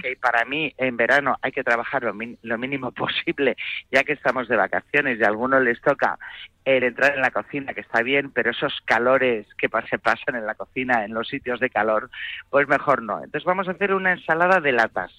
que 0.00 0.16
para 0.16 0.44
mí 0.44 0.72
en 0.78 0.96
verano 0.96 1.36
hay 1.42 1.52
que 1.52 1.64
trabajar 1.64 2.04
lo, 2.04 2.14
lo 2.42 2.58
mínimo 2.58 2.92
posible, 2.92 3.56
ya 3.90 4.04
que 4.04 4.12
estamos 4.12 4.48
de 4.48 4.56
vacaciones 4.56 5.18
y 5.18 5.24
a 5.24 5.28
algunos 5.28 5.62
les 5.62 5.80
toca 5.80 6.18
el 6.64 6.84
entrar 6.84 7.14
en 7.14 7.20
la 7.20 7.30
cocina, 7.30 7.74
que 7.74 7.82
está 7.82 8.02
bien, 8.02 8.30
pero 8.30 8.50
esos 8.50 8.80
calores 8.84 9.46
que 9.58 9.68
se 9.90 9.98
pasan 9.98 10.36
en 10.36 10.46
la 10.46 10.54
cocina, 10.54 11.04
en 11.04 11.12
los 11.12 11.28
sitios 11.28 11.60
de 11.60 11.70
calor, 11.70 12.10
pues 12.48 12.66
mejor 12.68 13.02
no. 13.02 13.16
Entonces 13.18 13.44
vamos 13.44 13.68
a 13.68 13.72
hacer 13.72 13.92
una 13.92 14.12
ensalada 14.12 14.60
de 14.60 14.72
latas. 14.72 15.12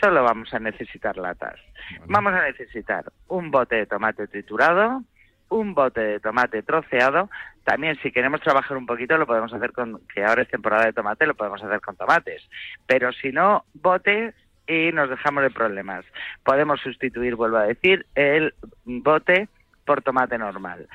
Solo 0.00 0.24
vamos 0.24 0.52
a 0.52 0.58
necesitar 0.58 1.16
latas. 1.16 1.58
Vamos 2.06 2.34
a 2.34 2.42
necesitar 2.42 3.04
un 3.28 3.50
bote 3.50 3.76
de 3.76 3.86
tomate 3.86 4.26
triturado, 4.26 5.02
un 5.48 5.74
bote 5.74 6.00
de 6.00 6.20
tomate 6.20 6.62
troceado. 6.62 7.30
También 7.64 7.98
si 8.02 8.12
queremos 8.12 8.40
trabajar 8.40 8.76
un 8.76 8.86
poquito 8.86 9.16
lo 9.16 9.26
podemos 9.26 9.52
hacer 9.52 9.72
con, 9.72 10.00
que 10.12 10.24
ahora 10.24 10.42
es 10.42 10.48
temporada 10.48 10.86
de 10.86 10.92
tomate, 10.92 11.26
lo 11.26 11.34
podemos 11.34 11.62
hacer 11.62 11.80
con 11.80 11.96
tomates. 11.96 12.42
Pero 12.86 13.12
si 13.12 13.32
no, 13.32 13.64
bote 13.74 14.34
y 14.66 14.92
nos 14.92 15.10
dejamos 15.10 15.42
de 15.42 15.50
problemas. 15.50 16.04
Podemos 16.44 16.80
sustituir, 16.80 17.36
vuelvo 17.36 17.58
a 17.58 17.66
decir, 17.66 18.06
el 18.14 18.54
bote 18.84 19.48
por 19.84 20.02
tomate 20.02 20.38
normal. 20.38 20.88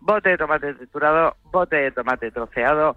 Bote 0.00 0.30
de 0.30 0.38
tomate 0.38 0.74
triturado, 0.74 1.36
bote 1.44 1.76
de 1.76 1.90
tomate 1.92 2.30
troceado, 2.30 2.96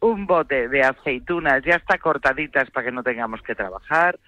un 0.00 0.26
bote 0.26 0.68
de 0.68 0.82
aceitunas 0.82 1.62
ya 1.64 1.76
está 1.76 1.98
cortaditas 1.98 2.70
para 2.70 2.86
que 2.86 2.92
no 2.92 3.02
tengamos 3.02 3.42
que 3.42 3.54
trabajar, 3.54 4.18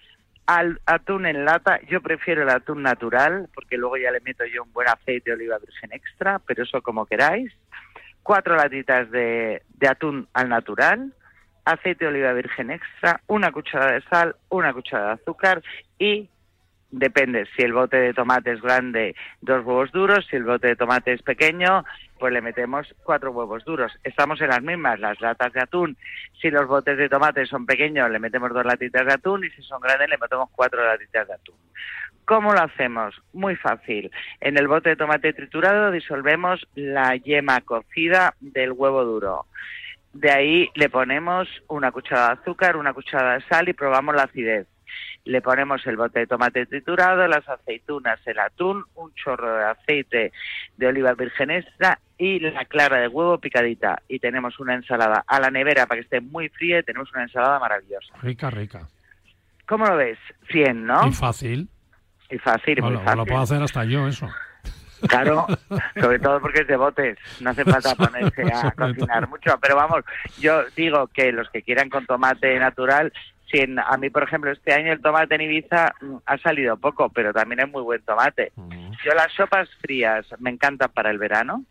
al 0.51 0.81
atún 0.85 1.27
en 1.27 1.45
lata, 1.45 1.79
yo 1.89 2.01
prefiero 2.01 2.43
el 2.43 2.51
atún 2.51 2.83
natural, 2.83 3.49
porque 3.55 3.77
luego 3.77 3.97
ya 3.99 4.11
le 4.11 4.19
meto 4.19 4.45
yo 4.47 4.65
un 4.65 4.73
buen 4.73 4.89
aceite 4.89 5.31
de 5.31 5.37
oliva 5.37 5.59
virgen 5.59 5.93
extra, 5.93 6.41
pero 6.41 6.65
eso 6.65 6.83
como 6.83 7.07
queráis. 7.07 7.53
Cuatro 8.25 8.57
latitas 8.57 9.09
de, 9.13 9.63
de 9.69 9.89
atún 9.89 10.27
al 10.33 10.49
natural, 10.49 11.15
aceite 11.65 12.05
de 12.05 12.11
oliva 12.11 12.33
virgen 12.33 12.73
extra, 12.73 13.21
una 13.29 13.53
cucharada 13.53 13.93
de 13.93 14.03
sal, 14.11 14.35
una 14.49 14.73
cucharada 14.73 15.15
de 15.15 15.23
azúcar 15.23 15.63
y 16.01 16.29
depende, 16.91 17.47
si 17.55 17.63
el 17.63 17.73
bote 17.73 17.99
de 17.99 18.13
tomate 18.13 18.51
es 18.51 18.61
grande, 18.61 19.15
dos 19.41 19.65
huevos 19.65 19.93
duros, 19.93 20.27
si 20.29 20.35
el 20.35 20.43
bote 20.43 20.67
de 20.67 20.75
tomate 20.75 21.13
es 21.13 21.23
pequeño, 21.23 21.85
pues 22.21 22.33
le 22.33 22.43
metemos 22.43 22.87
cuatro 23.03 23.33
huevos 23.33 23.65
duros. 23.65 23.91
Estamos 24.05 24.41
en 24.43 24.49
las 24.49 24.63
mismas, 24.63 25.01
las 25.01 25.21
latas 25.21 25.53
de 25.55 25.63
atún, 25.63 25.97
si 26.41 26.51
los 26.51 26.67
botes 26.69 26.99
de 26.99 27.09
tomate 27.09 27.47
son 27.47 27.65
pequeños, 27.65 28.11
le 28.11 28.19
metemos 28.19 28.53
dos 28.53 28.65
latitas 28.65 29.07
de 29.07 29.15
atún 29.15 29.45
y 29.45 29.51
si 29.51 29.63
son 29.63 29.81
grandes, 29.81 30.11
le 30.11 30.19
metemos 30.19 30.51
cuatro 30.55 30.85
latitas 30.85 31.27
de 31.27 31.35
atún. 31.35 31.57
¿Cómo 32.27 32.53
lo 32.53 32.61
hacemos? 32.61 33.21
Muy 33.33 33.57
fácil. 33.57 34.13
En 34.41 34.57
el 34.59 34.69
bote 34.69 34.91
de 34.91 34.97
tomate 34.97 35.33
triturado 35.33 35.91
disolvemos 35.91 36.69
la 36.75 37.17
yema 37.17 37.63
cocida 37.63 38.35
del 38.41 38.73
huevo 38.73 39.05
duro. 39.05 39.47
De 40.13 40.31
ahí 40.31 40.71
le 40.75 40.91
ponemos 40.91 41.49
una 41.69 41.91
cucharada 41.91 42.35
de 42.35 42.41
azúcar, 42.43 42.77
una 42.77 42.93
cucharada 42.93 43.35
de 43.35 43.45
sal 43.49 43.69
y 43.69 43.73
probamos 43.73 44.15
la 44.15 44.25
acidez. 44.25 44.69
Le 45.25 45.41
ponemos 45.41 45.87
el 45.87 45.97
bote 45.97 46.21
de 46.21 46.27
tomate 46.27 46.67
triturado, 46.67 47.27
las 47.27 47.49
aceitunas, 47.49 48.21
el 48.27 48.39
atún, 48.39 48.85
un 48.95 49.15
chorro 49.15 49.57
de 49.57 49.65
aceite 49.65 50.33
de 50.77 50.87
oliva 50.87 51.15
virgen 51.15 51.51
extra 51.51 51.99
y 52.23 52.39
la 52.39 52.67
clara 52.67 53.01
de 53.01 53.09
huevo 53.09 53.39
picadita. 53.39 54.03
Y 54.07 54.19
tenemos 54.19 54.61
una 54.61 54.75
ensalada 54.75 55.25
a 55.27 55.41
la 55.41 55.51
nevera 55.51 55.87
para 55.87 56.01
que 56.01 56.05
esté 56.05 56.21
muy 56.21 56.51
fría 56.51 56.81
y 56.81 56.83
tenemos 56.83 57.11
una 57.15 57.23
ensalada 57.23 57.59
maravillosa. 57.59 58.13
Rica, 58.21 58.51
rica. 58.51 58.87
¿Cómo 59.67 59.87
lo 59.87 59.97
ves? 59.97 60.19
100, 60.51 60.85
¿no? 60.87 61.07
Y 61.09 61.13
fácil. 61.13 61.69
Y 62.29 62.37
fácil, 62.39 62.83
muy 62.83 62.93
Lo, 62.93 63.01
fácil. 63.01 63.19
lo 63.19 63.25
puedo 63.27 63.41
hacer 63.41 63.63
hasta 63.63 63.85
yo, 63.85 64.07
eso. 64.07 64.29
Claro, 65.09 65.47
sobre 65.99 66.19
todo 66.19 66.41
porque 66.43 66.61
es 66.61 66.67
de 66.67 66.77
botes, 66.77 67.17
no 67.41 67.51
hace 67.51 67.65
falta 67.65 67.95
ponerse 67.95 68.43
a 68.53 68.71
cocinar 68.73 69.27
mucho, 69.31 69.59
pero 69.59 69.75
vamos, 69.77 70.05
yo 70.39 70.63
digo 70.77 71.07
que 71.07 71.33
los 71.33 71.49
que 71.49 71.63
quieran 71.63 71.89
con 71.89 72.05
tomate 72.05 72.59
natural, 72.59 73.11
si 73.51 73.61
en- 73.61 73.79
a 73.79 73.97
mí 73.97 74.11
por 74.11 74.25
ejemplo 74.25 74.51
este 74.53 74.75
año 74.75 74.93
el 74.93 75.01
tomate 75.01 75.37
en 75.37 75.41
Ibiza 75.41 75.95
mm, 76.03 76.17
ha 76.27 76.37
salido 76.37 76.77
poco, 76.77 77.09
pero 77.09 77.33
también 77.33 77.61
es 77.61 77.69
muy 77.71 77.83
buen 77.83 78.03
tomate. 78.03 78.53
Yo 79.03 79.15
las 79.15 79.33
sopas 79.33 79.71
frías 79.81 80.27
me 80.39 80.51
encantan 80.51 80.91
para 80.93 81.11
el 81.11 81.17
verano, 81.17 81.65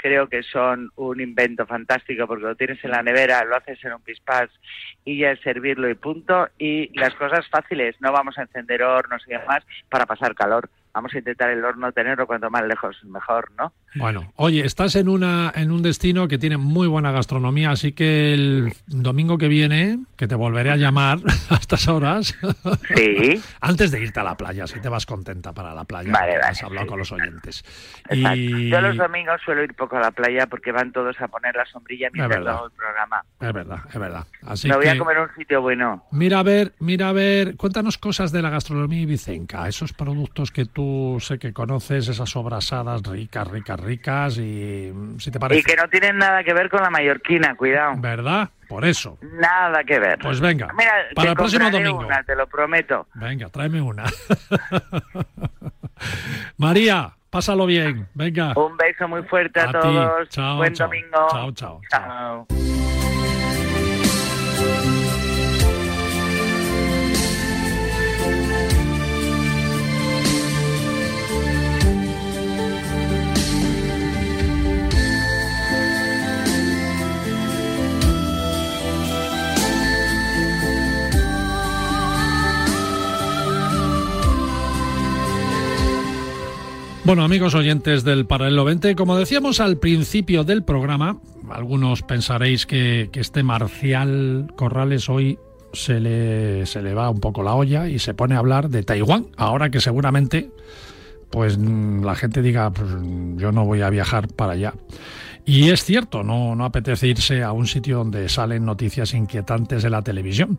creo 0.00 0.28
que 0.28 0.42
son 0.42 0.90
un 0.96 1.20
invento 1.20 1.66
fantástico 1.66 2.26
porque 2.26 2.44
lo 2.44 2.56
tienes 2.56 2.82
en 2.84 2.90
la 2.90 3.02
nevera, 3.02 3.44
lo 3.44 3.56
haces 3.56 3.84
en 3.84 3.92
un 3.92 4.02
pispás 4.02 4.48
y 5.04 5.18
ya 5.18 5.32
es 5.32 5.40
servirlo 5.40 5.88
y 5.88 5.94
punto. 5.94 6.48
Y 6.58 6.96
las 6.98 7.14
cosas 7.14 7.46
fáciles, 7.48 7.96
no 8.00 8.12
vamos 8.12 8.38
a 8.38 8.42
encender 8.42 8.82
hornos 8.82 9.22
y 9.26 9.30
demás 9.30 9.64
para 9.88 10.06
pasar 10.06 10.34
calor. 10.34 10.68
Vamos 10.92 11.14
a 11.14 11.18
intentar 11.18 11.50
el 11.50 11.64
horno 11.64 11.92
tenerlo 11.92 12.26
cuanto 12.26 12.50
más 12.50 12.64
lejos 12.66 12.96
mejor, 13.04 13.50
¿no? 13.56 13.72
Bueno, 13.96 14.32
oye, 14.36 14.64
estás 14.64 14.94
en 14.96 15.08
una 15.08 15.52
en 15.54 15.70
un 15.72 15.82
destino 15.82 16.28
que 16.28 16.38
tiene 16.38 16.56
muy 16.56 16.86
buena 16.88 17.10
gastronomía, 17.12 17.70
así 17.70 17.92
que 17.92 18.34
el 18.34 18.72
domingo 18.86 19.36
que 19.38 19.48
viene, 19.48 19.98
que 20.16 20.28
te 20.28 20.34
volveré 20.36 20.70
a 20.70 20.76
llamar 20.76 21.18
a 21.50 21.54
estas 21.56 21.88
horas, 21.88 22.36
Sí. 22.94 23.40
antes 23.60 23.90
de 23.90 24.00
irte 24.00 24.20
a 24.20 24.24
la 24.24 24.36
playa, 24.36 24.66
si 24.66 24.80
te 24.80 24.88
vas 24.88 25.06
contenta 25.06 25.52
para 25.52 25.74
la 25.74 25.84
playa, 25.84 26.12
Vale, 26.12 26.32
vale, 26.38 26.42
has 26.48 26.62
hablado 26.62 26.86
con 26.86 26.98
los 26.98 27.10
oyentes. 27.12 27.64
Exacto. 28.08 28.36
Y 28.38 28.70
Yo 28.70 28.80
los 28.80 28.96
domingos 28.96 29.40
suelo 29.44 29.62
ir 29.64 29.74
poco 29.74 29.96
a 29.96 30.00
la 30.00 30.10
playa 30.10 30.46
porque 30.46 30.72
van 30.72 30.92
todos 30.92 31.20
a 31.20 31.28
poner 31.28 31.54
la 31.56 31.66
sombrilla 31.66 32.08
mientras 32.12 32.46
hago 32.46 32.66
el 32.66 32.72
programa. 32.72 33.24
es 33.40 33.52
verdad, 33.52 33.78
es 33.92 33.98
verdad. 33.98 34.26
Así 34.46 34.68
Me 34.68 34.74
voy 34.76 34.84
que 34.84 34.90
a 34.90 34.98
comer 34.98 35.18
un 35.18 35.28
sitio 35.36 35.60
bueno. 35.62 36.04
mira 36.12 36.38
a 36.40 36.42
ver, 36.42 36.72
mira 36.80 37.08
a 37.08 37.12
ver, 37.12 37.56
cuéntanos 37.56 37.98
cosas 37.98 38.30
de 38.32 38.42
la 38.42 38.50
gastronomía 38.50 39.00
ibicenca, 39.02 39.66
esos 39.68 39.92
productos 39.92 40.50
que 40.52 40.64
tú 40.64 40.79
sé 41.20 41.38
que 41.38 41.52
conoces, 41.52 42.08
esas 42.08 42.28
sobrasadas 42.30 43.02
ricas, 43.02 43.46
ricas, 43.48 43.80
ricas 43.80 44.38
y 44.38 44.90
mm, 44.94 45.18
si 45.18 45.30
te 45.30 45.40
parece, 45.40 45.60
Y 45.60 45.64
que 45.64 45.76
no 45.76 45.88
tienen 45.88 46.18
nada 46.18 46.42
que 46.44 46.52
ver 46.54 46.68
con 46.68 46.82
la 46.82 46.90
mallorquina, 46.90 47.54
cuidado. 47.54 47.94
¿verdad? 47.98 48.48
Por 48.68 48.84
eso. 48.84 49.18
Nada 49.40 49.82
que 49.84 49.98
ver. 49.98 50.18
Pues 50.20 50.40
venga, 50.40 50.68
Mira, 50.76 50.92
para 51.14 51.30
el 51.30 51.36
próximo 51.36 51.70
domingo. 51.70 51.98
una, 52.06 52.22
te 52.22 52.36
lo 52.36 52.46
prometo. 52.46 53.06
Venga, 53.14 53.48
tráeme 53.48 53.80
una. 53.80 54.04
María, 56.56 57.10
pásalo 57.30 57.66
bien. 57.66 58.06
Venga. 58.14 58.52
Un 58.56 58.76
beso 58.76 59.08
muy 59.08 59.22
fuerte 59.24 59.60
a, 59.60 59.64
A 59.64 59.72
ti. 59.72 59.78
todos. 59.80 60.28
Chao, 60.28 60.56
Buen 60.58 60.74
chao. 60.74 60.86
domingo. 60.88 61.26
Chao, 61.30 61.52
chao, 61.52 61.80
Chao. 61.90 62.46
Bueno, 87.04 87.24
amigos 87.24 87.54
oyentes 87.54 88.04
del 88.04 88.26
Paralelo 88.26 88.64
20, 88.64 88.94
como 88.94 89.16
decíamos 89.16 89.58
al 89.60 89.78
principio 89.78 90.44
del 90.44 90.62
programa, 90.62 91.18
algunos 91.50 92.02
pensaréis 92.02 92.66
que, 92.66 93.08
que 93.10 93.20
este 93.20 93.42
Marcial 93.42 94.52
Corrales 94.54 95.08
hoy 95.08 95.38
se 95.72 95.98
le, 95.98 96.66
se 96.66 96.82
le 96.82 96.92
va 96.92 97.08
un 97.08 97.20
poco 97.20 97.42
la 97.42 97.54
olla 97.54 97.88
y 97.88 97.98
se 97.98 98.12
pone 98.12 98.34
a 98.34 98.38
hablar 98.38 98.68
de 98.68 98.82
Taiwán, 98.82 99.28
ahora 99.36 99.70
que 99.70 99.80
seguramente 99.80 100.50
pues 101.30 101.56
la 101.58 102.14
gente 102.16 102.42
diga, 102.42 102.70
pues 102.70 102.88
yo 103.36 103.50
no 103.50 103.64
voy 103.64 103.80
a 103.80 103.90
viajar 103.90 104.28
para 104.28 104.52
allá. 104.52 104.74
Y 105.46 105.70
es 105.70 105.84
cierto, 105.84 106.22
no, 106.22 106.54
no 106.54 106.64
apetece 106.64 107.06
irse 107.06 107.42
a 107.42 107.52
un 107.52 107.66
sitio 107.66 107.98
donde 107.98 108.28
salen 108.28 108.64
noticias 108.66 109.14
inquietantes 109.14 109.82
de 109.82 109.90
la 109.90 110.02
televisión, 110.02 110.58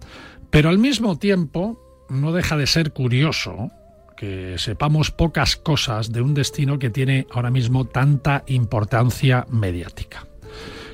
pero 0.50 0.70
al 0.70 0.80
mismo 0.80 1.20
tiempo 1.20 2.06
no 2.10 2.32
deja 2.32 2.58
de 2.58 2.68
ser 2.68 2.94
curioso 2.94 3.70
que 4.18 4.56
sepamos 4.58 5.12
pocas 5.12 5.56
cosas 5.56 6.12
de 6.12 6.22
un 6.22 6.34
destino 6.34 6.80
que 6.80 6.90
tiene 6.90 7.28
ahora 7.32 7.50
mismo 7.52 7.86
tanta 7.86 8.44
importancia 8.48 9.46
mediática. 9.50 10.26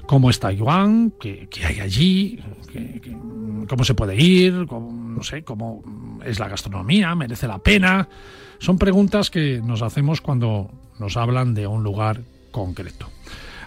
¿Cómo 0.06 0.30
es 0.30 0.40
Taiwán? 0.40 1.12
¿Qué, 1.20 1.50
hay 1.66 1.80
allí? 1.82 2.40
¿Qué- 2.72 3.02
qué- 3.04 3.18
¿Cómo 3.68 3.84
se 3.84 3.94
puede 3.96 4.16
ir? 4.16 4.66
¿Cómo, 4.68 4.92
no 4.92 5.24
sé, 5.24 5.44
¿Cómo 5.44 5.84
es 6.26 6.40
la 6.40 6.48
gastronomía? 6.48 7.14
¿Merece 7.16 7.48
la 7.48 7.58
pena? 7.60 8.08
Son 8.60 8.78
preguntas 8.78 9.30
que 9.30 9.62
nos 9.62 9.82
hacemos 9.82 10.22
cuando 10.22 10.72
nos 11.00 11.18
hablan 11.18 11.54
de 11.54 11.68
un 11.68 11.84
lugar 11.84 12.22
concreto. 12.52 13.10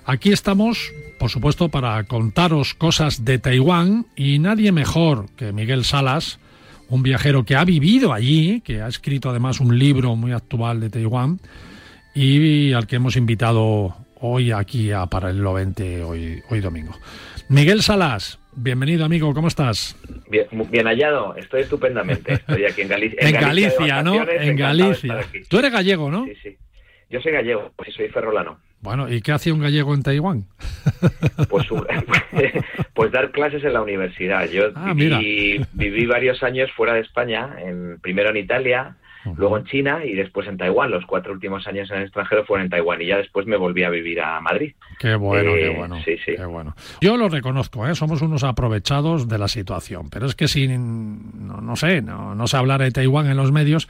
Aquí 0.07 0.33
estamos, 0.33 0.91
por 1.19 1.29
supuesto, 1.29 1.69
para 1.69 2.03
contaros 2.05 2.73
cosas 2.75 3.25
de 3.27 3.39
Taiwán 3.39 4.07
y 4.17 4.39
nadie 4.39 4.73
mejor 4.73 5.27
que 5.37 5.53
Miguel 5.53 5.85
Salas, 5.85 6.39
un 6.91 7.03
viajero 7.03 7.45
que 7.45 7.57
ha 7.57 7.65
vivido 7.65 8.13
allí, 8.13 8.61
que 8.61 8.83
ha 8.83 8.89
escrito 8.89 9.31
además 9.31 9.61
un 9.61 9.79
libro 9.79 10.17
muy 10.17 10.33
actual 10.33 10.81
de 10.81 10.91
Taiwán 10.91 11.39
y 12.15 12.73
al 12.73 12.87
que 12.87 12.97
hemos 12.97 13.17
invitado 13.17 13.97
hoy 14.21 14.51
aquí 14.53 14.91
a 14.93 15.07
Paralelo 15.07 15.55
20, 15.55 16.03
hoy, 16.03 16.43
hoy 16.51 16.61
domingo. 16.61 16.93
Miguel 17.49 17.83
Salas, 17.83 18.39
bienvenido 18.55 19.05
amigo, 19.05 19.33
¿cómo 19.33 19.49
estás? 19.49 19.97
Bien, 20.31 20.47
bien 20.71 20.87
hallado, 20.87 21.35
estoy 21.37 21.63
estupendamente. 21.63 22.35
Estoy 22.35 22.65
aquí 22.65 22.83
en, 22.83 22.89
Gali- 22.91 23.15
En, 23.19 23.33
Galicia, 23.41 24.03
¿no? 24.03 24.29
En 24.29 24.57
Galicia. 24.57 25.21
Tú 25.49 25.59
eres 25.59 25.73
gallego, 25.73 26.11
¿no? 26.11 26.25
Sí, 26.27 26.33
sí. 26.43 26.57
Yo 27.09 27.21
soy 27.21 27.33
gallego, 27.33 27.73
sí, 27.85 27.91
soy 27.93 28.09
ferrolano. 28.09 28.59
Bueno, 28.83 29.13
¿y 29.13 29.21
qué 29.21 29.33
hace 29.33 29.53
un 29.53 29.61
gallego 29.61 29.93
en 29.95 30.03
Taiwán? 30.03 30.45
Pues, 31.49 31.71
un- 31.71 31.87
pues 32.95 33.13
dar 33.13 33.31
clases 33.31 33.63
en 33.65 33.75
la 33.75 33.83
universidad. 33.83 34.49
Yo 34.49 34.65
Ah, 34.75 34.93
viví, 34.95 35.61
viví 35.73 36.07
varios 36.07 36.43
años 36.43 36.71
fuera 36.73 36.95
de 36.95 37.01
España, 37.01 37.57
en, 37.59 37.99
primero 38.01 38.31
en 38.31 38.39
Italia, 38.39 38.97
luego 39.37 39.59
en 39.59 39.65
China 39.67 40.03
y 40.05 40.15
después 40.15 40.49
en 40.49 40.57
Taiwán. 40.57 40.91
Los 40.91 41.05
cuatro 41.05 41.33
últimos 41.35 41.67
años 41.67 41.91
en 41.91 41.99
el 41.99 42.03
extranjero 42.05 42.45
fueron 42.47 42.65
en 42.65 42.71
Taiwán 42.71 43.03
y 43.03 43.07
ya 43.09 43.19
después 43.19 43.47
me 43.47 43.59
volví 43.59 43.83
a 43.85 43.91
vivir 43.91 44.19
a 44.23 44.41
Madrid. 44.41 44.73
Qué 44.99 45.15
bueno, 45.15 45.51
Eh, 45.55 45.61
qué 45.61 45.69
bueno. 45.77 45.97
Sí, 46.03 46.17
sí. 46.25 46.37
Qué 46.37 46.45
bueno. 46.47 46.75
Yo 47.03 47.19
lo 47.19 47.29
reconozco, 47.29 47.87
¿eh? 47.87 47.95
somos 47.95 48.23
unos 48.23 48.45
aprovechados 48.45 49.29
de 49.29 49.37
la 49.37 49.49
situación, 49.49 50.09
pero 50.09 50.25
es 50.25 50.35
que 50.35 50.49
si, 50.49 50.67
no, 50.69 51.61
no 51.61 51.77
sé, 51.77 52.01
no, 52.01 52.35
no 52.35 52.47
se 52.47 52.57
hablara 52.57 52.85
de 52.87 52.93
Taiwán 52.93 53.27
en 53.27 53.37
los 53.37 53.53
medios, 53.53 53.89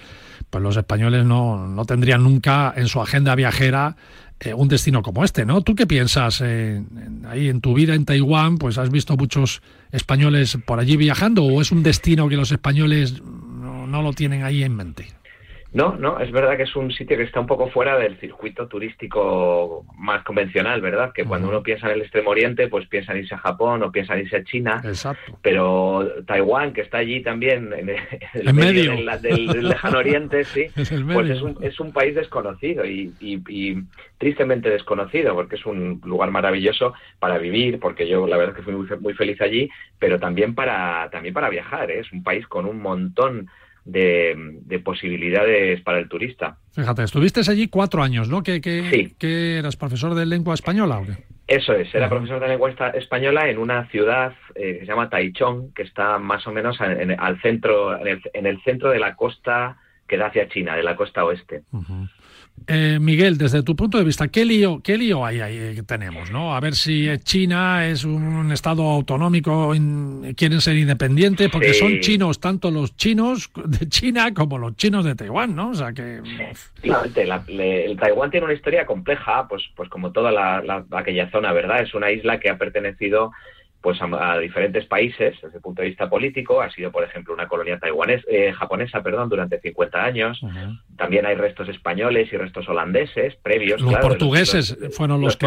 pues 0.51 0.63
los 0.65 0.77
españoles 0.77 1.25
no, 1.25 1.65
no 1.69 1.85
tendrían 1.85 2.25
nunca 2.25 2.73
en 2.77 2.89
su 2.89 3.01
agenda 3.01 3.37
viajera 3.37 3.95
eh, 4.41 4.55
un 4.55 4.69
destino 4.69 5.03
como 5.03 5.25
este, 5.25 5.45
¿no? 5.45 5.61
¿Tú 5.63 5.75
qué 5.75 5.87
piensas 5.87 6.41
eh, 6.43 6.83
ahí 7.29 7.49
en 7.49 7.61
tu 7.61 7.75
vida 7.75 7.95
en 7.95 8.05
Taiwán? 8.05 8.59
Pues 8.59 8.79
has 8.79 8.91
visto 8.91 9.17
muchos 9.17 9.63
españoles 9.93 10.59
por 10.65 10.81
allí 10.81 10.97
viajando 10.97 11.45
o 11.45 11.61
es 11.61 11.73
un 11.73 11.83
destino 11.83 12.29
que 12.29 12.37
los 12.37 12.51
españoles 12.51 13.23
no 13.91 14.03
lo 14.03 14.13
tienen 14.13 14.45
ahí 14.45 14.63
en 14.63 14.75
mente? 14.75 15.20
No, 15.73 15.95
no, 15.97 16.19
es 16.19 16.33
verdad 16.33 16.57
que 16.57 16.65
es 16.65 16.75
un 16.75 16.91
sitio 16.91 17.17
que 17.17 17.23
está 17.23 17.39
un 17.39 17.47
poco 17.47 17.69
fuera 17.69 17.97
del 17.97 18.19
circuito 18.19 18.67
turístico 18.67 19.85
más 19.97 20.25
convencional, 20.25 20.81
¿verdad? 20.81 21.13
Que 21.13 21.25
cuando 21.25 21.49
uno 21.49 21.63
piensa 21.63 21.87
en 21.87 21.93
el 21.95 22.03
Extremo 22.03 22.31
Oriente, 22.31 22.67
pues 22.69 22.87
piensa 22.89 23.13
en 23.13 23.19
irse 23.19 23.35
a 23.35 23.39
Japón 23.39 23.83
o 23.85 23.93
piensa 23.93 24.15
en 24.15 24.21
irse 24.21 24.37
a 24.37 24.45
China. 24.45 24.81
Exacto. 24.85 25.39
Pero 25.43 26.09
Taiwán, 26.27 26.73
que 26.73 26.81
está 26.81 26.99
allí 26.99 27.23
también, 27.23 27.73
en 27.73 27.89
el, 27.91 27.97
en 27.97 28.21
el 28.35 28.49
En 28.49 28.57
medio, 28.57 28.93
medio. 28.97 29.11
del, 29.11 29.23
del- 29.23 29.47
del 29.47 29.69
lejano 29.69 29.99
Oriente, 29.99 30.45
sí, 30.45 30.67
Es 30.77 30.91
el 30.93 31.05
pues 31.07 31.31
es 31.31 31.41
un, 31.43 31.57
es 31.63 31.79
un 31.79 31.93
país 31.93 32.15
desconocido 32.15 32.85
y, 32.85 33.13
y- 33.21 33.41
y 33.49 33.77
tristemente 34.19 34.71
desconocido, 34.71 35.35
porque 35.35 35.57
es 35.57 35.65
un 35.67 36.01
lugar 36.05 36.31
maravilloso 36.31 36.95
para 37.19 37.39
vivir, 37.39 37.79
porque 37.79 38.09
yo 38.09 38.27
la 38.27 38.37
verdad 38.37 38.55
es 38.55 38.59
que 38.59 38.71
fui 38.71 38.75
muy, 38.75 38.89
muy 39.01 39.15
feliz 39.15 39.41
allí, 39.41 39.71
pero 39.99 40.19
también 40.19 40.55
para, 40.55 41.09
también 41.11 41.33
para 41.33 41.49
viajar. 41.49 41.91
¿eh? 41.91 42.01
Es 42.01 42.13
un 42.13 42.23
país 42.23 42.47
con 42.49 42.67
un 42.67 42.81
montón 42.83 43.49
de, 43.91 44.81
posibilidades 44.85 45.81
para 45.83 45.99
el 45.99 46.09
turista. 46.09 46.57
Fíjate, 46.73 47.03
estuviste 47.03 47.41
allí 47.49 47.69
cuatro 47.69 48.03
años, 48.03 48.29
¿no? 48.29 48.43
¿Que, 48.43 48.61
que, 48.61 49.13
que 49.19 49.59
eras 49.59 49.77
profesor 49.77 50.15
de 50.15 50.27
lengua 50.27 50.55
española 50.55 50.99
o 50.99 51.07
qué? 51.07 51.13
Eso 51.51 51.73
es, 51.73 51.93
era 51.93 52.09
profesor 52.09 52.39
de 52.39 52.47
lengua 52.47 52.71
española 52.95 53.49
en 53.49 53.59
una 53.59 53.85
ciudad 53.89 54.35
eh, 54.55 54.75
que 54.75 54.81
se 54.81 54.87
llama 54.87 55.11
Taichung, 55.11 55.75
que 55.75 55.83
está 55.83 56.17
más 56.19 56.47
o 56.47 56.53
menos 56.53 56.81
en, 56.81 57.19
al 57.19 57.43
centro, 57.43 57.99
en 57.99 58.47
el, 58.47 58.63
centro 58.63 58.91
de 58.91 59.01
la 59.01 59.17
costa 59.17 59.77
que 60.07 60.17
da 60.17 60.27
hacia 60.27 60.49
China, 60.49 60.77
de 60.77 60.85
la 60.85 60.95
costa 60.95 61.25
oeste. 61.25 61.63
Eh, 62.73 62.99
Miguel, 63.01 63.37
desde 63.37 63.65
tu 63.65 63.75
punto 63.75 63.99
de 63.99 64.05
vista, 64.05 64.29
¿qué 64.29 64.45
lío, 64.45 64.81
qué 64.81 64.97
lío 64.97 65.25
hay 65.25 65.41
ahí 65.41 65.75
que 65.75 65.83
tenemos? 65.83 66.31
¿no? 66.31 66.55
A 66.55 66.61
ver 66.61 66.75
si 66.75 67.09
China 67.19 67.87
es 67.89 68.05
un 68.05 68.53
estado 68.53 68.85
autonómico, 68.85 69.75
quieren 70.37 70.61
ser 70.61 70.77
independientes, 70.77 71.49
porque 71.51 71.75
son 71.75 71.99
chinos 71.99 72.39
tanto 72.39 72.71
los 72.71 72.95
chinos 72.97 73.51
de 73.65 73.89
China 73.89 74.33
como 74.35 74.57
los 74.57 74.77
chinos 74.77 75.05
de 75.05 75.17
Taiwán, 75.17 75.57
¿no? 75.57 75.71
O 75.71 75.75
sea 75.75 75.93
que... 75.93 76.21
el 76.83 77.99
Taiwán 77.99 78.31
tiene 78.31 78.45
una 78.45 78.55
historia 78.55 78.87
compleja, 78.87 79.49
pues, 79.49 79.65
pues 79.75 79.89
como 79.89 80.13
toda 80.13 80.31
la, 80.31 80.85
aquella 80.93 81.29
zona, 81.31 81.53
¿verdad? 81.53 81.83
Es 81.83 81.93
una 81.95 82.13
isla 82.13 82.39
que 82.39 82.51
ha 82.51 82.59
pertenecido 82.59 83.33
pues 83.81 83.99
a, 84.03 84.39
diferentes 84.39 84.85
países 84.87 85.37
desde 85.41 85.57
el 85.57 85.63
punto 85.63 85.83
de 85.83 85.89
vista 85.89 86.09
político. 86.09 86.61
Ha 86.61 86.71
sido, 86.71 86.93
por 86.93 87.03
ejemplo, 87.05 87.33
una 87.33 87.49
colonia 87.49 87.79
taiwanés, 87.79 88.23
eh, 88.29 88.53
japonesa 88.53 89.03
perdón, 89.03 89.29
durante 89.29 89.59
50 89.61 90.05
años. 90.05 90.41
También 90.97 91.25
hay 91.25 91.35
restos 91.35 91.69
españoles 91.69 92.31
y 92.33 92.37
restos 92.37 92.69
holandeses 92.69 93.37
previos. 93.37 93.81
Los 93.81 93.97
portugueses 93.97 94.77
fueron 94.93 95.21
los, 95.23 95.37
que 95.37 95.47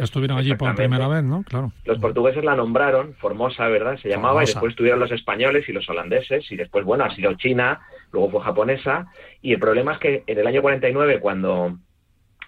estuvieron 0.00 0.38
allí 0.38 0.54
por 0.54 0.74
primera 0.74 1.08
vez, 1.08 1.24
¿no? 1.24 1.42
Claro. 1.44 1.72
Los 1.84 1.98
portugueses 1.98 2.44
la 2.44 2.54
nombraron, 2.54 3.14
Formosa, 3.14 3.66
¿verdad? 3.68 3.98
Se 4.02 4.08
llamaba, 4.08 4.42
y 4.42 4.46
después 4.46 4.70
estuvieron 4.70 5.00
los 5.00 5.10
españoles 5.10 5.68
y 5.68 5.72
los 5.72 5.88
holandeses, 5.88 6.50
y 6.52 6.56
después, 6.56 6.84
bueno, 6.84 7.04
ha 7.04 7.14
sido 7.14 7.34
China, 7.34 7.80
luego 8.12 8.30
fue 8.30 8.40
japonesa. 8.42 9.06
Y 9.40 9.52
el 9.52 9.58
problema 9.58 9.94
es 9.94 9.98
que 9.98 10.24
en 10.26 10.38
el 10.38 10.46
año 10.46 10.60
49, 10.60 11.20
cuando 11.20 11.78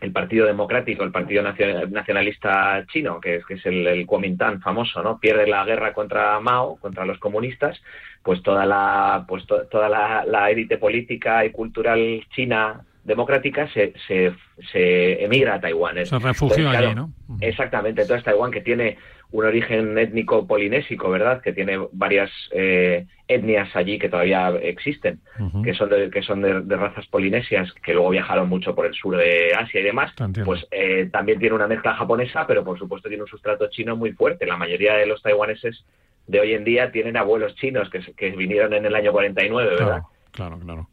el 0.04 0.12
Partido 0.12 0.46
Democrático, 0.46 1.02
el 1.02 1.10
Partido 1.10 1.42
Nacionalista 1.42 2.84
Chino, 2.92 3.20
que 3.20 3.36
es, 3.36 3.46
que 3.46 3.54
es 3.54 3.66
el, 3.66 4.04
Kuomintang 4.06 4.60
famoso, 4.60 5.02
¿no? 5.02 5.18
Pierde 5.18 5.46
la 5.46 5.64
guerra 5.64 5.92
contra 5.92 6.38
Mao, 6.40 6.76
contra 6.76 7.06
los 7.06 7.18
comunistas, 7.18 7.80
pues 8.22 8.42
toda 8.42 8.66
la, 8.66 9.24
pues 9.26 9.44
toda 9.46 9.88
la, 9.88 10.50
élite 10.50 10.76
política 10.76 11.44
y 11.44 11.50
cultural 11.50 12.24
china 12.34 12.84
democrática 13.02 13.68
se, 13.72 13.94
se, 14.06 15.24
emigra 15.24 15.54
a 15.54 15.60
Taiwán. 15.60 16.04
Se 16.04 16.18
refugió 16.18 16.70
allí, 16.70 16.94
¿no? 16.94 17.10
Exactamente. 17.40 18.02
Entonces 18.02 18.24
Taiwán, 18.24 18.50
que 18.50 18.60
tiene 18.60 18.98
un 19.34 19.44
origen 19.44 19.98
étnico 19.98 20.46
polinésico, 20.46 21.10
¿verdad? 21.10 21.42
Que 21.42 21.52
tiene 21.52 21.76
varias 21.90 22.30
eh, 22.52 23.04
etnias 23.26 23.74
allí 23.74 23.98
que 23.98 24.08
todavía 24.08 24.50
existen, 24.62 25.18
que 25.64 25.74
son, 25.74 25.90
de, 25.90 26.08
que 26.08 26.22
son 26.22 26.40
de, 26.40 26.76
razas 26.76 27.04
polinesias, 27.08 27.72
que 27.82 27.94
luego 27.94 28.10
viajaron 28.10 28.48
mucho 28.48 28.76
por 28.76 28.86
el 28.86 28.94
sur 28.94 29.16
de 29.16 29.52
Asia 29.58 29.80
y 29.80 29.82
demás, 29.82 30.12
pues 30.44 30.64
eh, 30.70 31.08
también 31.10 31.40
tiene 31.40 31.56
una 31.56 31.66
mezcla 31.66 31.96
japonesa, 31.96 32.46
pero 32.46 32.62
por 32.62 32.78
supuesto 32.78 33.08
tiene 33.08 33.24
un 33.24 33.28
sustrato 33.28 33.68
chino 33.70 33.96
muy 33.96 34.12
fuerte. 34.12 34.46
La 34.46 34.56
mayoría 34.56 34.94
de 34.94 35.06
los 35.06 35.20
taiwaneses 35.20 35.84
de 36.28 36.38
hoy 36.38 36.52
en 36.52 36.62
día 36.62 36.92
tienen 36.92 37.16
abuelos 37.16 37.56
chinos 37.56 37.90
que, 37.90 38.02
que 38.14 38.30
vinieron 38.30 38.72
en 38.72 38.86
el 38.86 38.94
año 38.94 39.10
49, 39.10 39.68
¿verdad? 39.68 40.02
Claro, 40.30 40.60
claro. 40.60 40.88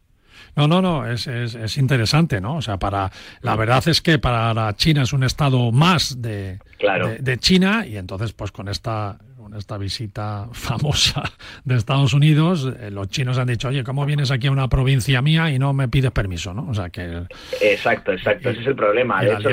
No, 0.56 0.68
no, 0.68 0.82
no, 0.82 1.10
es, 1.10 1.28
es, 1.28 1.56
es, 1.56 1.78
interesante, 1.78 2.42
¿no? 2.42 2.58
O 2.58 2.62
sea, 2.62 2.78
para 2.78 3.12
la 3.42 3.56
verdad 3.56 3.88
es 3.88 4.02
que 4.02 4.20
para 4.20 4.74
China 4.76 5.04
es 5.04 5.14
un 5.14 5.24
estado 5.24 5.72
más 5.72 6.22
de, 6.22 6.60
de, 7.20 7.38
China 7.38 7.86
y 7.86 7.98
entonces 7.98 8.34
pues 8.34 8.52
con 8.52 8.68
esta 8.68 9.18
esta 9.58 9.78
visita 9.78 10.48
famosa 10.54 11.24
de 11.64 11.76
Estados 11.76 12.14
Unidos, 12.14 12.72
eh, 12.80 12.92
los 12.92 13.10
chinos 13.10 13.38
han 13.38 13.48
dicho, 13.48 13.70
oye, 13.70 13.84
¿cómo 13.84 14.06
vienes 14.06 14.32
aquí 14.32 14.48
a 14.48 14.52
una 14.52 14.68
provincia 14.68 15.22
mía 15.22 15.50
y 15.52 15.60
no 15.60 15.74
me 15.74 15.88
pides 15.88 16.12
permiso? 16.12 16.54
¿no? 16.54 16.68
O 16.70 16.74
sea 16.74 16.90
que... 16.90 17.24
Exacto, 17.62 18.12
exacto, 18.12 18.50
ese 18.50 18.62
es 18.62 18.68
el 18.68 18.76
problema. 18.76 19.24
De 19.24 19.34
hecho, 19.34 19.50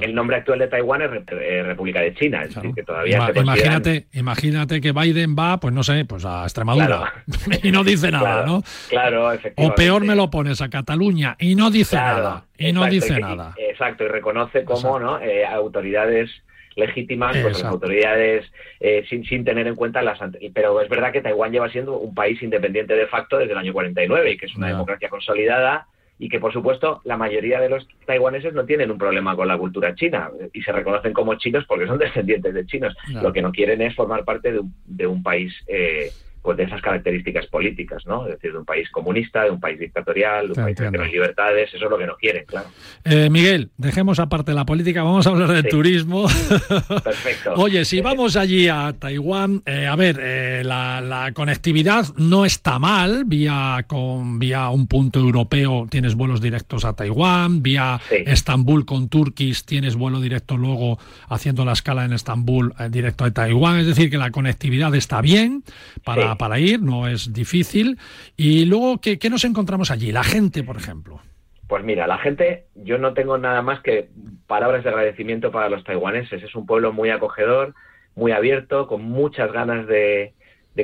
el, 0.00 0.14
nombre, 0.14 0.36
actual 0.36 0.58
de 0.58 0.68
Taiwán 0.68 1.02
es 1.02 1.10
eh, 1.30 1.62
República 1.62 2.00
de 2.00 2.14
China, 2.14 2.42
es 2.42 2.54
decir, 2.54 2.74
que 2.74 2.82
todavía 2.82 3.30
imagínate, 3.34 4.06
imagínate 4.12 4.80
que 4.80 4.92
Biden 4.92 5.36
va, 5.36 5.58
pues 5.58 5.74
no 5.74 5.82
sé, 5.82 6.04
pues 6.04 6.24
a 6.24 6.44
Extremadura 6.44 7.12
y 7.62 7.70
no 7.70 7.84
dice 7.84 8.10
nada, 8.10 8.44
¿no? 8.46 8.62
Claro, 8.88 9.30
O 9.56 9.74
peor 9.74 10.04
me 10.04 10.14
lo 10.14 10.30
pones 10.30 10.60
a 10.60 10.68
Cataluña 10.68 11.36
y 11.38 11.54
no 11.54 11.70
dice 11.70 11.96
nada. 11.96 12.44
Y 12.58 12.72
no 12.72 12.86
dice 12.86 13.18
nada. 13.18 13.54
Exacto, 13.56 14.04
y 14.04 14.08
reconoce 14.08 14.64
como 14.64 14.98
¿no? 14.98 15.20
Eh, 15.20 15.44
autoridades 15.44 16.30
legítimas 16.76 17.36
pues 17.38 17.62
las 17.62 17.64
autoridades 17.64 18.50
eh, 18.80 19.04
sin, 19.08 19.24
sin 19.24 19.44
tener 19.44 19.66
en 19.66 19.74
cuenta 19.74 20.02
las 20.02 20.18
pero 20.54 20.80
es 20.80 20.88
verdad 20.88 21.12
que 21.12 21.20
Taiwán 21.20 21.52
lleva 21.52 21.70
siendo 21.70 21.98
un 21.98 22.14
país 22.14 22.42
independiente 22.42 22.94
de 22.94 23.06
facto 23.06 23.38
desde 23.38 23.52
el 23.52 23.58
año 23.58 23.72
49 23.72 24.30
y 24.30 24.36
que 24.36 24.46
es 24.46 24.56
una 24.56 24.68
democracia 24.68 25.08
consolidada 25.08 25.86
y 26.18 26.28
que 26.28 26.38
por 26.38 26.52
supuesto 26.52 27.00
la 27.04 27.16
mayoría 27.16 27.60
de 27.60 27.68
los 27.68 27.86
taiwaneses 28.06 28.54
no 28.54 28.64
tienen 28.64 28.90
un 28.90 28.98
problema 28.98 29.34
con 29.34 29.48
la 29.48 29.58
cultura 29.58 29.94
china 29.94 30.30
y 30.52 30.62
se 30.62 30.70
reconocen 30.70 31.12
como 31.12 31.34
chinos 31.34 31.64
porque 31.66 31.86
son 31.86 31.98
descendientes 31.98 32.54
de 32.54 32.64
chinos. 32.66 32.94
Lo 33.08 33.32
que 33.32 33.42
no 33.42 33.50
quieren 33.50 33.82
es 33.82 33.94
formar 33.96 34.24
parte 34.24 34.52
de 34.52 34.60
un, 34.60 34.72
de 34.84 35.06
un 35.06 35.22
país 35.22 35.52
eh, 35.66 36.12
pues 36.42 36.56
de 36.56 36.64
esas 36.64 36.82
características 36.82 37.46
políticas, 37.46 38.04
¿no? 38.04 38.26
Es 38.26 38.32
decir, 38.32 38.50
de 38.50 38.58
un 38.58 38.64
país 38.64 38.90
comunista, 38.90 39.44
de 39.44 39.50
un 39.50 39.60
país 39.60 39.78
dictatorial, 39.78 40.48
de 40.48 40.52
un 40.54 40.64
país 40.64 40.76
que 40.76 40.90
no 40.90 41.04
hay 41.04 41.12
libertades, 41.12 41.72
eso 41.72 41.84
es 41.84 41.90
lo 41.90 41.96
que 41.96 42.06
no 42.06 42.16
quieren, 42.16 42.44
claro. 42.44 42.66
Eh, 43.04 43.30
Miguel, 43.30 43.70
dejemos 43.76 44.18
aparte 44.18 44.52
la 44.52 44.66
política, 44.66 45.04
vamos 45.04 45.24
a 45.26 45.30
hablar 45.30 45.52
de 45.52 45.62
turismo. 45.62 46.26
Perfecto. 47.04 47.54
Oye, 47.54 47.84
si 47.84 48.00
vamos 48.00 48.36
allí 48.36 48.68
a 48.68 48.92
Taiwán, 48.98 49.62
eh, 49.66 49.86
a 49.86 49.94
ver, 49.94 50.18
eh, 50.20 50.62
la, 50.64 51.30
conectividad 51.32 52.06
no 52.16 52.44
está 52.44 52.80
mal, 52.80 53.24
vía 53.24 53.84
con 53.86 54.40
vía 54.40 54.68
un 54.70 54.88
punto 54.88 55.20
europeo 55.20 55.86
tienes 55.88 56.16
vuelos 56.16 56.40
directos 56.40 56.84
a 56.84 56.94
Taiwán, 56.94 57.62
vía 57.62 58.00
Estambul 58.10 58.84
con 58.84 59.08
Turkish 59.08 59.64
tienes 59.64 59.94
vuelo 59.94 60.20
directo 60.20 60.56
luego 60.56 60.98
haciendo 61.28 61.64
la 61.64 61.72
escala 61.72 62.04
en 62.04 62.12
Estambul 62.12 62.74
directo 62.90 63.24
a 63.24 63.30
Taiwán, 63.30 63.78
es 63.78 63.86
decir, 63.86 64.10
que 64.10 64.18
la 64.18 64.30
conectividad 64.30 64.94
está 64.94 65.20
bien 65.20 65.62
para 66.04 66.31
para, 66.36 66.58
ir, 66.58 66.80
no 66.80 67.08
es 67.08 67.32
difícil. 67.32 67.98
Y 68.36 68.64
luego, 68.64 69.00
¿qué, 69.00 69.18
nos 69.30 69.44
encontramos 69.44 69.90
allí? 69.90 70.12
La 70.12 70.24
gente, 70.24 70.62
por 70.62 70.76
ejemplo. 70.76 71.20
Pues 71.68 71.84
mira, 71.84 72.06
la 72.06 72.18
gente, 72.18 72.66
yo 72.74 72.98
no 72.98 73.14
tengo 73.14 73.38
nada 73.38 73.62
más 73.62 73.80
que 73.80 74.08
palabras 74.46 74.84
de 74.84 74.90
agradecimiento 74.90 75.50
para 75.50 75.68
los 75.68 75.84
taiwaneses. 75.84 76.42
Es 76.42 76.54
un 76.54 76.66
pueblo 76.66 76.92
muy 76.92 77.10
acogedor, 77.10 77.74
muy 78.14 78.32
abierto, 78.32 78.86
con 78.86 79.02
muchas 79.02 79.52
ganas 79.52 79.86
de, 79.86 80.34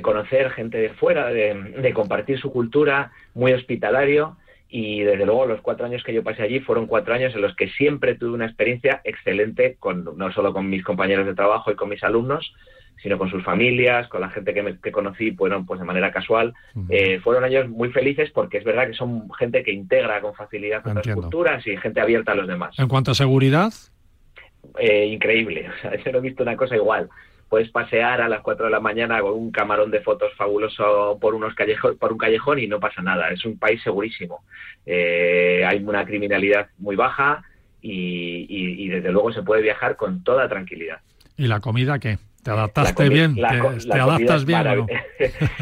conocer 0.02 0.50
gente 0.50 0.78
de 0.78 0.90
fuera, 0.90 1.28
de, 1.28 1.92
compartir 1.94 2.38
su 2.38 2.50
cultura, 2.50 3.12
muy 3.34 3.52
hospitalario. 3.52 4.36
Y 4.70 5.00
desde 5.00 5.24
luego 5.24 5.46
los 5.46 5.62
cuatro 5.62 5.86
años 5.86 6.02
que 6.04 6.12
yo 6.12 6.22
pasé 6.22 6.42
allí 6.42 6.60
fueron 6.60 6.86
cuatro 6.86 7.14
años 7.14 7.34
en 7.34 7.40
los 7.40 7.56
que 7.56 7.68
siempre 7.70 8.14
tuve 8.14 8.34
una 8.34 8.46
experiencia 8.46 9.00
excelente, 9.04 9.76
con, 9.78 10.04
no 10.16 10.32
solo 10.32 10.52
con 10.52 10.68
mis 10.68 10.84
compañeros 10.84 11.26
de 11.26 11.34
trabajo 11.34 11.70
y 11.70 11.74
con 11.74 11.88
mis 11.88 12.02
alumnos, 12.04 12.54
sino 13.02 13.18
con 13.18 13.30
sus 13.30 13.44
familias, 13.44 14.08
con 14.08 14.20
la 14.20 14.30
gente 14.30 14.52
que, 14.52 14.62
me, 14.62 14.78
que 14.78 14.92
conocí, 14.92 15.30
bueno, 15.30 15.64
pues 15.66 15.80
de 15.80 15.86
manera 15.86 16.10
casual. 16.10 16.54
Eh, 16.88 17.20
fueron 17.20 17.44
años 17.44 17.68
muy 17.68 17.90
felices 17.90 18.30
porque 18.32 18.58
es 18.58 18.64
verdad 18.64 18.86
que 18.86 18.94
son 18.94 19.30
gente 19.34 19.62
que 19.62 19.72
integra 19.72 20.20
con 20.20 20.34
facilidad 20.34 20.86
otras 20.86 21.14
culturas 21.14 21.66
y 21.66 21.76
gente 21.76 22.00
abierta 22.00 22.32
a 22.32 22.34
los 22.34 22.48
demás. 22.48 22.78
En 22.78 22.88
cuanto 22.88 23.12
a 23.12 23.14
seguridad. 23.14 23.72
Eh, 24.78 25.06
increíble, 25.06 25.68
o 25.78 25.80
sea, 25.80 25.96
yo 26.02 26.12
no 26.12 26.18
he 26.18 26.22
visto 26.22 26.42
una 26.42 26.56
cosa 26.56 26.76
igual. 26.76 27.08
Puedes 27.48 27.70
pasear 27.70 28.20
a 28.20 28.28
las 28.28 28.42
4 28.42 28.66
de 28.66 28.72
la 28.72 28.80
mañana 28.80 29.20
con 29.20 29.32
un 29.32 29.50
camarón 29.50 29.90
de 29.90 30.00
fotos 30.00 30.34
fabuloso 30.36 31.16
por 31.18 31.34
unos 31.34 31.54
callejón, 31.54 31.96
por 31.96 32.12
un 32.12 32.18
callejón 32.18 32.58
y 32.58 32.66
no 32.66 32.78
pasa 32.78 33.00
nada. 33.00 33.30
Es 33.30 33.42
un 33.46 33.58
país 33.58 33.82
segurísimo. 33.82 34.44
Eh, 34.84 35.64
hay 35.66 35.82
una 35.82 36.04
criminalidad 36.04 36.68
muy 36.76 36.94
baja 36.94 37.42
y 37.80 38.88
desde 38.88 39.12
luego 39.12 39.32
se 39.32 39.42
puede 39.42 39.62
viajar 39.62 39.96
con 39.96 40.22
toda 40.22 40.46
tranquilidad. 40.46 40.98
¿Y 41.38 41.46
la 41.46 41.60
comida 41.60 41.98
qué? 41.98 42.18
¿Te 42.42 42.50
adaptaste 42.52 43.08
bien? 43.08 43.34
¿Te, 43.34 44.00
adaptas 44.00 44.44
bien? 44.44 44.64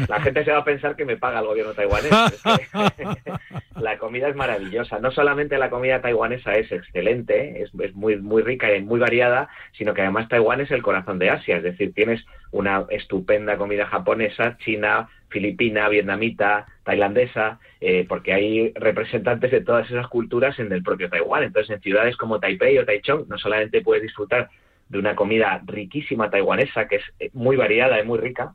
la 0.07 0.21
gente 0.21 0.45
se 0.45 0.51
va 0.51 0.59
a 0.59 0.63
pensar 0.63 0.95
que 0.95 1.05
me 1.05 1.17
paga 1.17 1.39
el 1.39 1.47
gobierno 1.47 1.73
taiwanés. 1.73 2.11
la 3.75 3.97
comida 3.97 4.29
es 4.29 4.35
maravillosa. 4.35 4.99
No 4.99 5.11
solamente 5.11 5.57
la 5.57 5.69
comida 5.69 6.01
taiwanesa 6.01 6.53
es 6.53 6.71
excelente, 6.71 7.63
es, 7.63 7.73
muy, 7.95 8.17
muy 8.17 8.43
rica 8.43 8.73
y 8.75 8.83
muy 8.83 8.99
variada, 8.99 9.49
sino 9.73 9.93
que 9.93 10.01
además 10.01 10.29
Taiwán 10.29 10.61
es 10.61 10.71
el 10.71 10.83
corazón 10.83 11.19
de 11.19 11.31
Asia. 11.31 11.57
Es 11.57 11.63
decir, 11.63 11.93
tienes 11.93 12.23
una 12.51 12.85
estupenda 12.89 13.57
comida 13.57 13.87
japonesa, 13.87 14.57
china, 14.59 15.09
filipina, 15.29 15.89
vietnamita, 15.89 16.67
tailandesa, 16.83 17.59
eh, 17.81 18.05
porque 18.07 18.33
hay 18.33 18.71
representantes 18.75 19.51
de 19.51 19.61
todas 19.61 19.89
esas 19.89 20.07
culturas 20.07 20.57
en 20.59 20.71
el 20.71 20.83
propio 20.83 21.09
Taiwán. 21.09 21.43
Entonces, 21.43 21.75
en 21.75 21.81
ciudades 21.81 22.15
como 22.17 22.39
Taipei 22.39 22.77
o 22.77 22.85
Taichung, 22.85 23.27
no 23.27 23.37
solamente 23.37 23.81
puedes 23.81 24.03
disfrutar 24.03 24.49
de 24.89 24.99
una 24.99 25.15
comida 25.15 25.61
riquísima 25.65 26.29
taiwanesa 26.29 26.87
que 26.87 26.97
es 26.97 27.03
eh, 27.19 27.29
muy 27.33 27.55
variada 27.55 27.99
y 27.99 28.05
muy 28.05 28.19
rica, 28.19 28.53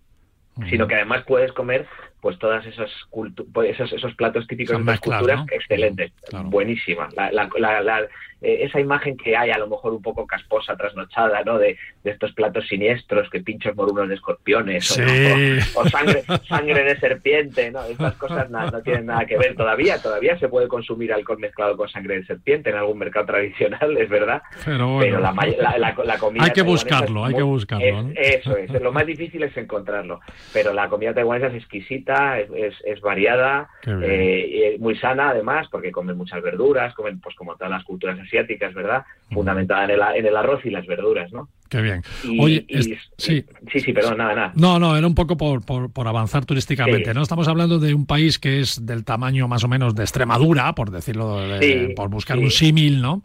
sino 0.68 0.86
que 0.86 0.96
además 0.96 1.24
puedes 1.26 1.52
comer 1.52 1.86
pues 2.22 2.38
todas 2.38 2.64
esas 2.64 2.88
cultu- 3.10 3.44
pues 3.52 3.70
esos, 3.74 3.92
esos 3.92 4.14
platos 4.14 4.46
típicos 4.46 4.78
de 4.78 4.84
mezclas, 4.84 5.18
culturas, 5.18 5.40
¿no? 5.40 5.46
excelentes, 5.52 6.12
Claro. 6.30 6.48
buenísima. 6.48 7.08
La- 7.16 7.30
la- 7.32 7.50
la- 7.58 7.80
la- 7.82 8.00
eh, 8.44 8.64
esa 8.64 8.80
imagen 8.80 9.16
que 9.16 9.36
hay 9.36 9.50
a 9.50 9.58
lo 9.58 9.68
mejor 9.68 9.92
un 9.92 10.02
poco 10.02 10.26
casposa, 10.26 10.76
trasnochada, 10.76 11.42
¿no? 11.44 11.58
De, 11.58 11.76
de 12.02 12.10
estos 12.10 12.32
platos 12.32 12.66
siniestros, 12.66 13.28
que 13.30 13.40
pinchos 13.40 13.74
morunos 13.76 14.08
de 14.08 14.16
escorpiones, 14.16 14.90
o- 14.90 14.94
Sí. 14.94 15.58
o, 15.76 15.80
o 15.80 15.88
sangre, 15.88 16.22
sangre 16.48 16.82
de 16.82 16.96
serpiente, 16.98 17.70
¿no? 17.70 17.84
Estas 17.84 18.14
cosas 18.14 18.50
no 18.50 18.82
tienen 18.82 19.06
nada 19.06 19.26
que 19.26 19.36
ver. 19.38 19.54
Todavía, 19.54 20.00
todavía 20.02 20.36
se 20.40 20.48
puede 20.48 20.66
consumir 20.66 21.12
alcohol 21.12 21.38
mezclado 21.38 21.76
con 21.76 21.88
sangre 21.88 22.16
de 22.16 22.24
serpiente 22.24 22.70
en 22.70 22.76
algún 22.76 22.98
mercado 22.98 23.26
tradicional, 23.26 23.96
es 23.96 24.08
verdad. 24.08 24.42
Pero 24.64 24.94
bueno. 24.94 25.20
la, 25.20 25.32
may- 25.32 25.56
la- 25.58 26.18
comida 26.18 26.44
Hay 26.44 26.50
que 26.52 26.62
buscarlo, 26.62 27.24
hay 27.24 27.34
que 27.34 27.42
buscarlo. 27.42 28.10
Eso 28.16 28.56
es, 28.56 28.70
lo 28.72 28.90
más 28.92 29.06
difícil 29.06 29.42
es 29.44 29.56
encontrarlo. 29.56 30.20
Pero 30.52 30.72
la 30.72 30.88
comida 30.88 31.14
taiwanesa 31.14 31.46
es 31.48 31.54
exquisita, 31.54 32.11
es, 32.40 32.50
es, 32.54 32.74
es 32.84 33.00
variada, 33.00 33.68
eh, 33.86 34.46
y 34.48 34.62
es 34.74 34.80
muy 34.80 34.96
sana 34.96 35.30
además, 35.30 35.66
porque 35.70 35.90
comen 35.92 36.16
muchas 36.16 36.42
verduras, 36.42 36.94
comen 36.94 37.20
pues 37.20 37.34
como 37.36 37.54
todas 37.56 37.70
las 37.70 37.84
culturas 37.84 38.18
asiáticas, 38.20 38.74
¿verdad? 38.74 39.04
Fundamentada 39.32 39.84
en 39.84 39.90
el, 39.90 40.00
en 40.16 40.26
el 40.26 40.36
arroz 40.36 40.64
y 40.64 40.70
las 40.70 40.86
verduras, 40.86 41.32
¿no? 41.32 41.48
Qué 41.68 41.80
bien. 41.80 42.02
Y- 42.22 42.38
Oye, 42.38 42.64
y- 42.68 42.92
es- 42.92 43.00
sí. 43.16 43.44
Sí, 43.72 43.80
sí, 43.80 43.92
perdón, 43.94 44.18
nada, 44.18 44.34
nada. 44.34 44.52
No, 44.54 44.78
no, 44.78 44.94
era 44.94 45.06
un 45.06 45.14
poco 45.14 45.38
por, 45.38 45.64
por, 45.64 45.90
por 45.90 46.06
avanzar 46.06 46.44
turísticamente, 46.44 47.10
Sí. 47.10 47.14
¿no? 47.14 47.22
Estamos 47.22 47.48
hablando 47.48 47.78
de 47.78 47.94
un 47.94 48.04
país 48.04 48.38
que 48.38 48.60
es 48.60 48.84
del 48.84 49.04
tamaño 49.06 49.48
más 49.48 49.64
o 49.64 49.68
menos 49.68 49.94
de 49.94 50.02
Extremadura, 50.02 50.74
por 50.74 50.90
decirlo, 50.90 51.38
de- 51.40 51.88
Sí, 51.88 51.94
por 51.94 52.10
buscar 52.10 52.36
sí. 52.36 52.44
un 52.44 52.50
símil, 52.50 53.00
¿no? 53.00 53.22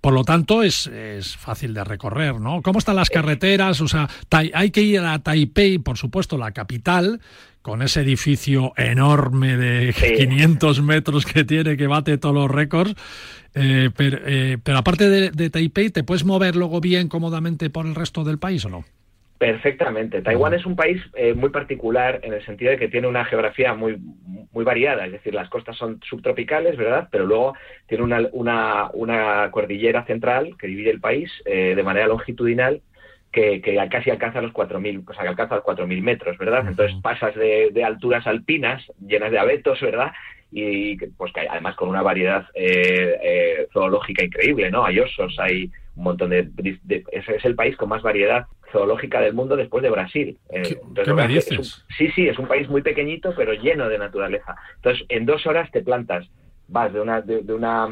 Por 0.00 0.12
lo 0.14 0.22
tanto, 0.22 0.62
es, 0.62 0.86
es 0.86 1.36
fácil 1.36 1.74
de 1.74 1.82
recorrer, 1.82 2.38
¿no? 2.40 2.62
¿Cómo 2.62 2.78
están 2.78 2.94
las 2.94 3.10
carreteras? 3.10 3.80
O 3.80 3.88
sea, 3.88 4.08
hay 4.30 4.70
que 4.70 4.80
ir 4.82 5.00
a 5.00 5.18
Taipei, 5.18 5.78
por 5.78 5.96
supuesto, 5.98 6.38
la 6.38 6.52
capital, 6.52 7.20
con 7.68 7.82
ese 7.82 8.00
edificio 8.00 8.72
enorme 8.78 9.58
de 9.58 9.92
500 9.92 10.80
metros 10.82 11.26
que 11.26 11.44
tiene, 11.44 11.76
que 11.76 11.86
bate 11.86 12.16
todos 12.16 12.34
los 12.34 12.50
récords. 12.50 12.94
Eh, 13.54 13.90
pero, 13.94 14.18
eh, 14.24 14.56
pero 14.62 14.78
aparte 14.78 15.10
de, 15.10 15.30
de 15.30 15.50
Taipei, 15.50 15.90
¿te 15.90 16.02
puedes 16.02 16.24
mover 16.24 16.56
luego 16.56 16.80
bien, 16.80 17.08
cómodamente 17.08 17.68
por 17.68 17.84
el 17.84 17.94
resto 17.94 18.24
del 18.24 18.38
país 18.38 18.64
o 18.64 18.70
no? 18.70 18.84
Perfectamente. 19.38 20.20
Taiwán 20.20 20.54
es 20.54 20.66
un 20.66 20.74
país 20.74 21.00
eh, 21.14 21.32
muy 21.32 21.50
particular 21.50 22.18
en 22.24 22.32
el 22.32 22.44
sentido 22.44 22.72
de 22.72 22.78
que 22.78 22.88
tiene 22.88 23.06
una 23.06 23.24
geografía 23.24 23.72
muy, 23.72 23.96
muy 24.50 24.64
variada, 24.64 25.06
es 25.06 25.12
decir, 25.12 25.32
las 25.32 25.48
costas 25.48 25.76
son 25.76 26.00
subtropicales, 26.08 26.76
¿verdad? 26.76 27.08
Pero 27.12 27.24
luego 27.24 27.54
tiene 27.86 28.02
una, 28.02 28.28
una, 28.32 28.90
una 28.94 29.48
cordillera 29.52 30.04
central 30.06 30.56
que 30.58 30.66
divide 30.66 30.90
el 30.90 31.00
país 31.00 31.30
eh, 31.44 31.74
de 31.76 31.82
manera 31.84 32.08
longitudinal 32.08 32.80
que, 33.32 33.60
que 33.60 33.76
casi 33.90 34.10
alcanza 34.10 34.40
los 34.40 34.52
4.000, 34.52 35.04
o 35.06 35.12
sea, 35.12 35.22
que 35.22 35.28
alcanza 35.28 35.56
los 35.56 35.64
4.000 35.64 36.02
metros, 36.02 36.38
¿verdad? 36.38 36.64
Entonces 36.66 36.96
pasas 37.02 37.34
de, 37.34 37.70
de 37.72 37.84
alturas 37.84 38.26
alpinas 38.26 38.82
llenas 39.06 39.30
de 39.30 39.38
abetos, 39.38 39.80
¿verdad? 39.80 40.12
Y 40.50 40.96
pues 41.12 41.32
que 41.32 41.40
hay- 41.40 41.46
además 41.50 41.76
con 41.76 41.90
una 41.90 42.00
variedad 42.02 42.46
eh, 42.54 43.18
eh, 43.22 43.68
zoológica 43.72 44.24
increíble, 44.24 44.70
¿no? 44.70 44.84
Hay 44.84 44.98
osos, 44.98 45.36
hay 45.38 45.70
un 45.94 46.04
montón 46.04 46.30
de, 46.30 46.48
es 47.12 47.44
el 47.44 47.54
país 47.54 47.76
con 47.76 47.90
más 47.90 48.00
variedad 48.02 48.46
zoológica 48.72 49.20
del 49.20 49.34
mundo 49.34 49.56
después 49.56 49.82
de 49.82 49.90
Brasil. 49.90 50.38
Eh, 50.50 50.78
entonces, 50.80 51.04
qué 51.04 51.12
me 51.14 51.22
lo 51.22 51.28
que 51.28 51.38
hace- 51.38 51.54
es 51.54 51.60
dices? 51.60 51.84
un- 51.88 51.94
sí, 51.96 52.08
sí, 52.14 52.28
es 52.28 52.38
un 52.38 52.46
país 52.48 52.68
muy 52.68 52.80
pequeñito 52.82 53.34
pero 53.36 53.52
lleno 53.52 53.88
de 53.90 53.98
naturaleza. 53.98 54.56
Entonces, 54.76 55.04
en 55.10 55.26
dos 55.26 55.46
horas 55.46 55.70
te 55.70 55.82
plantas, 55.82 56.26
vas 56.68 56.92
de 56.94 57.00
una 57.00 57.20
de, 57.20 57.42
de 57.42 57.52
una 57.52 57.88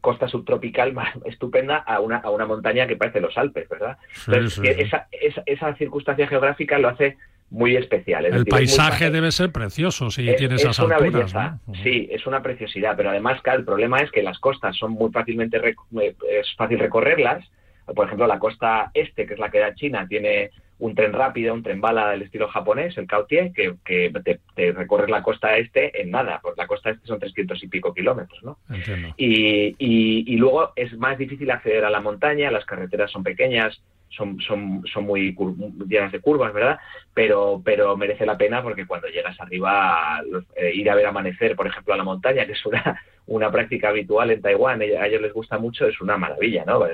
costa 0.00 0.28
subtropical 0.28 0.92
ma- 0.92 1.12
estupenda 1.24 1.76
a 1.78 2.00
una, 2.00 2.18
a 2.18 2.30
una 2.30 2.46
montaña 2.46 2.86
que 2.86 2.96
parece 2.96 3.20
los 3.20 3.36
Alpes, 3.38 3.68
¿verdad? 3.68 3.96
Sí, 4.12 4.22
Entonces, 4.32 4.54
sí, 4.54 4.62
que 4.62 4.74
sí. 4.74 4.80
Esa, 4.82 5.08
esa, 5.12 5.42
esa 5.46 5.74
circunstancia 5.76 6.26
geográfica 6.26 6.78
lo 6.78 6.88
hace 6.88 7.16
muy 7.50 7.76
especial. 7.76 8.26
Es 8.26 8.32
El 8.32 8.38
decir, 8.44 8.50
paisaje 8.50 9.10
debe 9.10 9.32
ser 9.32 9.50
precioso 9.52 10.10
si 10.10 10.28
Es- 10.28 10.36
tiene 10.36 10.56
es 10.56 10.62
esas 10.62 10.78
una 10.80 10.96
alturas. 10.96 11.32
belleza, 11.32 11.58
¿no? 11.66 11.74
sí, 11.82 12.08
es 12.10 12.26
una 12.26 12.42
preciosidad, 12.42 12.94
pero 12.96 13.10
además, 13.10 13.40
claro, 13.42 13.60
el 13.60 13.64
problema 13.64 14.00
es 14.00 14.10
que 14.10 14.22
las 14.22 14.38
costas 14.38 14.76
son 14.76 14.92
muy 14.92 15.10
fácilmente, 15.10 15.56
eh, 15.66 16.14
es 16.30 16.54
fácil 16.56 16.78
recorrerlas. 16.78 17.44
Por 17.86 18.04
ejemplo, 18.04 18.26
la 18.26 18.38
costa 18.38 18.90
este, 18.92 19.24
que 19.26 19.32
es 19.32 19.40
la 19.40 19.50
que 19.50 19.60
da 19.60 19.74
China, 19.74 20.06
tiene 20.06 20.50
un 20.80 20.94
tren 20.94 21.12
rápido, 21.12 21.54
un 21.54 21.62
tren 21.62 21.80
bala 21.80 22.10
del 22.10 22.22
estilo 22.22 22.48
japonés, 22.48 22.96
el 22.98 23.06
Kaotie, 23.06 23.52
que, 23.54 23.74
que 23.84 24.12
te, 24.24 24.40
te 24.54 24.72
recorres 24.72 25.10
la 25.10 25.22
costa 25.22 25.56
este 25.56 26.00
en 26.00 26.10
nada, 26.10 26.38
pues 26.42 26.56
la 26.56 26.66
costa 26.66 26.90
este 26.90 27.06
son 27.06 27.18
300 27.18 27.62
y 27.62 27.68
pico 27.68 27.92
kilómetros, 27.92 28.42
¿no? 28.44 28.58
Entiendo. 28.70 29.14
Y, 29.16 29.74
y- 29.78 30.24
y 30.26 30.36
luego 30.36 30.72
es 30.76 30.96
más 30.96 31.18
difícil 31.18 31.50
acceder 31.50 31.84
a 31.84 31.90
la 31.90 32.00
montaña, 32.00 32.50
las 32.50 32.64
carreteras 32.64 33.10
son 33.10 33.22
pequeñas, 33.24 33.80
son, 34.10 34.40
son, 34.40 34.82
son 34.92 35.04
muy 35.04 35.36
llenas 35.86 36.12
de 36.12 36.20
curvas, 36.20 36.52
¿verdad? 36.54 36.78
Pero, 37.12 37.60
pero 37.64 37.96
merece 37.96 38.24
la 38.24 38.38
pena 38.38 38.62
porque 38.62 38.86
cuando 38.86 39.08
llegas 39.08 39.38
arriba, 39.40 40.22
eh, 40.56 40.72
ir 40.74 40.88
a 40.90 40.94
ver 40.94 41.06
amanecer, 41.06 41.54
por 41.56 41.66
ejemplo, 41.66 41.92
a 41.94 41.96
la 41.96 42.04
montaña, 42.04 42.46
que 42.46 42.52
es 42.52 42.64
una, 42.66 43.00
una 43.28 43.50
práctica 43.50 43.88
habitual 43.90 44.30
en 44.30 44.42
Taiwán, 44.42 44.82
eh, 44.82 44.96
a 44.98 45.06
ellos 45.06 45.22
les 45.22 45.32
gusta 45.32 45.58
mucho, 45.58 45.86
es 45.86 46.00
una 46.00 46.16
maravilla, 46.16 46.64
¿no? 46.66 46.84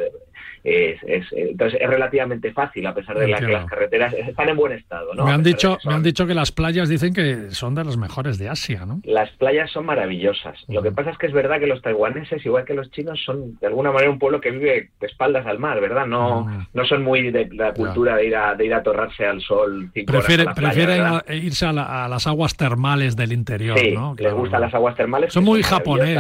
Es, 0.63 0.97
es- 1.07 1.27
entonces 1.33 1.79
es 1.81 1.89
relativamente 1.91 2.51
fácil, 2.53 2.87
a 2.87 2.95
pesar 2.95 3.19
de 3.19 3.29
la 3.29 3.39
que 3.39 3.49
las 3.49 3.67
carreteras 3.67 4.15
están 4.15 4.49
en 4.49 4.57
buen 4.57 4.73
estado, 4.73 5.13
¿no? 5.15 5.27
me, 5.27 5.33
han 5.33 5.43
dicho, 5.43 5.77
me 5.85 5.93
han 5.95 6.03
dicho 6.03 6.27
que 6.27 6.33
las 6.33 6.53
playas 6.53 6.89
dicen 6.89 7.13
que 7.13 7.51
son 7.51 7.75
de 7.75 7.85
las 7.85 7.99
mejores 7.99 8.39
de 8.39 8.49
Asia, 8.49 8.87
¿no? 8.87 9.01
Las 9.05 9.31
playas 9.33 9.71
son 9.71 9.85
maravillosas. 9.85 10.65
Lo 10.69 10.83
que 10.83 10.91
pasa 10.91 11.11
es 11.11 11.19
que 11.19 11.27
es 11.27 11.35
verdad 11.35 11.61
que 11.61 11.67
los 11.67 11.83
taiwaneses, 11.83 12.45
igual 12.47 12.65
que 12.65 12.73
los 12.73 12.91
chinos, 12.93 13.23
son 13.27 13.59
de 13.61 13.67
alguna 13.67 13.93
manera 13.93 14.11
un 14.11 14.19
pueblo 14.19 14.41
que 14.41 14.51
vive 14.53 14.89
de 14.99 15.07
espaldas 15.07 15.45
al 15.47 15.59
mar, 15.59 15.81
¿verdad? 15.83 16.07
No, 16.07 16.67
no 16.73 16.85
son 16.87 17.03
muy 17.03 17.31
de 17.31 17.47
la 17.53 17.75
cultura 17.75 18.17
de 18.17 18.27
ir 18.27 18.35
a 18.37 18.55
de 18.55 18.65
ir 18.65 18.73
a 18.75 18.83
torrarse 18.83 19.27
al 19.27 19.43
sol 19.43 19.91
Prefiere- 19.95 20.47
prefieren 20.55 21.03
a- 21.03 21.23
irse 21.35 21.67
a, 21.67 21.73
la- 21.75 22.07
a 22.07 22.09
las 22.09 22.27
aguas 22.27 22.57
termales 22.57 23.17
del 23.17 23.33
interior, 23.33 23.79
Sí, 23.79 23.93
¿no? 23.93 24.13
les 24.15 24.19
Claro, 24.23 24.37
gustan 24.39 24.63
las 24.63 24.73
aguas 24.75 24.97
termales. 24.97 25.31
Son 25.33 25.45
muy 25.45 25.63
son 25.63 25.71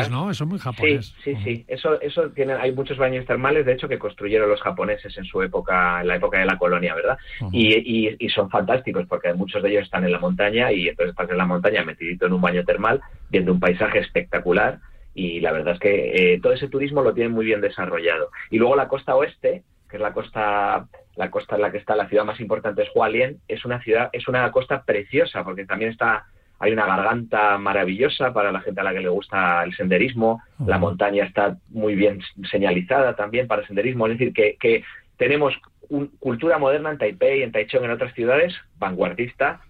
japonés. 0.04 0.10
¿no? 0.24 0.30
Eso 0.30 0.44
es 0.44 0.50
muy 0.50 0.58
japonés. 0.58 1.14
Sí, 1.24 1.34
sí, 1.34 1.42
sí. 1.44 1.64
Eso, 1.68 2.00
eso 2.00 2.30
tienen, 2.30 2.56
hay 2.60 2.72
muchos 2.72 2.96
baños 2.98 3.26
termales, 3.26 3.66
de 3.66 3.72
hecho, 3.72 3.88
que 3.88 3.98
construyeron 3.98 4.48
los 4.48 4.60
japoneses 4.60 5.16
en 5.18 5.24
su 5.24 5.42
época, 5.42 6.00
en 6.00 6.08
la 6.08 6.16
época 6.16 6.38
de 6.38 6.46
la 6.46 6.58
colonia, 6.58 6.94
¿verdad? 6.94 7.18
y, 7.52 7.74
y- 8.08 8.16
y 8.18 8.28
son 8.28 8.50
fantásticos 8.50 9.06
porque 9.08 9.32
muchos 9.34 9.62
de 9.62 9.70
ellos 9.70 9.82
están 9.84 10.04
en 10.04 10.12
la 10.12 10.18
montaña 10.18 10.72
y 10.72 10.88
entonces 10.88 11.10
estás 11.10 11.30
en 11.30 11.38
la 11.38 11.46
montaña 11.46 11.84
metidito 11.84 12.26
en 12.26 12.32
un 12.32 12.40
baño 12.40 12.64
termal, 12.64 13.00
viendo 13.30 13.52
un 13.52 13.60
paisaje 13.60 13.98
espectacular 14.00 14.78
y 15.14 15.40
la 15.40 15.52
verdad 15.52 15.74
es 15.74 15.80
que 15.80 16.34
eh, 16.34 16.40
todo 16.40 16.52
ese 16.52 16.68
turismo 16.68 17.02
lo 17.02 17.14
tienen 17.14 17.32
muy 17.32 17.44
bien 17.44 17.60
desarrollado. 17.60 18.30
Y 18.50 18.58
luego 18.58 18.74
la 18.76 18.88
costa 18.88 19.14
oeste, 19.14 19.62
que 19.88 19.96
es 19.96 20.02
la 20.02 20.12
costa 20.12 20.86
la 21.16 21.30
costa 21.30 21.54
en 21.54 21.62
la 21.62 21.70
que 21.70 21.78
está 21.78 21.94
la 21.94 22.08
ciudad 22.08 22.24
más 22.24 22.40
importante 22.40 22.82
es 22.82 22.88
Hualien, 22.92 23.38
es 23.46 23.64
una 23.64 23.80
ciudad, 23.80 24.10
es 24.12 24.26
una 24.26 24.50
costa 24.50 24.82
preciosa 24.82 25.44
porque 25.44 25.64
también 25.64 25.92
está 25.92 26.24
hay 26.58 26.72
una 26.72 26.86
garganta 26.86 27.58
maravillosa 27.58 28.32
para 28.32 28.52
la 28.52 28.60
gente 28.60 28.80
a 28.80 28.84
la 28.84 28.92
que 28.94 29.00
le 29.00 29.08
gusta 29.08 29.62
el 29.64 29.74
senderismo, 29.74 30.42
la 30.66 30.78
montaña 30.78 31.24
está 31.24 31.58
muy 31.68 31.94
bien 31.94 32.20
señalizada 32.50 33.16
también 33.16 33.46
para 33.46 33.62
el 33.62 33.66
senderismo, 33.68 34.06
es 34.06 34.18
decir, 34.18 34.32
que, 34.32 34.56
que 34.58 34.82
tenemos 35.16 35.54
un- 35.88 36.08
cultura 36.18 36.58
moderna 36.58 36.90
en 36.90 36.98
Taipei, 36.98 37.42
en 37.42 37.52
Taichung, 37.52 37.84
en 37.84 37.90
otras 37.90 38.14
ciudades, 38.14 38.54
vanguardista, 38.78 39.60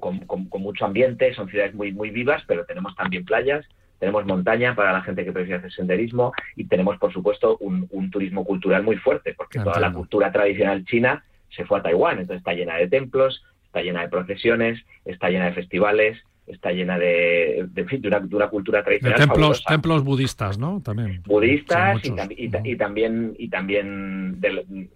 con, 0.00 0.18
con- 0.20 0.48
con 0.48 0.62
mucho 0.62 0.84
ambiente, 0.84 1.34
son 1.34 1.48
ciudades 1.48 1.74
muy, 1.74 1.92
muy 1.92 2.10
vivas, 2.10 2.42
pero 2.46 2.64
tenemos 2.64 2.94
también 2.94 3.24
playas, 3.24 3.66
tenemos 3.98 4.24
montaña 4.26 4.74
para 4.76 4.92
la 4.92 5.02
gente 5.02 5.24
que 5.24 5.32
prefiere 5.32 5.58
hacer 5.58 5.72
senderismo 5.72 6.32
y 6.54 6.64
tenemos, 6.66 6.98
por 6.98 7.12
supuesto, 7.12 7.56
un, 7.58 7.86
un 7.90 8.10
turismo 8.10 8.44
cultural 8.44 8.82
muy 8.84 8.96
fuerte, 8.96 9.34
porque 9.34 9.58
toda 9.64 9.80
la 9.80 9.88
cultura 9.96 10.30
tradicional 10.30 10.84
china 10.84 11.24
se 11.50 11.64
fue 11.64 11.78
a 11.78 11.82
Taiwán, 11.82 12.18
entonces 12.20 12.38
está 12.38 12.52
llena 12.52 12.76
de 12.76 12.86
templos, 12.88 13.42
está 13.68 13.82
llena 13.82 14.02
de 14.02 14.08
procesiones, 14.08 14.84
está 15.04 15.30
llena 15.30 15.46
de 15.46 15.52
festivales, 15.52 16.18
está 16.46 16.72
llena 16.72 16.98
de, 16.98 17.66
de, 17.70 17.84
de 17.84 18.08
una, 18.08 18.20
de 18.20 18.34
una 18.36 18.48
cultura 18.48 18.82
tradicional 18.82 19.18
templos, 19.18 19.38
fabulosa. 19.38 19.68
templos 19.68 20.02
budistas, 20.02 20.58
¿no? 20.58 20.80
También. 20.82 21.22
budistas 21.26 22.02
y, 22.04 22.10
tam- 22.10 22.34
y 22.36 22.48
ta- 22.48 22.62
y 22.64 22.76
también 22.76 23.34
y 23.38 23.48
también 23.50 24.40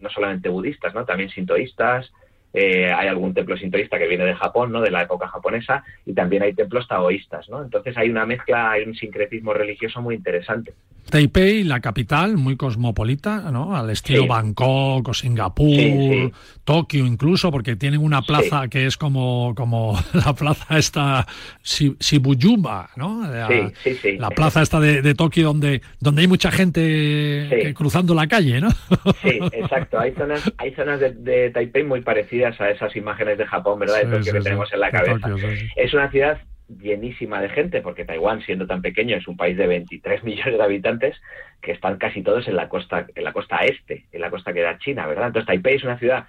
no 0.00 0.08
solamente 0.10 0.48
budistas 0.48 0.94
no 0.94 1.04
también 1.04 1.28
sintoístas. 1.30 2.10
Eh, 2.54 2.92
hay 2.92 3.08
algún 3.08 3.32
templo 3.32 3.56
sintoísta 3.56 3.98
que 3.98 4.06
viene 4.06 4.26
de 4.26 4.34
Japón 4.34 4.72
no 4.72 4.82
de 4.82 4.90
la 4.90 5.02
época 5.02 5.26
japonesa 5.26 5.84
y 6.04 6.12
también 6.12 6.42
hay 6.42 6.52
templos 6.52 6.86
taoístas 6.86 7.48
no 7.48 7.62
entonces 7.62 7.96
hay 7.96 8.10
una 8.10 8.26
mezcla 8.26 8.70
hay 8.72 8.82
un 8.84 8.94
sincretismo 8.94 9.54
religioso 9.54 10.02
muy 10.02 10.14
interesante 10.16 10.74
Taipei, 11.10 11.64
la 11.64 11.80
capital, 11.80 12.36
muy 12.36 12.56
cosmopolita, 12.56 13.50
¿no? 13.50 13.76
Al 13.76 13.90
estilo 13.90 14.22
Sí. 14.22 14.28
Bangkok 14.28 15.08
o 15.08 15.14
Singapur, 15.14 15.68
Sí, 15.68 16.08
sí. 16.10 16.32
Tokio 16.64 17.04
incluso, 17.06 17.50
porque 17.50 17.76
tienen 17.76 18.00
una 18.00 18.22
plaza 18.22 18.68
que 18.68 18.86
es 18.86 18.96
como, 18.96 19.54
como 19.54 19.98
la 20.14 20.32
plaza 20.34 20.78
esta 20.78 21.26
Shi- 21.64 21.96
Shibuyuma, 21.98 22.90
¿no? 22.96 23.26
La, 23.28 23.48
Sí, 23.48 23.62
sí, 23.82 23.94
sí. 24.00 24.16
la 24.18 24.30
plaza 24.30 24.62
esta 24.62 24.80
de, 24.80 25.02
de 25.02 25.14
Tokio 25.14 25.44
donde, 25.44 25.82
donde 26.00 26.22
hay 26.22 26.28
mucha 26.28 26.50
gente 26.50 26.80
eh, 27.68 27.74
cruzando 27.74 28.14
la 28.14 28.26
calle, 28.26 28.60
¿no? 28.60 28.70
Sí, 29.22 29.38
exacto. 29.52 29.98
Hay 29.98 30.12
zonas, 30.12 30.50
hay 30.56 30.74
zonas 30.74 31.00
de, 31.00 31.12
de 31.12 31.50
Taipei 31.50 31.84
muy 31.84 32.00
parecidas 32.00 32.60
a 32.60 32.70
esas 32.70 32.94
imágenes 32.96 33.38
de 33.38 33.46
Japón, 33.46 33.78
¿verdad? 33.80 33.96
De 33.98 34.04
Sí, 34.04 34.10
Tokio 34.10 34.24
sí, 34.24 34.32
que 34.32 34.38
sí. 34.38 34.44
tenemos 34.44 34.72
en 34.72 34.80
la 34.80 34.86
De 34.86 34.92
cabeza. 34.92 35.28
Tokio, 35.28 35.50
sí, 35.50 35.56
sí. 35.58 35.66
Es 35.76 35.92
una 35.94 36.10
ciudad 36.10 36.38
llenísima 36.80 37.40
de 37.40 37.48
gente, 37.48 37.82
porque 37.82 38.04
Taiwán, 38.04 38.42
siendo 38.42 38.66
tan 38.66 38.82
pequeño, 38.82 39.16
es 39.16 39.28
un 39.28 39.36
país 39.36 39.56
de 39.56 39.66
23 39.66 40.24
millones 40.24 40.58
de 40.58 40.62
habitantes 40.62 41.20
que 41.60 41.72
están 41.72 41.96
casi 41.96 42.22
todos 42.22 42.48
en 42.48 42.56
la 42.56 42.68
costa, 42.68 43.06
en 43.14 43.24
la 43.24 43.32
costa 43.32 43.58
este, 43.58 44.06
en 44.12 44.20
la 44.20 44.30
costa 44.30 44.52
que 44.52 44.62
da 44.62 44.78
China, 44.78 45.06
¿verdad? 45.06 45.28
Entonces 45.28 45.46
Taipei 45.46 45.76
es 45.76 45.84
una 45.84 45.98
ciudad 45.98 46.26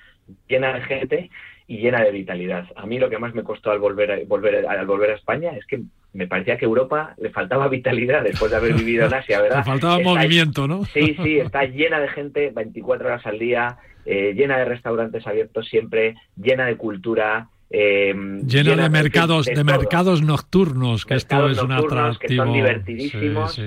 llena 0.48 0.74
de 0.74 0.82
gente 0.82 1.30
y 1.68 1.78
llena 1.78 2.04
de 2.04 2.12
vitalidad. 2.12 2.66
A 2.76 2.86
mí 2.86 3.00
lo 3.00 3.10
que 3.10 3.18
más 3.18 3.34
me 3.34 3.44
costó 3.44 3.72
al 3.72 3.80
volver 3.80 4.12
a, 4.12 4.18
volver 4.28 4.66
al 4.68 4.86
volver 4.86 5.12
a 5.12 5.16
España 5.16 5.52
es 5.58 5.66
que 5.66 5.82
me 6.14 6.28
parecía 6.28 6.58
que 6.58 6.66
Europa 6.66 7.16
le 7.18 7.30
faltaba 7.30 7.68
vitalidad 7.70 8.24
después 8.24 8.52
de 8.52 8.58
haber 8.58 8.74
vivido 8.74 9.06
en 9.06 9.14
Asia, 9.14 9.42
¿verdad? 9.42 9.60
Le 9.60 9.64
faltaba 9.64 10.00
movimiento, 10.00 10.68
¿no? 10.68 10.86
Sí, 10.86 11.16
sí, 11.24 11.40
está 11.40 11.66
llena 11.66 12.00
de 12.00 12.10
gente 12.10 12.52
24 12.54 13.08
horas 13.08 13.26
al 13.26 13.40
día, 13.40 13.78
eh, 14.06 14.34
llena 14.36 14.58
de 14.58 14.66
restaurantes 14.66 15.26
abiertos 15.26 15.68
siempre, 15.68 16.16
llena 16.36 16.66
de 16.66 16.78
cultura, 16.78 17.50
eh, 17.76 18.14
lleno 18.46 18.76
de 18.76 18.90
mercados 18.90 19.48
de, 19.48 19.64
mercados 19.64 20.22
nocturnos 20.22 21.06
que 21.06 21.16
esto 21.16 21.50
es 21.50 21.60
un 21.60 21.72
atractivo 21.72 22.20
que 22.20 22.36
son 22.36 22.54
divertidísimos 22.54 23.60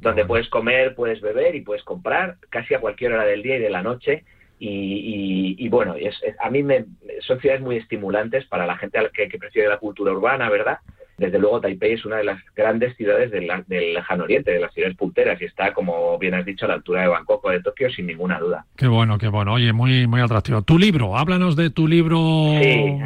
donde 0.00 0.24
puedes 0.24 0.48
comer 0.48 0.94
puedes 0.94 1.20
beber 1.20 1.56
y 1.56 1.60
puedes 1.62 1.82
comprar 1.82 2.36
casi 2.48 2.74
a 2.74 2.80
cualquier 2.80 3.12
hora 3.12 3.24
del 3.24 3.42
día 3.42 3.56
y 3.56 3.60
de 3.60 3.70
la 3.70 3.82
noche. 3.82 4.24
Y, 4.66 5.68
bueno 5.68 5.94
es, 5.96 6.18
a 6.40 6.48
mí 6.48 6.62
me, 6.62 6.86
son 7.20 7.38
ciudades 7.40 7.60
muy 7.60 7.76
estimulantes 7.76 8.46
para 8.46 8.66
la 8.66 8.78
gente 8.78 8.98
que, 9.12 9.28
que 9.28 9.36
prefiere 9.36 9.68
la 9.68 9.78
cultura 9.78 10.12
urbana 10.12 10.48
verdad 10.48 10.78
desde 11.16 11.38
luego 11.38 11.60
Taipei 11.60 11.92
es 11.92 12.04
una 12.04 12.16
de 12.16 12.24
las 12.24 12.40
grandes 12.54 12.96
ciudades 12.96 13.30
del, 13.30 13.46
lejano 13.68 14.24
oriente, 14.24 14.52
de 14.52 14.60
las 14.60 14.72
ciudades 14.72 14.96
punteras, 14.96 15.40
y 15.40 15.44
está, 15.44 15.72
como 15.72 16.18
bien 16.18 16.34
has 16.34 16.44
dicho, 16.44 16.64
a 16.64 16.68
la 16.68 16.74
altura 16.74 17.02
de 17.02 17.08
Bangkok 17.08 17.44
o 17.44 17.50
de 17.50 17.62
Tokio, 17.62 17.90
sin 17.90 18.06
ninguna 18.06 18.38
duda. 18.38 18.66
Qué 18.76 18.86
bueno, 18.86 19.18
qué 19.18 19.28
bueno. 19.28 19.54
Oye, 19.54 19.72
muy, 19.72 20.06
muy 20.06 20.20
atractivo. 20.20 20.62
Tu 20.62 20.78
libro, 20.78 21.16
háblanos 21.16 21.56
de 21.56 21.70
tu 21.70 21.86
libro 21.86 22.18
eh, 22.54 22.98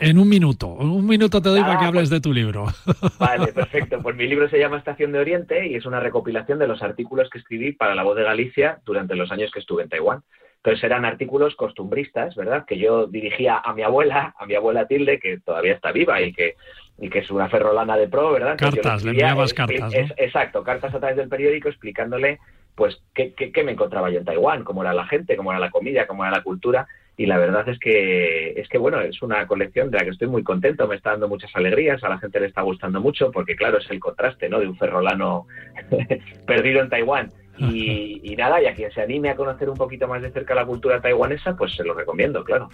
en 0.00 0.18
un 0.18 0.28
minuto. 0.28 0.68
Un 0.68 1.06
minuto 1.06 1.40
te 1.40 1.48
doy 1.48 1.60
para 1.60 1.78
que 1.78 1.86
hables 1.86 2.10
de 2.10 2.20
tu 2.20 2.32
libro. 2.32 2.66
Vale, 3.18 3.52
perfecto. 3.52 4.00
Pues 4.02 4.16
mi 4.16 4.26
libro 4.26 4.48
se 4.48 4.58
llama 4.58 4.78
Estación 4.78 5.12
de 5.12 5.18
Oriente 5.18 5.66
y 5.66 5.74
es 5.74 5.86
una 5.86 6.00
recopilación 6.00 6.58
de 6.58 6.68
los 6.68 6.82
artículos 6.82 7.30
que 7.30 7.38
escribí 7.38 7.72
para 7.72 7.94
La 7.94 8.02
Voz 8.02 8.16
de 8.16 8.24
Galicia 8.24 8.78
durante 8.84 9.16
los 9.16 9.30
años 9.32 9.50
que 9.52 9.60
estuve 9.60 9.82
en 9.82 9.88
Taiwán. 9.88 10.22
Entonces 10.64 10.84
eran 10.84 11.04
artículos 11.04 11.54
costumbristas, 11.56 12.34
¿verdad? 12.36 12.64
Que 12.66 12.78
yo 12.78 13.06
dirigía 13.06 13.58
a 13.58 13.74
mi 13.74 13.82
abuela, 13.82 14.34
a 14.38 14.46
mi 14.46 14.54
abuela 14.54 14.86
Tilde, 14.86 15.18
que 15.18 15.38
todavía 15.40 15.74
está 15.74 15.92
viva 15.92 16.22
y 16.22 16.32
que 16.32 16.54
y 16.98 17.10
que 17.10 17.20
es 17.20 17.30
una 17.30 17.48
ferrolana 17.48 17.96
de 17.96 18.08
pro, 18.08 18.32
¿verdad? 18.32 18.56
Cartas, 18.56 19.04
le 19.04 19.10
enviabas 19.10 19.52
cartas. 19.52 19.92
exacto, 20.16 20.62
cartas 20.62 20.94
a 20.94 20.98
través 20.98 21.16
del 21.16 21.28
periódico 21.28 21.68
explicándole 21.68 22.38
pues 22.74 23.00
qué, 23.14 23.32
qué, 23.34 23.62
me 23.62 23.72
encontraba 23.72 24.10
yo 24.10 24.18
en 24.18 24.24
Taiwán, 24.24 24.64
cómo 24.64 24.82
era 24.82 24.92
la 24.92 25.06
gente, 25.06 25.36
cómo 25.36 25.52
era 25.52 25.60
la 25.60 25.70
comida, 25.70 26.06
cómo 26.06 26.24
era 26.24 26.36
la 26.36 26.42
cultura. 26.42 26.86
Y 27.16 27.26
la 27.26 27.38
verdad 27.38 27.68
es 27.68 27.78
que, 27.78 28.50
es 28.56 28.68
que 28.68 28.78
bueno, 28.78 29.00
es 29.00 29.22
una 29.22 29.46
colección 29.46 29.90
de 29.90 29.98
la 29.98 30.04
que 30.04 30.10
estoy 30.10 30.26
muy 30.26 30.42
contento, 30.42 30.88
me 30.88 30.96
está 30.96 31.10
dando 31.10 31.28
muchas 31.28 31.54
alegrías, 31.54 32.02
a 32.02 32.08
la 32.08 32.18
gente 32.18 32.40
le 32.40 32.46
está 32.46 32.62
gustando 32.62 33.00
mucho, 33.00 33.30
porque 33.30 33.54
claro, 33.54 33.78
es 33.78 33.88
el 33.90 34.00
contraste, 34.00 34.48
¿no? 34.48 34.58
De 34.58 34.66
un 34.66 34.76
ferrolano 34.76 35.46
perdido 36.46 36.80
en 36.80 36.88
Taiwán. 36.88 37.30
Y, 37.56 38.20
y, 38.24 38.34
nada, 38.34 38.60
y 38.60 38.66
a 38.66 38.74
quien 38.74 38.90
se 38.90 39.00
anime 39.00 39.30
a 39.30 39.36
conocer 39.36 39.70
un 39.70 39.76
poquito 39.76 40.08
más 40.08 40.20
de 40.20 40.32
cerca 40.32 40.56
la 40.56 40.66
cultura 40.66 41.00
taiwanesa, 41.00 41.54
pues 41.56 41.72
se 41.76 41.84
lo 41.84 41.94
recomiendo, 41.94 42.42
claro. 42.42 42.68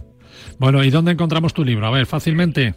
Bueno, 0.59 0.83
¿y 0.83 0.89
dónde 0.89 1.13
encontramos 1.13 1.53
tu 1.53 1.63
libro? 1.63 1.87
A 1.87 1.91
ver, 1.91 2.07
fácilmente 2.07 2.73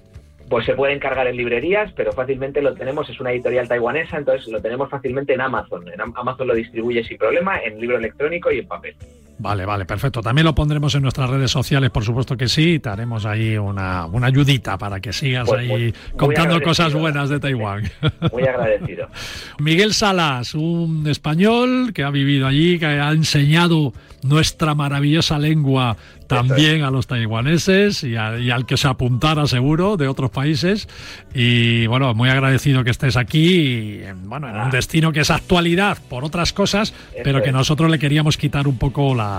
pues 0.50 0.66
se 0.66 0.74
puede 0.74 0.94
encargar 0.94 1.28
en 1.28 1.38
librerías, 1.38 1.92
pero 1.94 2.12
fácilmente 2.12 2.62
lo 2.62 2.74
tenemos, 2.74 3.10
es 3.10 3.20
una 3.20 3.32
editorial 3.32 3.68
taiwanesa, 3.68 4.18
entonces 4.18 4.48
lo 4.48 4.62
tenemos 4.62 4.90
fácilmente 4.90 5.34
en 5.34 5.42
Amazon. 5.42 5.88
En 5.88 6.02
Amazon 6.02 6.48
lo 6.48 6.54
distribuye 6.54 7.04
sin 7.04 7.18
problema, 7.18 7.60
en 7.60 7.80
libro 7.80 7.98
electrónico 7.98 8.52
y 8.52 8.60
en 8.60 8.68
papel. 8.68 8.96
Vale, 9.44 9.66
vale, 9.66 9.84
perfecto. 9.84 10.22
También 10.22 10.46
lo 10.46 10.56
pondremos 10.56 10.96
en 10.96 11.02
nuestras 11.02 11.30
redes 11.30 11.52
sociales, 11.52 11.90
por 11.90 12.06
supuesto 12.06 12.38
que 12.38 12.48
sí. 12.48 12.80
Te 12.80 12.88
haremos 12.88 13.26
ahí 13.26 13.58
una, 13.58 14.06
una 14.06 14.28
ayudita 14.28 14.78
para 14.78 15.02
que 15.02 15.12
sigas 15.12 15.50
pues 15.50 15.60
ahí 15.60 15.94
contando 16.16 16.62
cosas 16.62 16.94
buenas 16.94 17.28
de 17.28 17.42
Taiwán. 17.42 17.84
Muy 18.32 18.44
agradecido. 18.44 19.10
Miguel 19.60 19.94
Salas, 19.94 20.56
un 20.56 21.06
español 21.08 21.92
que 21.94 22.04
ha 22.04 22.10
vivido 22.10 22.48
allí, 22.48 22.80
que 22.80 22.86
ha 22.86 23.12
enseñado 23.12 23.92
nuestra 24.24 24.76
maravillosa 24.76 25.38
lengua 25.38 25.98
también 26.28 26.84
a 26.84 26.90
los 26.90 27.08
taiwaneses 27.08 28.04
y, 28.04 28.16
al 28.16 28.66
que 28.66 28.78
se 28.78 28.88
apuntara 28.88 29.46
seguro 29.46 29.98
de 29.98 30.08
otros 30.08 30.32
países. 30.32 30.88
Y 31.34 31.86
bueno, 31.88 32.14
muy 32.14 32.30
agradecido 32.30 32.84
que 32.84 32.92
estés 32.92 33.18
aquí, 33.18 34.02
bueno, 34.24 34.50
en 34.50 34.56
un 34.56 34.70
destino 34.72 35.12
que 35.12 35.20
es 35.20 35.30
actualidad 35.30 35.98
por 36.10 36.24
otras 36.24 36.54
cosas, 36.54 36.94
pero 37.24 37.42
que 37.44 37.52
nosotros 37.52 37.92
le 37.92 38.00
queríamos 38.00 38.38
quitar 38.38 38.68
un 38.68 38.78
poco 38.78 39.14
la, 39.14 39.33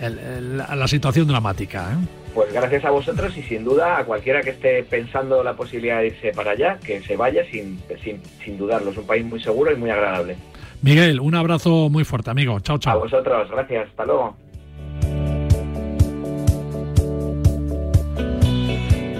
la 0.00 0.88
situación 0.88 1.26
dramática. 1.26 1.92
¿eh? 1.92 2.06
Pues 2.34 2.52
gracias 2.52 2.84
a 2.84 2.90
vosotros 2.90 3.36
y 3.36 3.42
sin 3.42 3.64
duda 3.64 3.98
a 3.98 4.04
cualquiera 4.04 4.42
que 4.42 4.50
esté 4.50 4.84
pensando 4.84 5.42
la 5.42 5.54
posibilidad 5.54 6.00
de 6.00 6.08
irse 6.08 6.32
para 6.32 6.52
allá, 6.52 6.78
que 6.78 7.00
se 7.00 7.16
vaya 7.16 7.44
sin, 7.50 7.80
sin, 8.02 8.22
sin 8.44 8.56
dudarlo. 8.56 8.90
Es 8.90 8.96
un 8.96 9.06
país 9.06 9.24
muy 9.24 9.42
seguro 9.42 9.72
y 9.72 9.76
muy 9.76 9.90
agradable. 9.90 10.36
Miguel, 10.82 11.20
un 11.20 11.34
abrazo 11.34 11.88
muy 11.88 12.04
fuerte, 12.04 12.30
amigo. 12.30 12.60
Chao, 12.60 12.78
chao. 12.78 12.94
A 12.94 13.02
vosotros, 13.02 13.50
gracias. 13.50 13.88
Hasta 13.88 14.04
luego. 14.04 14.36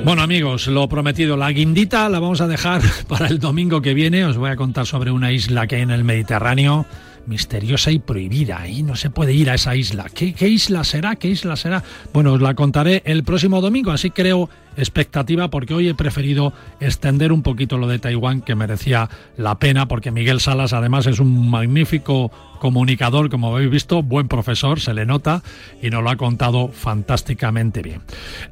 Bueno 0.04 0.22
amigos, 0.22 0.68
lo 0.68 0.88
prometido, 0.88 1.36
la 1.36 1.50
guindita 1.50 2.08
la 2.08 2.18
vamos 2.18 2.40
a 2.40 2.46
dejar 2.46 2.80
para 3.08 3.26
el 3.26 3.38
domingo 3.38 3.82
que 3.82 3.94
viene. 3.94 4.24
Os 4.24 4.38
voy 4.38 4.50
a 4.50 4.56
contar 4.56 4.86
sobre 4.86 5.10
una 5.10 5.32
isla 5.32 5.66
que 5.66 5.76
hay 5.76 5.82
en 5.82 5.90
el 5.90 6.04
Mediterráneo 6.04 6.86
misteriosa 7.28 7.90
y 7.90 7.98
prohibida. 7.98 8.66
y 8.66 8.82
no 8.82 8.96
se 8.96 9.10
puede 9.10 9.34
ir 9.34 9.50
a 9.50 9.54
esa 9.54 9.76
isla. 9.76 10.06
¿Qué, 10.12 10.34
isla 10.48 10.82
será? 10.82 11.16
¿Qué 11.16 11.28
isla 11.28 11.54
será? 11.56 11.84
Bueno, 12.12 12.32
os 12.32 12.40
la 12.40 12.54
contaré 12.54 13.02
el 13.04 13.22
próximo 13.22 13.60
domingo, 13.60 13.90
así 13.90 14.10
creo 14.10 14.48
expectativa 14.76 15.48
porque 15.48 15.74
hoy 15.74 15.88
he 15.88 15.94
preferido 15.94 16.52
extender 16.80 17.32
un 17.32 17.42
poquito 17.42 17.78
lo 17.78 17.88
de 17.88 17.98
Taiwán 17.98 18.42
que 18.42 18.54
merecía 18.54 19.08
la 19.36 19.58
pena 19.58 19.88
porque 19.88 20.10
Miguel 20.10 20.40
Salas 20.40 20.72
además 20.72 21.06
es 21.06 21.18
un 21.18 21.50
magnífico 21.50 22.30
comunicador, 22.60 23.28
como 23.28 23.54
habéis 23.54 23.70
visto, 23.70 24.02
buen 24.02 24.28
profesor, 24.28 24.80
se 24.80 24.94
le 24.94 25.04
nota 25.04 25.42
y 25.82 25.90
nos 25.90 26.02
lo 26.02 26.10
ha 26.10 26.16
contado 26.16 26.68
fantásticamente 26.68 27.82
bien. 27.82 28.02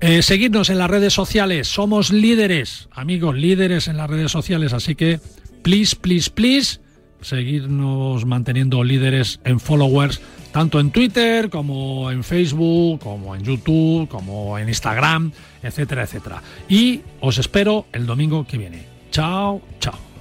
Eh, 0.00 0.22
seguidnos 0.22 0.68
en 0.70 0.78
las 0.78 0.90
redes 0.90 1.12
sociales, 1.12 1.68
somos 1.68 2.10
líderes, 2.10 2.88
amigos, 2.92 3.36
líderes 3.36 3.88
en 3.88 3.96
las 3.96 4.10
redes 4.10 4.32
sociales, 4.32 4.72
así 4.72 4.94
que 4.94 5.20
please, 5.62 5.96
please, 5.96 6.30
please 6.30 6.85
seguirnos 7.26 8.24
manteniendo 8.24 8.84
líderes 8.84 9.40
en 9.44 9.58
followers, 9.58 10.20
tanto 10.52 10.78
en 10.78 10.90
Twitter 10.90 11.50
como 11.50 12.10
en 12.10 12.22
Facebook, 12.22 13.00
como 13.00 13.34
en 13.34 13.42
YouTube, 13.42 14.08
como 14.08 14.58
en 14.58 14.68
Instagram, 14.68 15.32
etcétera, 15.62 16.04
etcétera. 16.04 16.42
Y 16.68 17.00
os 17.20 17.38
espero 17.38 17.86
el 17.92 18.06
domingo 18.06 18.46
que 18.46 18.58
viene. 18.58 18.86
Chao, 19.10 19.60
chao. 19.80 20.15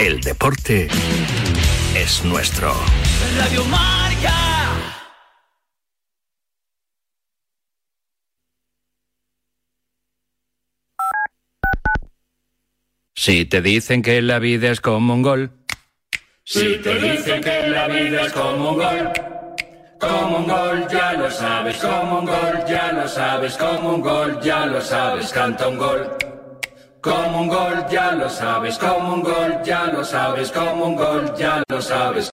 El 0.00 0.18
deporte 0.22 0.88
es 1.94 2.24
nuestro. 2.24 2.72
Radio 3.36 3.62
Marca. 3.66 4.32
Si 13.14 13.44
te 13.44 13.60
dicen 13.60 14.00
que 14.00 14.22
la 14.22 14.38
vida 14.38 14.70
es 14.70 14.80
como 14.80 15.12
un 15.12 15.20
gol. 15.20 15.50
Si 16.44 16.78
te 16.78 16.94
dicen 16.94 17.42
que 17.42 17.68
la 17.68 17.86
vida 17.86 18.22
es 18.22 18.32
como 18.32 18.70
un 18.70 18.76
gol. 18.78 19.12
Como 20.00 20.38
un 20.38 20.46
gol, 20.46 20.86
ya 20.90 21.12
lo 21.12 21.30
sabes, 21.30 21.76
como 21.76 22.20
un 22.20 22.24
gol, 22.24 22.64
ya 22.66 22.90
lo 22.92 23.06
sabes, 23.06 23.54
como 23.58 23.96
un 23.96 24.00
gol, 24.00 24.40
ya 24.40 24.64
lo 24.64 24.80
sabes, 24.80 25.30
canta 25.30 25.68
un 25.68 25.76
gol. 25.76 26.29
Como 27.02 27.42
un 27.42 27.48
gol, 27.48 27.86
ya 27.90 28.14
lo 28.14 28.28
sabes. 28.28 28.78
Como 28.78 29.14
un 29.14 29.22
gol, 29.22 29.64
ya 29.64 29.90
lo 29.90 30.04
sabes. 30.04 30.50
Como 30.50 30.84
un 30.84 30.96
gol, 30.96 31.34
ya 31.38 31.62
lo 31.70 31.80
sabes. 31.80 32.30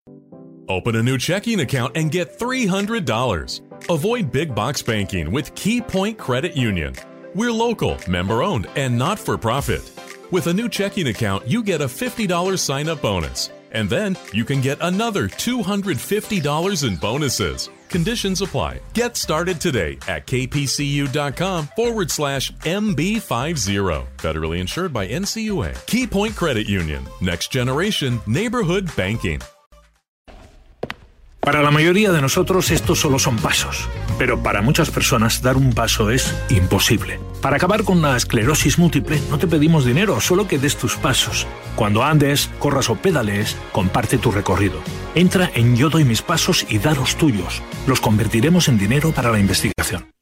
Open 0.70 0.98
a 0.98 1.04
new 1.04 1.18
checking 1.18 1.62
account 1.62 1.96
and 1.96 2.12
get 2.12 2.38
$300. 2.38 3.62
Avoid 3.90 4.32
big 4.32 4.54
box 4.54 4.82
banking 4.82 5.32
with 5.32 5.56
KeyPoint 5.56 6.18
Credit 6.18 6.58
Union. 6.58 6.94
We're 7.34 7.54
local, 7.54 7.98
member 8.10 8.44
owned, 8.44 8.68
and 8.76 8.98
not 8.98 9.18
for 9.18 9.38
profit. 9.38 9.90
With 10.32 10.48
a 10.48 10.54
new 10.54 10.68
checking 10.68 11.08
account, 11.08 11.48
you 11.48 11.64
get 11.64 11.80
a 11.80 11.86
$50 11.86 12.60
sign 12.60 12.90
up 12.90 13.02
bonus. 13.02 13.50
And 13.78 13.88
then 13.88 14.18
you 14.34 14.44
can 14.44 14.60
get 14.60 14.80
another 14.82 15.28
$250 15.28 16.88
in 16.88 16.96
bonuses. 16.96 17.70
Conditions 17.90 18.42
apply. 18.42 18.80
Get 18.94 19.16
started 19.16 19.62
today 19.62 20.00
at 20.08 20.26
kpcu.com 20.26 21.68
forward 21.76 22.10
slash 22.10 22.52
MB50. 22.54 24.08
Federally 24.18 24.60
insured 24.60 24.92
by 24.92 25.08
NCUA. 25.08 25.74
Keypoint 25.86 26.36
Credit 26.36 26.68
Union. 26.68 27.06
Next 27.22 27.52
Generation 27.52 28.20
Neighborhood 28.26 28.90
Banking. 28.96 29.42
Para 31.48 31.64
la 31.64 31.72
mayoría 31.72 32.12
de 32.12 32.22
nosotros 32.22 32.72
estos 32.72 33.00
solo 33.00 33.20
son 33.20 33.38
pasos, 33.38 33.88
pero 34.18 34.44
para 34.44 34.62
muchas 34.62 34.92
personas 34.92 35.42
dar 35.42 35.56
un 35.56 35.72
paso 35.72 36.12
es 36.12 36.36
imposible. 36.50 37.22
Para 37.42 37.56
acabar 37.56 37.86
con 37.86 38.02
la 38.02 38.18
esclerosis 38.18 38.78
múltiple 38.78 39.18
no 39.30 39.38
te 39.38 39.48
pedimos 39.48 39.86
dinero, 39.86 40.20
solo 40.20 40.46
que 40.46 40.60
des 40.60 40.76
tus 40.76 40.98
pasos. 40.98 41.48
Cuando 41.78 42.04
andes, 42.04 42.50
corras 42.60 42.90
o 42.90 42.96
pedales, 42.96 43.56
comparte 43.72 44.18
tu 44.18 44.30
recorrido. 44.30 44.82
Entra 45.16 45.50
en 45.54 45.78
Yo 45.78 45.90
doy 45.90 46.04
mis 46.04 46.22
pasos 46.22 46.66
y 46.68 46.80
da 46.80 46.94
los 46.94 47.16
tuyos. 47.16 47.62
Los 47.88 48.02
convertiremos 48.02 48.68
en 48.68 48.78
dinero 48.78 49.14
para 49.14 49.32
la 49.32 49.40
investigación. 49.40 50.17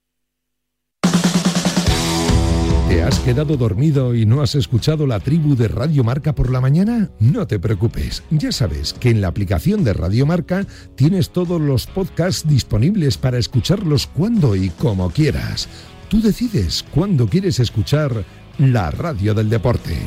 ¿Te 2.95 3.03
has 3.03 3.19
quedado 3.19 3.57
dormido 3.57 4.15
y 4.15 4.25
no 4.25 4.41
has 4.41 4.55
escuchado 4.55 5.05
la 5.05 5.19
tribu 5.19 5.57
de 5.57 5.67
Radio 5.67 6.05
Marca 6.05 6.33
por 6.33 6.49
la 6.49 6.61
mañana? 6.61 7.09
No 7.19 7.45
te 7.45 7.59
preocupes, 7.59 8.23
ya 8.29 8.53
sabes 8.53 8.93
que 8.93 9.09
en 9.09 9.19
la 9.19 9.27
aplicación 9.27 9.83
de 9.83 9.91
Radio 9.91 10.25
Marca 10.25 10.65
tienes 10.95 11.31
todos 11.31 11.59
los 11.59 11.87
podcasts 11.87 12.47
disponibles 12.47 13.17
para 13.17 13.37
escucharlos 13.37 14.07
cuando 14.07 14.55
y 14.55 14.69
como 14.69 15.09
quieras. 15.09 15.67
Tú 16.07 16.21
decides 16.21 16.85
cuándo 16.89 17.27
quieres 17.27 17.59
escuchar 17.59 18.23
la 18.59 18.91
radio 18.91 19.33
del 19.33 19.49
deporte. 19.49 19.97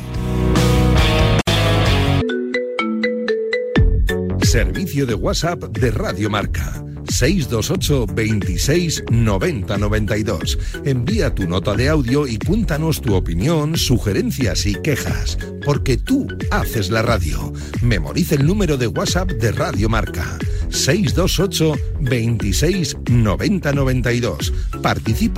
Servicio 4.49 5.05
de 5.05 5.13
WhatsApp 5.13 5.61
de 5.65 5.91
Radio 5.91 6.27
Marca. 6.27 6.83
628 7.07 8.07
26 8.15 9.03
90 9.11 9.77
92. 9.77 10.57
Envía 10.85 11.35
tu 11.35 11.47
nota 11.47 11.75
de 11.75 11.87
audio 11.87 12.25
y 12.25 12.39
cuéntanos 12.39 12.99
tu 12.99 13.13
opinión, 13.13 13.77
sugerencias 13.77 14.65
y 14.65 14.73
quejas, 14.81 15.37
porque 15.63 15.97
tú 15.97 16.27
haces 16.49 16.89
la 16.89 17.03
radio. 17.03 17.53
Memoriza 17.83 18.33
el 18.33 18.47
número 18.47 18.75
de 18.75 18.87
WhatsApp 18.87 19.33
de 19.33 19.51
Radio 19.51 19.87
Marca. 19.87 20.39
628 20.69 21.75
26 22.01 22.97
90 23.07 23.71
92. 23.71 24.53
Participa 24.81 25.37